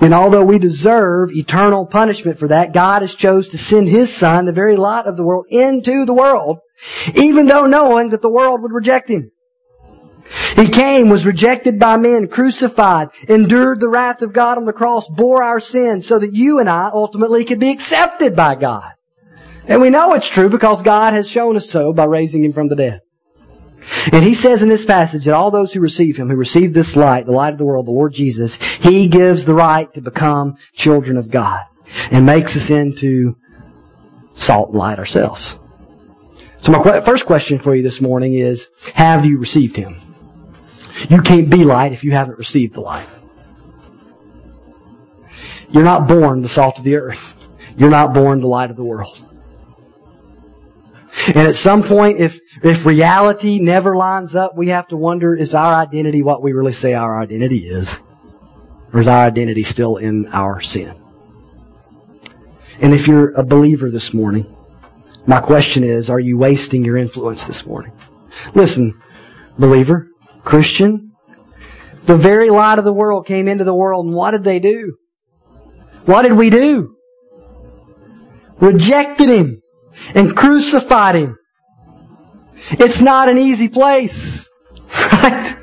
And 0.04 0.12
although 0.12 0.44
we 0.44 0.58
deserve 0.58 1.30
eternal 1.32 1.86
punishment 1.86 2.38
for 2.38 2.48
that, 2.48 2.74
God 2.74 3.00
has 3.00 3.14
chose 3.14 3.48
to 3.48 3.58
send 3.58 3.88
His 3.88 4.14
Son, 4.14 4.44
the 4.44 4.52
very 4.52 4.76
light 4.76 5.06
of 5.06 5.16
the 5.16 5.24
world, 5.24 5.46
into 5.48 6.04
the 6.04 6.12
world, 6.12 6.58
even 7.14 7.46
though 7.46 7.64
knowing 7.64 8.10
that 8.10 8.20
the 8.20 8.28
world 8.28 8.60
would 8.60 8.70
reject 8.70 9.08
Him. 9.08 9.30
He 10.56 10.68
came, 10.68 11.08
was 11.08 11.24
rejected 11.24 11.80
by 11.80 11.96
men, 11.96 12.28
crucified, 12.28 13.08
endured 13.30 13.80
the 13.80 13.88
wrath 13.88 14.20
of 14.20 14.34
God 14.34 14.58
on 14.58 14.66
the 14.66 14.74
cross, 14.74 15.08
bore 15.08 15.42
our 15.42 15.58
sins 15.58 16.06
so 16.06 16.18
that 16.18 16.34
you 16.34 16.58
and 16.58 16.68
I 16.68 16.90
ultimately 16.92 17.46
could 17.46 17.58
be 17.58 17.70
accepted 17.70 18.36
by 18.36 18.56
God. 18.56 18.92
And 19.66 19.80
we 19.80 19.88
know 19.88 20.12
it's 20.12 20.28
true 20.28 20.50
because 20.50 20.82
God 20.82 21.14
has 21.14 21.30
shown 21.30 21.56
us 21.56 21.70
so 21.70 21.94
by 21.94 22.04
raising 22.04 22.44
Him 22.44 22.52
from 22.52 22.68
the 22.68 22.76
dead. 22.76 23.00
And 24.12 24.24
he 24.24 24.34
says 24.34 24.62
in 24.62 24.68
this 24.68 24.84
passage 24.84 25.24
that 25.24 25.34
all 25.34 25.50
those 25.50 25.72
who 25.72 25.80
receive 25.80 26.16
him, 26.16 26.28
who 26.28 26.36
receive 26.36 26.72
this 26.72 26.96
light, 26.96 27.26
the 27.26 27.32
light 27.32 27.52
of 27.52 27.58
the 27.58 27.64
world, 27.64 27.86
the 27.86 27.92
Lord 27.92 28.12
Jesus, 28.12 28.56
he 28.80 29.08
gives 29.08 29.44
the 29.44 29.54
right 29.54 29.92
to 29.94 30.00
become 30.00 30.56
children 30.72 31.16
of 31.16 31.30
God 31.30 31.64
and 32.10 32.24
makes 32.24 32.56
us 32.56 32.70
into 32.70 33.36
salt 34.36 34.70
and 34.70 34.78
light 34.78 34.98
ourselves. 34.98 35.56
So 36.58 36.72
my 36.72 37.00
first 37.00 37.26
question 37.26 37.58
for 37.58 37.74
you 37.74 37.82
this 37.82 38.00
morning 38.00 38.34
is, 38.34 38.70
have 38.94 39.26
you 39.26 39.38
received 39.38 39.76
him? 39.76 40.00
You 41.10 41.20
can't 41.20 41.50
be 41.50 41.64
light 41.64 41.92
if 41.92 42.04
you 42.04 42.12
haven't 42.12 42.38
received 42.38 42.74
the 42.74 42.80
light. 42.80 43.06
You're 45.70 45.82
not 45.82 46.08
born 46.08 46.40
the 46.40 46.48
salt 46.48 46.78
of 46.78 46.84
the 46.84 46.96
earth. 46.96 47.36
You're 47.76 47.90
not 47.90 48.14
born 48.14 48.40
the 48.40 48.46
light 48.46 48.70
of 48.70 48.76
the 48.76 48.84
world. 48.84 49.18
And 51.26 51.36
at 51.36 51.56
some 51.56 51.82
point, 51.82 52.18
if, 52.20 52.40
if 52.62 52.84
reality 52.84 53.58
never 53.60 53.96
lines 53.96 54.34
up, 54.34 54.56
we 54.56 54.68
have 54.68 54.88
to 54.88 54.96
wonder, 54.96 55.34
is 55.34 55.54
our 55.54 55.74
identity 55.74 56.22
what 56.22 56.42
we 56.42 56.52
really 56.52 56.72
say 56.72 56.94
our 56.94 57.20
identity 57.20 57.66
is? 57.66 58.00
Or 58.92 59.00
is 59.00 59.08
our 59.08 59.24
identity 59.24 59.62
still 59.62 59.96
in 59.96 60.26
our 60.28 60.60
sin? 60.60 60.94
And 62.80 62.92
if 62.92 63.06
you're 63.06 63.30
a 63.30 63.44
believer 63.44 63.90
this 63.90 64.12
morning, 64.12 64.44
my 65.26 65.40
question 65.40 65.84
is, 65.84 66.10
are 66.10 66.20
you 66.20 66.36
wasting 66.36 66.84
your 66.84 66.96
influence 66.96 67.44
this 67.44 67.64
morning? 67.64 67.92
Listen, 68.54 69.00
believer, 69.58 70.08
Christian, 70.42 71.12
the 72.04 72.16
very 72.16 72.50
light 72.50 72.78
of 72.78 72.84
the 72.84 72.92
world 72.92 73.26
came 73.26 73.48
into 73.48 73.64
the 73.64 73.74
world, 73.74 74.04
and 74.06 74.14
what 74.14 74.32
did 74.32 74.44
they 74.44 74.58
do? 74.58 74.96
What 76.04 76.22
did 76.22 76.34
we 76.34 76.50
do? 76.50 76.96
Rejected 78.58 79.28
Him 79.28 79.62
and 80.14 80.36
crucified 80.36 81.16
him. 81.16 81.38
It's 82.72 83.00
not 83.00 83.28
an 83.28 83.38
easy 83.38 83.68
place. 83.68 84.48
Right? 84.94 85.56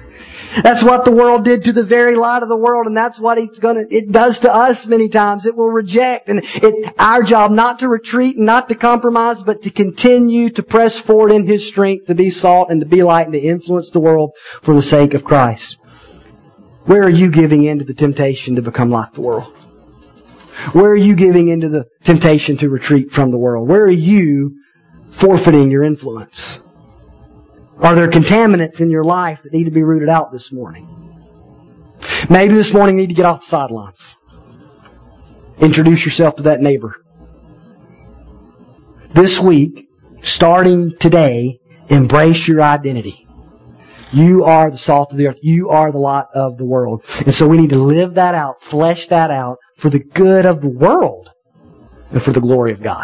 That's 0.63 0.83
what 0.83 1.05
the 1.05 1.11
world 1.11 1.45
did 1.45 1.63
to 1.65 1.73
the 1.73 1.83
very 1.83 2.15
light 2.15 2.43
of 2.43 2.49
the 2.49 2.57
world, 2.57 2.85
and 2.85 2.95
that's 2.95 3.19
what 3.19 3.37
it's 3.37 3.59
gonna, 3.59 3.85
it 3.89 4.11
does 4.11 4.39
to 4.39 4.53
us 4.53 4.85
many 4.85 5.07
times. 5.07 5.45
It 5.45 5.55
will 5.55 5.69
reject, 5.69 6.27
and 6.27 6.41
it's 6.43 6.89
our 6.99 7.23
job 7.23 7.51
not 7.51 7.79
to 7.79 7.87
retreat 7.87 8.35
and 8.35 8.45
not 8.45 8.67
to 8.69 8.75
compromise, 8.75 9.41
but 9.41 9.61
to 9.63 9.71
continue 9.71 10.49
to 10.51 10.63
press 10.63 10.97
forward 10.97 11.31
in 11.31 11.47
His 11.47 11.65
strength, 11.65 12.07
to 12.07 12.15
be 12.15 12.29
salt 12.29 12.69
and 12.69 12.81
to 12.81 12.85
be 12.85 13.01
light 13.01 13.27
and 13.27 13.33
to 13.33 13.39
influence 13.39 13.91
the 13.91 14.01
world 14.01 14.31
for 14.61 14.75
the 14.75 14.81
sake 14.81 15.13
of 15.13 15.23
Christ. 15.23 15.77
Where 16.83 17.03
are 17.03 17.09
you 17.09 17.31
giving 17.31 17.63
in 17.63 17.79
to 17.79 17.85
the 17.85 17.93
temptation 17.93 18.55
to 18.55 18.61
become 18.61 18.89
like 18.89 19.13
the 19.13 19.21
world? 19.21 19.55
Where 20.73 20.91
are 20.91 20.95
you 20.95 21.15
giving 21.15 21.47
into 21.47 21.69
the 21.69 21.85
temptation 22.03 22.57
to 22.57 22.69
retreat 22.69 23.11
from 23.11 23.31
the 23.31 23.37
world? 23.37 23.67
Where 23.67 23.83
are 23.83 23.89
you 23.89 24.57
forfeiting 25.09 25.71
your 25.71 25.83
influence? 25.83 26.59
Are 27.79 27.95
there 27.95 28.09
contaminants 28.09 28.79
in 28.79 28.91
your 28.91 29.03
life 29.03 29.41
that 29.43 29.53
need 29.53 29.63
to 29.63 29.71
be 29.71 29.83
rooted 29.83 30.09
out 30.09 30.31
this 30.31 30.51
morning? 30.51 30.87
Maybe 32.29 32.53
this 32.53 32.73
morning 32.73 32.97
you 32.97 33.07
need 33.07 33.13
to 33.13 33.15
get 33.15 33.25
off 33.25 33.41
the 33.41 33.47
sidelines. 33.47 34.15
Introduce 35.59 36.05
yourself 36.05 36.35
to 36.37 36.43
that 36.43 36.61
neighbor. 36.61 37.03
This 39.13 39.39
week, 39.39 39.87
starting 40.21 40.95
today, 40.97 41.59
embrace 41.89 42.47
your 42.47 42.61
identity. 42.61 43.27
You 44.13 44.43
are 44.43 44.69
the 44.69 44.77
salt 44.77 45.11
of 45.11 45.17
the 45.17 45.27
earth. 45.27 45.39
You 45.41 45.69
are 45.69 45.91
the 45.91 45.97
light 45.97 46.25
of 46.33 46.57
the 46.57 46.65
world. 46.65 47.05
And 47.25 47.33
so 47.33 47.47
we 47.47 47.57
need 47.57 47.69
to 47.69 47.77
live 47.77 48.15
that 48.15 48.35
out, 48.35 48.61
flesh 48.61 49.07
that 49.07 49.31
out 49.31 49.57
for 49.75 49.89
the 49.89 49.99
good 49.99 50.45
of 50.45 50.61
the 50.61 50.69
world 50.69 51.31
and 52.11 52.21
for 52.21 52.31
the 52.31 52.41
glory 52.41 52.73
of 52.73 52.83
God. 52.83 52.99